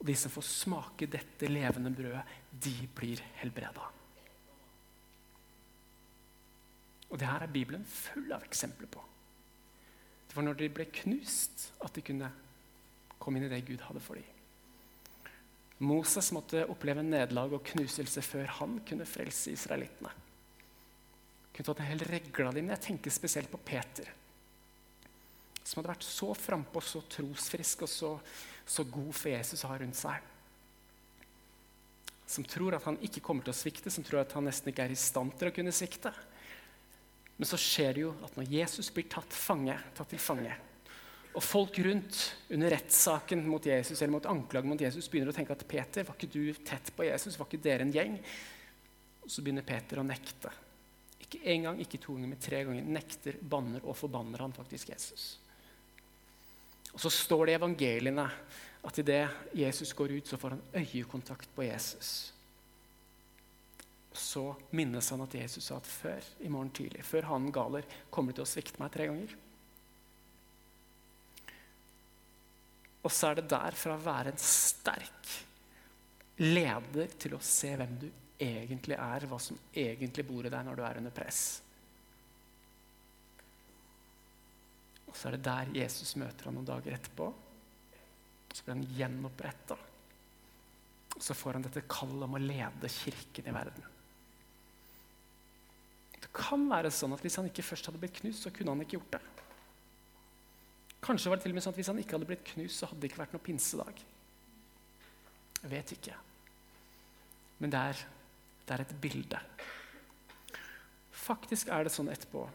Og 0.00 0.06
de 0.08 0.16
som 0.16 0.32
får 0.32 0.46
smake 0.48 1.08
dette 1.12 1.48
levende 1.50 1.92
brødet, 1.92 2.24
de 2.50 2.74
blir 2.96 3.20
helbreda. 3.40 3.88
Og 7.10 7.18
det 7.18 7.26
her 7.26 7.44
er 7.44 7.52
Bibelen 7.52 7.84
full 7.84 8.30
av 8.32 8.44
eksempler 8.46 8.88
på. 8.88 9.02
Det 10.30 10.36
var 10.36 10.46
når 10.46 10.60
de 10.60 10.68
ble 10.72 10.86
knust, 11.02 11.72
at 11.82 11.96
de 11.96 12.04
kunne 12.06 12.28
komme 13.20 13.40
inn 13.40 13.48
i 13.48 13.52
det 13.52 13.64
Gud 13.66 13.82
hadde 13.82 14.02
for 14.04 14.20
dem. 14.20 14.36
Moses 15.80 16.28
måtte 16.36 16.66
oppleve 16.68 17.02
nederlag 17.02 17.56
og 17.56 17.64
knuselse 17.72 18.22
før 18.22 18.52
han 18.60 18.78
kunne 18.86 19.08
frelse 19.08 19.54
israelittene. 19.56 20.12
Kunne 21.54 21.66
tatt 21.66 21.82
en 21.82 21.90
hel 21.90 22.06
regle 22.06 22.48
av 22.48 22.56
dem. 22.56 22.70
Jeg 22.72 22.86
tenker 22.86 23.14
spesielt 23.14 23.50
på 23.52 23.60
Peter, 23.64 24.08
som 25.60 25.80
hadde 25.80 25.92
vært 25.92 26.06
så 26.06 26.32
frampå, 26.34 26.82
så 26.82 27.02
trosfrisk 27.10 27.84
og 27.86 27.90
så 27.90 28.14
så 28.70 28.84
god 28.86 29.10
for 29.16 29.32
Jesus 29.32 29.64
å 29.64 29.72
ha 29.72 29.78
rundt 29.80 29.98
seg. 29.98 30.28
Som 32.30 32.46
tror 32.46 32.76
at 32.76 32.86
han 32.86 33.00
ikke 33.02 33.22
kommer 33.24 33.46
til 33.46 33.54
å 33.54 33.58
svikte, 33.58 33.90
som 33.90 34.06
tror 34.06 34.22
at 34.22 34.34
han 34.36 34.46
nesten 34.46 34.70
ikke 34.70 34.86
er 34.86 34.94
i 34.94 34.98
stand 34.98 35.34
til 35.38 35.50
å 35.50 35.54
kunne 35.54 35.74
svikte. 35.74 36.12
Men 37.36 37.48
så 37.48 37.58
skjer 37.58 37.96
det 37.96 38.04
jo 38.04 38.12
at 38.26 38.36
når 38.38 38.52
Jesus 38.52 38.92
blir 38.94 39.08
tatt, 39.10 39.34
fange, 39.34 39.74
tatt 39.96 40.12
til 40.12 40.22
fange, 40.22 40.54
og 41.30 41.44
folk 41.46 41.76
rundt 41.86 42.16
under 42.50 42.72
rettssaken 42.74 43.44
mot 43.46 43.66
Jesus 43.66 44.00
eller 44.00 44.16
mot 44.16 44.24
anklagen 44.26 44.70
mot 44.70 44.80
Jesus 44.82 45.06
begynner 45.10 45.30
å 45.30 45.34
tenke 45.36 45.54
at 45.54 45.62
Peter, 45.70 46.02
var 46.06 46.16
ikke 46.18 46.30
du 46.30 46.42
tett 46.66 46.90
på 46.96 47.06
Jesus? 47.06 47.36
Var 47.38 47.46
ikke 47.46 47.62
dere 47.62 47.86
en 47.86 47.94
gjeng? 47.94 48.16
Og 49.22 49.30
så 49.30 49.44
begynner 49.46 49.66
Peter 49.66 50.02
å 50.02 50.06
nekte. 50.06 50.50
Ikke 51.30 51.46
én 51.46 51.62
gang, 51.62 51.78
ikke 51.78 52.00
to 52.02 52.16
ganger, 52.16 52.32
men 52.32 52.42
tre 52.42 52.64
ganger. 52.66 52.90
Nekter, 52.98 53.38
banner 53.38 53.84
og 53.86 53.94
forbanner 53.94 54.42
han 54.42 54.54
faktisk 54.56 54.90
Jesus. 54.90 55.28
Og 56.90 56.98
Så 56.98 57.12
står 57.14 57.46
det 57.46 57.54
i 57.54 57.60
evangeliene 57.60 58.26
at 58.82 58.98
idet 58.98 59.28
Jesus 59.54 59.92
går 59.94 60.16
ut, 60.16 60.26
så 60.26 60.36
får 60.40 60.56
han 60.56 60.62
øyekontakt 60.74 61.54
på 61.54 61.62
Jesus. 61.62 62.32
Så 64.10 64.42
minnes 64.74 65.10
han 65.10 65.22
at 65.22 65.36
Jesus 65.38 65.68
sa 65.68 65.76
at 65.78 65.86
før 65.86 66.24
i 66.42 66.50
morgen 66.50 66.72
tidlig, 66.74 67.04
før 67.06 67.28
han 67.30 67.46
galer, 67.54 67.86
kommer 68.10 68.32
du 68.32 68.40
til 68.40 68.48
å 68.48 68.50
svikte 68.50 68.82
meg 68.82 68.90
tre 68.90 69.06
ganger. 69.06 69.36
Og 73.00 73.14
så 73.14 73.30
er 73.30 73.38
det 73.38 73.48
der 73.52 73.76
fra 73.78 73.94
å 73.94 74.02
være 74.02 74.34
en 74.34 74.42
sterk 74.42 75.36
leder 76.40 77.14
til 77.20 77.36
å 77.36 77.44
se 77.44 77.70
hvem 77.76 77.94
du 78.00 78.08
egentlig 78.40 78.96
er, 78.96 79.26
hva 79.28 79.38
som 79.42 79.58
egentlig 79.76 80.24
bor 80.28 80.46
i 80.46 80.52
deg 80.52 80.64
når 80.66 80.78
du 80.78 80.84
er 80.86 81.00
under 81.02 81.14
press. 81.14 81.42
Og 85.10 85.16
så 85.16 85.28
er 85.28 85.36
det 85.36 85.46
der 85.46 85.72
Jesus 85.82 86.14
møter 86.20 86.48
ham 86.48 86.56
noen 86.56 86.68
dager 86.68 86.96
etterpå. 86.96 87.28
Så 88.50 88.64
blir 88.64 88.76
han 88.76 88.86
gjenoppretta. 88.96 89.76
Og 91.16 91.22
så 91.24 91.34
får 91.36 91.58
han 91.58 91.66
dette 91.66 91.88
kallet 91.90 92.26
om 92.26 92.38
å 92.38 92.42
lede 92.42 92.92
kirken 92.94 93.50
i 93.50 93.54
verden. 93.54 93.88
Det 96.20 96.30
kan 96.36 96.64
være 96.70 96.92
sånn 96.94 97.16
at 97.16 97.22
hvis 97.24 97.36
han 97.40 97.48
ikke 97.50 97.66
først 97.66 97.90
hadde 97.90 98.00
blitt 98.00 98.18
knust, 98.20 98.44
så 98.44 98.54
kunne 98.54 98.74
han 98.74 98.84
ikke 98.84 98.98
gjort 98.98 99.18
det. 99.18 99.22
Kanskje 101.00 101.32
var 101.32 101.40
det 101.40 101.46
til 101.46 101.54
og 101.54 101.58
med 101.58 101.64
sånn 101.64 101.74
at 101.74 101.80
hvis 101.80 101.90
han 101.90 102.00
ikke 102.00 102.16
hadde 102.16 102.28
blitt 102.28 102.48
knust, 102.52 102.78
så 102.78 102.88
hadde 102.90 103.02
det 103.02 103.10
ikke 103.10 103.22
vært 103.22 103.34
noen 103.34 103.46
pinsedag. 103.46 104.02
Jeg 105.60 105.72
vet 105.72 105.94
ikke. 105.96 106.16
Men 107.60 107.72
det 107.72 107.80
er, 107.90 108.02
det 108.70 108.78
er 108.78 108.86
et 108.86 108.96
bilde. 109.02 109.42
Faktisk 111.10 111.68
er 111.74 111.84
det 111.84 111.92
sånn 111.92 112.08
etterpå, 112.12 112.46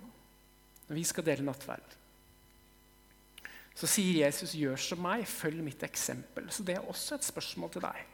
når 0.88 0.98
vi 0.98 1.06
skal 1.08 1.28
dele 1.28 1.46
nattverd 1.46 2.00
så 3.76 3.88
sier 3.92 4.22
Jesus, 4.24 4.56
'Gjør 4.56 4.80
som 4.80 5.02
meg, 5.04 5.26
følg 5.28 5.64
mitt 5.64 5.84
eksempel'. 5.84 6.48
Så 6.52 6.64
det 6.64 6.78
er 6.78 6.88
også 6.88 7.18
et 7.18 7.28
spørsmål 7.28 7.74
til 7.74 7.84
deg. 7.84 8.06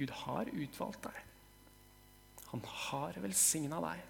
Gud 0.00 0.12
har 0.22 0.48
utvalgt 0.48 1.04
deg. 1.04 1.18
Han 2.50 2.64
har 2.64 3.20
velsigna 3.20 3.80
deg. 3.84 4.00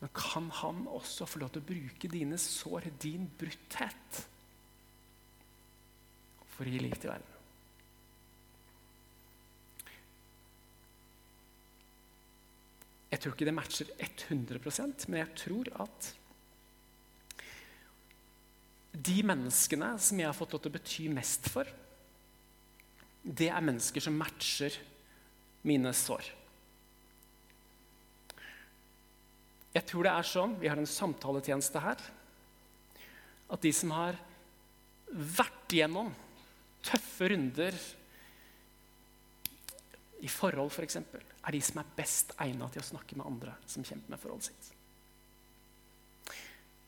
Men 0.00 0.12
kan 0.14 0.46
han 0.62 0.86
også 0.86 1.26
få 1.26 1.42
lov 1.42 1.50
til 1.50 1.64
å 1.64 1.66
bruke 1.66 2.10
dine 2.12 2.38
sår, 2.38 2.86
din 3.02 3.26
brutthet, 3.38 4.22
for 6.54 6.68
å 6.68 6.70
gi 6.70 6.78
liv 6.78 6.94
til 6.94 7.10
verden? 7.10 7.33
Jeg 13.14 13.22
tror 13.22 13.36
ikke 13.36 13.46
det 13.46 13.54
matcher 13.54 13.90
100% 14.02 15.04
men 15.06 15.20
jeg 15.20 15.34
tror 15.38 15.68
at 15.84 16.06
de 18.94 19.20
menneskene 19.26 19.92
som 20.02 20.18
jeg 20.18 20.26
har 20.26 20.34
fått 20.34 20.54
lov 20.54 20.62
til 20.64 20.72
å 20.72 20.74
bety 20.74 21.04
mest 21.14 21.46
for, 21.50 21.68
det 23.22 23.48
er 23.50 23.62
mennesker 23.64 24.02
som 24.02 24.18
matcher 24.18 24.74
mine 25.66 25.92
sår. 25.94 26.26
Jeg 29.74 29.86
tror 29.90 30.06
det 30.06 30.12
er 30.14 30.28
sånn, 30.30 30.54
vi 30.60 30.70
har 30.70 30.78
en 30.78 30.90
samtaletjeneste 30.90 31.82
her, 31.82 32.02
at 33.50 33.62
de 33.62 33.72
som 33.74 33.94
har 33.94 34.18
vært 35.10 35.74
igjennom 35.74 36.10
tøffe 36.84 37.30
runder 37.30 37.78
i 40.22 40.30
forhold, 40.30 40.70
f.eks., 40.74 40.98
er 41.44 41.54
de 41.54 41.60
som 41.64 41.80
er 41.80 41.92
best 41.96 42.32
egnet 42.40 42.72
til 42.74 42.82
å 42.82 42.88
snakke 42.92 43.18
med 43.18 43.28
andre 43.28 43.54
som 43.68 43.84
kjemper 43.84 44.14
med 44.14 44.20
forholdet 44.22 44.50
sitt. 44.50 44.70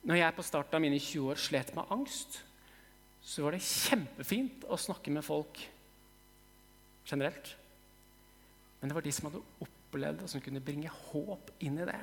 Når 0.07 0.21
jeg 0.21 0.37
på 0.37 0.45
starten 0.47 0.79
av 0.79 0.85
mine 0.85 0.99
20 1.03 1.33
år 1.33 1.41
slet 1.43 1.73
med 1.77 1.93
angst, 1.93 2.41
så 3.27 3.43
var 3.43 3.57
det 3.57 3.67
kjempefint 3.67 4.67
å 4.71 4.79
snakke 4.79 5.11
med 5.11 5.27
folk 5.27 5.59
generelt. 7.07 7.57
Men 8.79 8.91
det 8.91 8.97
var 8.97 9.07
de 9.07 9.15
som 9.15 9.27
hadde 9.29 9.43
opplevd 9.67 10.23
og 10.23 10.31
som 10.31 10.43
kunne 10.45 10.63
bringe 10.63 10.93
håp 11.11 11.51
inn 11.67 11.81
i 11.83 11.89
det. 11.89 11.99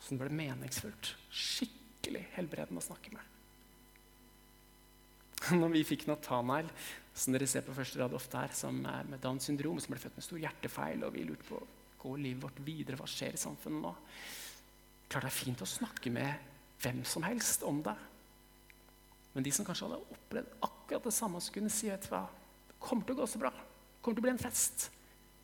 Som 0.00 0.20
ble 0.20 0.30
meningsfullt. 0.32 1.12
Skikkelig 1.28 2.24
helbredende 2.36 2.80
å 2.80 2.86
snakke 2.88 3.12
med. 3.12 3.34
Når 5.60 5.74
vi 5.76 5.84
fikk 5.88 6.06
Nathanael, 6.08 6.70
som 7.16 7.32
dere 7.32 7.48
ser 7.48 7.64
på 7.64 7.74
første 7.76 8.00
rad 8.00 8.14
ofte 8.16 8.38
her, 8.38 8.52
som 8.52 8.82
er 8.90 9.08
med 9.08 9.22
Downs 9.24 9.48
syndrom, 9.48 9.78
som 9.80 9.94
ble 9.94 10.00
født 10.02 10.18
med 10.18 10.26
stor 10.26 10.40
hjertefeil, 10.42 11.04
og 11.06 11.14
vi 11.14 11.24
lurte 11.24 11.48
på 11.48 11.60
går 12.06 12.20
livet 12.22 12.44
vårt 12.44 12.60
videre, 12.64 12.98
hva 13.00 13.06
skjer 13.08 13.34
i 13.36 13.40
samfunnet 13.40 13.82
nå? 13.82 13.92
Klart 15.10 15.26
det 15.26 15.30
er 15.30 15.38
fint 15.38 15.62
å 15.62 15.68
snakke 15.68 16.12
med 16.12 16.52
hvem 16.82 17.00
som 17.08 17.24
helst 17.26 17.64
om 17.66 17.80
det. 17.84 17.94
Men 19.34 19.46
de 19.46 19.52
som 19.54 19.66
kanskje 19.66 19.88
hadde 19.88 20.16
opplevd 20.16 20.52
akkurat 20.66 21.08
det 21.08 21.14
samme, 21.14 21.40
som 21.42 21.54
kunne 21.54 21.72
si 21.72 21.90
vet 21.90 22.06
du 22.06 22.12
hva, 22.12 22.24
det 22.68 22.78
kommer 22.82 23.06
til 23.06 23.16
å 23.16 23.20
gå 23.22 23.30
så 23.30 23.40
bra. 23.42 23.52
Det 23.52 24.04
kommer 24.04 24.18
til 24.18 24.24
å 24.24 24.26
bli 24.28 24.34
en 24.34 24.44
fest. 24.44 24.86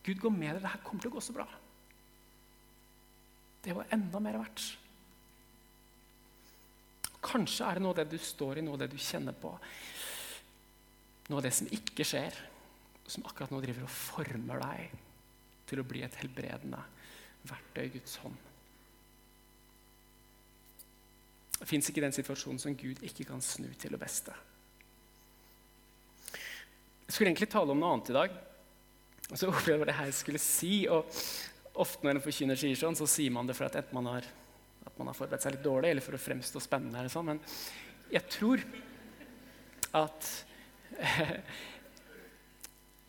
Gud 0.07 0.23
går 0.23 0.35
med 0.35 0.49
dere. 0.51 0.62
Det 0.64 0.73
her 0.75 0.85
kommer 0.87 1.05
til 1.05 1.12
å 1.12 1.16
gå 1.16 1.25
så 1.25 1.35
bra. 1.37 1.47
Det 3.62 3.75
var 3.77 3.91
enda 3.95 4.23
mer 4.23 4.41
verdt. 4.43 4.64
Kanskje 7.23 7.68
er 7.68 7.79
det 7.79 7.85
noe 7.85 7.95
av 7.95 8.01
det 8.01 8.09
du 8.11 8.18
står 8.18 8.59
i, 8.59 8.64
noe 8.66 8.75
av 8.75 8.83
det 8.83 8.91
du 8.91 8.99
kjenner 8.99 9.37
på. 9.39 9.53
Noe 11.33 11.41
av 11.41 11.47
det 11.47 11.55
som 11.57 11.68
ikke 11.72 12.05
skjer, 12.05 12.35
som 13.09 13.24
akkurat 13.24 13.49
nå 13.55 13.62
driver 13.64 13.87
og 13.87 13.93
former 13.95 14.61
deg 14.61 14.91
til 15.70 15.80
å 15.80 15.85
bli 15.89 16.03
et 16.05 16.18
helbredende 16.20 16.80
verktøy 17.49 17.87
i 17.87 17.93
Guds 17.95 18.18
hånd. 18.20 18.37
Det 21.57 21.70
fins 21.70 21.89
ikke 21.89 22.05
den 22.05 22.12
situasjonen 22.12 22.61
som 22.61 22.76
Gud 22.76 23.01
ikke 23.07 23.24
kan 23.30 23.41
snu 23.41 23.70
til 23.80 23.97
det 23.97 24.03
beste. 24.03 24.37
Jeg 27.07 27.16
skulle 27.16 27.33
egentlig 27.33 27.49
tale 27.55 27.72
om 27.72 27.80
noe 27.80 27.97
annet 27.97 28.12
i 28.12 28.18
dag. 28.18 28.37
Og 29.30 29.41
så 29.41 29.49
opplevde 29.55 29.87
jeg 29.87 29.89
det 29.95 29.99
her 30.03 30.14
skulle 30.20 30.45
si. 30.45 30.74
og 30.85 31.09
Ofte 31.80 32.05
når 32.05 32.18
en 32.18 32.24
forkynner 32.28 32.61
sier 32.61 32.76
sånn, 32.76 32.99
så 32.99 33.09
sier 33.09 33.33
man 33.33 33.49
det 33.49 33.57
for 33.57 33.70
at 33.70 33.80
enten 33.80 33.97
man 33.97 34.12
har, 34.18 34.28
at 34.85 35.01
man 35.01 35.09
har 35.09 35.16
forberedt 35.16 35.49
seg 35.49 35.57
litt 35.57 35.64
dårlig, 35.64 35.95
eller 35.95 36.05
for 36.05 36.20
å 36.20 36.24
fremstå 36.28 36.61
spennende. 36.61 37.01
eller 37.01 37.16
sånn. 37.16 37.33
Men 37.33 37.45
jeg 38.12 38.28
tror 38.37 38.68
at 39.97 40.33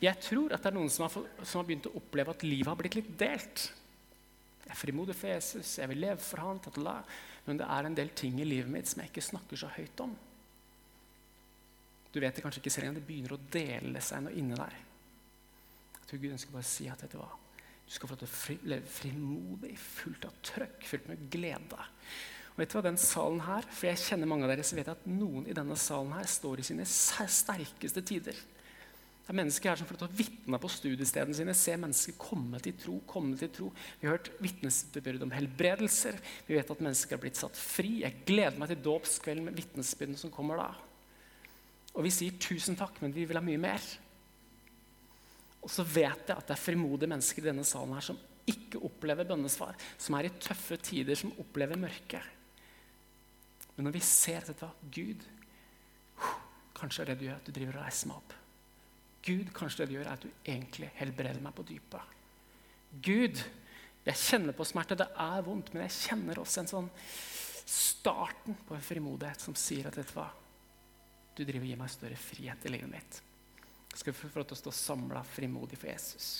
Jeg 0.03 0.19
tror 0.19 0.51
at 0.51 0.63
det 0.63 0.71
er 0.71 0.75
noen 0.75 0.91
som 0.91 1.05
har, 1.05 1.27
som 1.45 1.61
har, 1.61 1.67
begynt 1.67 1.87
å 1.87 1.95
oppleve 1.99 2.33
at 2.33 2.43
livet 2.43 2.67
har 2.67 2.79
blitt 2.79 2.97
litt 2.97 3.11
delt. 3.19 3.69
Jeg 4.63 4.73
er 4.73 4.79
frimodig 4.79 5.15
for 5.15 5.31
Jesus, 5.31 5.77
jeg 5.79 5.91
vil 5.91 6.01
leve 6.03 6.23
for 6.23 6.43
han, 6.43 6.59
tatala. 6.63 6.97
men 7.45 7.59
det 7.59 7.67
er 7.71 7.87
en 7.87 7.95
del 7.95 8.11
ting 8.15 8.39
i 8.39 8.47
livet 8.47 8.71
mitt 8.71 8.89
som 8.89 9.03
jeg 9.03 9.11
ikke 9.11 9.29
snakker 9.29 9.59
så 9.59 9.71
høyt 9.71 10.03
om. 10.03 10.15
Du 12.13 12.19
vet 12.19 12.35
det 12.35 12.43
kanskje 12.45 12.61
ikke 12.61 12.73
selv 12.73 12.87
engang. 12.87 12.99
Det 12.99 13.07
begynner 13.07 13.33
å 13.33 13.45
dele 13.53 14.01
seg 14.05 14.25
noe 14.25 14.35
inni 14.37 14.57
deg. 14.59 14.75
Jeg 15.95 16.09
tror 16.09 16.21
Gud 16.21 16.35
ønsker 16.35 16.53
bare 16.53 16.67
å 16.67 16.73
si 16.73 16.89
at 16.91 17.03
vet 17.03 17.15
du 17.15 17.21
hva, 17.21 17.31
du 17.83 17.95
skal 17.95 18.09
få 18.09 18.15
lov 18.15 18.23
til 18.23 18.59
å 18.59 18.71
leve 18.73 18.91
frimodig, 18.91 19.73
fullt 19.81 20.27
av 20.29 20.37
trøkk, 20.45 20.85
fullt 20.91 21.09
med 21.09 21.25
glede. 21.33 21.87
Og 22.53 22.61
vet 22.61 22.69
du 22.69 22.77
hva, 22.77 22.83
den 22.85 22.99
salen 23.01 23.41
her, 23.47 23.65
for 23.73 23.89
Jeg 23.89 24.01
kjenner 24.03 24.29
mange 24.29 24.45
av 24.45 24.53
dere, 24.53 24.65
så 24.65 24.77
vet 24.77 24.89
jeg 24.89 24.99
at 24.99 25.07
noen 25.09 25.47
i 25.49 25.55
denne 25.57 25.77
salen 25.79 26.13
her 26.13 26.27
står 26.29 26.61
i 26.61 26.67
sine 26.67 26.85
sterkeste 26.85 28.03
tider. 28.05 28.37
Det 29.23 29.31
er 29.31 29.37
mennesker 29.39 29.71
her 29.71 29.79
som 29.79 29.87
får 29.87 30.01
lov 30.03 30.15
vitne 30.19 30.57
på 30.59 30.69
studiestedene 30.69 31.37
sine, 31.37 31.53
se 31.55 31.77
mennesker 31.79 32.17
komme 32.19 32.59
til 32.59 32.75
tro. 32.75 32.97
komme 33.07 33.37
til 33.39 33.49
tro. 33.55 33.69
Vi 34.01 34.07
har 34.07 34.17
hørt 34.17 34.33
vitnesbyrd 34.43 35.23
om 35.23 35.31
helbredelser. 35.31 36.17
Vi 36.45 36.57
vet 36.57 36.73
at 36.75 36.81
mennesker 36.83 37.15
har 37.15 37.21
blitt 37.23 37.39
satt 37.39 37.55
fri. 37.55 38.01
Jeg 38.03 38.25
gleder 38.27 38.59
meg 38.59 38.73
til 38.73 38.83
dåpskvelden 38.83 39.47
med 39.47 39.55
vitnesbyrdene 39.55 40.19
som 40.19 40.33
kommer 40.33 40.59
da. 40.59 40.67
Og 41.95 42.03
vi 42.03 42.11
sier 42.11 42.35
tusen 42.35 42.75
takk, 42.75 42.99
men 42.99 43.15
vi 43.15 43.23
vil 43.29 43.39
ha 43.39 43.45
mye 43.45 43.63
mer. 43.63 43.87
Og 45.63 45.71
så 45.71 45.87
vet 45.87 46.27
jeg 46.27 46.35
at 46.35 46.49
det 46.49 46.57
er 46.57 46.65
frimodige 46.65 47.13
mennesker 47.15 47.45
i 47.45 47.49
denne 47.53 47.63
salen 47.63 47.95
her 47.95 48.03
som 48.03 48.19
ikke 48.43 48.81
opplever 48.83 49.23
bønnesvar, 49.23 49.77
som 49.95 50.17
er 50.17 50.27
i 50.27 50.35
tøffe 50.35 50.75
tider, 50.83 51.15
som 51.15 51.31
opplever 51.39 51.79
mørke. 51.79 52.19
Men 53.75 53.87
når 53.87 53.95
vi 53.95 54.03
ser 54.05 54.45
dette, 54.49 54.69
Gud 54.93 55.23
Kanskje 56.73 57.03
er 57.03 57.11
det 57.11 57.19
du 57.19 57.27
gjør, 57.27 57.37
at 57.37 57.47
du 57.47 57.53
driver 57.55 57.77
og 57.77 57.83
reiser 57.85 58.09
meg 58.09 58.17
opp. 58.17 58.33
Gud, 59.23 59.51
kanskje 59.55 59.83
det 59.83 59.85
du 59.87 59.93
gjør, 59.93 60.07
er 60.09 60.17
at 60.17 60.23
du 60.25 60.49
egentlig 60.51 60.89
helbreder 60.97 61.43
meg 61.43 61.53
på 61.55 61.65
dypet. 61.69 62.15
Gud, 63.05 63.39
jeg 64.03 64.19
kjenner 64.19 64.57
på 64.57 64.65
smerte. 64.67 64.97
Det 64.99 65.07
er 65.23 65.45
vondt, 65.45 65.71
men 65.71 65.85
jeg 65.85 65.95
kjenner 65.95 66.41
også 66.41 66.63
en 66.63 66.71
sånn 66.73 66.89
starten 67.63 68.57
på 68.67 68.75
en 68.75 68.83
frimodighet 68.83 69.45
som 69.45 69.55
sier 69.55 69.87
at 69.87 69.99
vet 69.99 70.09
du 70.09 70.17
hva, 70.17 70.27
du 71.33 71.45
driver 71.45 71.63
og 71.63 71.71
gir 71.71 71.79
meg 71.79 71.93
større 71.93 72.19
frihet 72.19 72.65
i 72.67 72.73
livet 72.73 72.91
mitt. 72.91 73.21
Skal 73.93 74.11
vi 74.11 74.19
få 74.19 74.41
lov 74.41 74.49
til 74.49 74.57
å 74.57 74.63
stå 74.65 74.73
samla 74.75 75.23
frimodig 75.29 75.79
for 75.79 75.93
Jesus? 75.93 76.33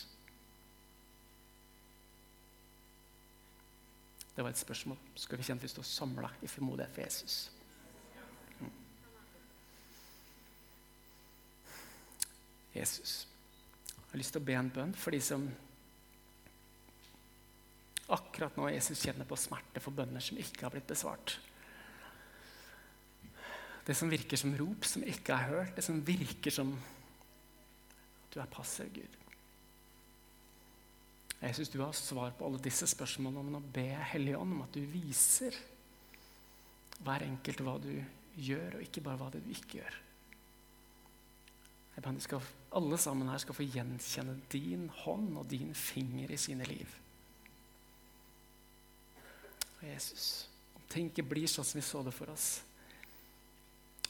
Det 4.36 4.42
var 4.42 4.50
et 4.50 4.58
spørsmål. 4.58 4.98
Skal 5.16 5.38
vi 5.38 5.46
kjenne 5.46 5.62
vi 5.62 5.70
står 5.70 5.86
samla 5.86 6.30
i 6.42 6.50
frimodighet 6.50 6.96
for 6.96 7.06
Jesus? 7.06 7.52
Mm. 8.60 8.72
Jesus. 12.76 13.16
Jeg 13.94 14.10
har 14.12 14.22
lyst 14.22 14.36
til 14.36 14.42
å 14.42 14.48
be 14.48 14.58
en 14.58 14.74
bønn 14.74 14.96
for 14.98 15.14
de 15.14 15.22
som 15.22 15.46
akkurat 18.14 18.58
nå 18.58 18.68
Jesus 18.74 19.02
kjenner 19.06 19.26
på 19.30 19.38
smerte 19.40 19.82
for 19.82 19.96
bønner 19.96 20.22
som 20.22 20.38
ikke 20.42 20.66
har 20.66 20.74
blitt 20.74 20.90
besvart. 20.90 21.38
Det 23.84 23.96
som 23.98 24.12
virker 24.12 24.40
som 24.40 24.54
rop 24.58 24.86
som 24.88 25.04
ikke 25.06 25.36
er 25.36 25.50
hørt, 25.52 25.76
det 25.76 25.86
som 25.86 26.02
virker 26.06 26.54
som 26.54 26.74
at 26.74 28.34
du 28.34 28.40
er 28.42 28.50
passiv, 28.50 28.90
Gud. 28.96 29.23
Jeg 31.44 31.58
syns 31.58 31.72
du 31.74 31.82
har 31.82 31.96
svar 31.98 32.32
på 32.38 32.48
alle 32.48 32.62
disse 32.64 32.88
spørsmålene, 32.88 33.44
men 33.44 33.58
nå 33.58 33.62
ber 33.76 33.90
jeg 33.90 34.12
Hellige 34.14 34.40
Ånd 34.40 34.56
om 34.56 34.64
at 34.64 34.76
du 34.76 34.84
viser 34.88 35.58
hver 37.04 37.26
enkelt 37.26 37.64
hva 37.66 37.76
du 37.84 37.92
gjør, 38.40 38.78
og 38.78 38.86
ikke 38.86 39.04
bare 39.04 39.20
hva 39.20 39.30
det 39.34 39.44
du 39.44 39.52
ikke 39.52 39.82
gjør. 39.82 39.98
Jeg 41.94 42.02
ber 42.02 42.16
at 42.16 42.26
skal, 42.26 42.46
alle 42.80 42.98
sammen 42.98 43.30
her 43.30 43.42
skal 43.44 43.58
få 43.58 43.68
gjenkjenne 43.68 44.38
din 44.54 44.88
hånd 45.04 45.36
og 45.38 45.50
din 45.52 45.76
finger 45.78 46.32
i 46.32 46.40
sine 46.40 46.66
liv. 46.66 46.96
Og 49.82 49.84
Jesus, 49.92 50.48
om 50.78 50.88
ting 50.90 51.12
ikke 51.12 51.28
blir 51.28 51.52
sånn 51.52 51.68
som 51.68 51.82
vi 51.82 51.86
så 51.86 52.02
det 52.08 52.16
for 52.16 52.32
oss, 52.34 52.54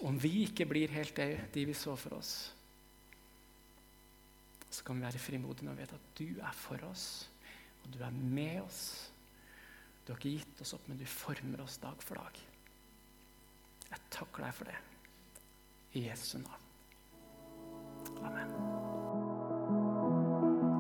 om 0.06 0.16
vi 0.22 0.44
ikke 0.46 0.68
blir 0.70 0.94
helt 0.94 1.18
de 1.18 1.66
vi 1.66 1.74
så 1.78 1.98
for 1.98 2.20
oss, 2.20 2.53
så 4.74 4.86
kan 4.86 4.98
vi 4.98 5.06
være 5.06 5.22
frimodige 5.22 5.68
når 5.68 5.78
vi 5.78 5.86
at 5.86 6.08
du 6.18 6.28
er 6.42 6.56
for 6.58 6.82
oss, 6.90 7.30
og 7.84 7.94
du 7.94 8.00
er 8.02 8.16
med 8.16 8.64
oss. 8.64 9.12
Du 10.04 10.12
har 10.12 10.20
ikke 10.20 10.40
gitt 10.40 10.64
oss 10.66 10.74
opp, 10.76 10.88
men 10.90 10.98
du 10.98 11.06
former 11.08 11.62
oss 11.64 11.78
dag 11.84 12.02
for 12.04 12.18
dag. 12.20 12.42
Jeg 13.92 14.02
takker 14.18 14.48
deg 14.48 14.58
for 14.58 14.72
det. 14.72 14.80
I 15.94 16.08
Jesu 16.08 16.40
navn. 16.42 16.70
Amen. 18.26 18.50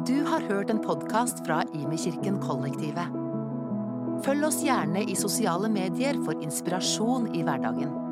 Du 0.09 0.17
har 0.27 0.49
hørt 0.49 0.73
en 0.73 0.81
podkast 0.83 1.45
fra 1.45 1.61
Imekirken 1.77 2.41
Kollektivet. 2.43 3.19
Følg 4.25 4.47
oss 4.47 4.63
gjerne 4.65 5.05
i 5.05 5.15
sosiale 5.19 5.69
medier 5.71 6.17
for 6.25 6.41
inspirasjon 6.43 7.29
i 7.37 7.45
hverdagen. 7.45 8.02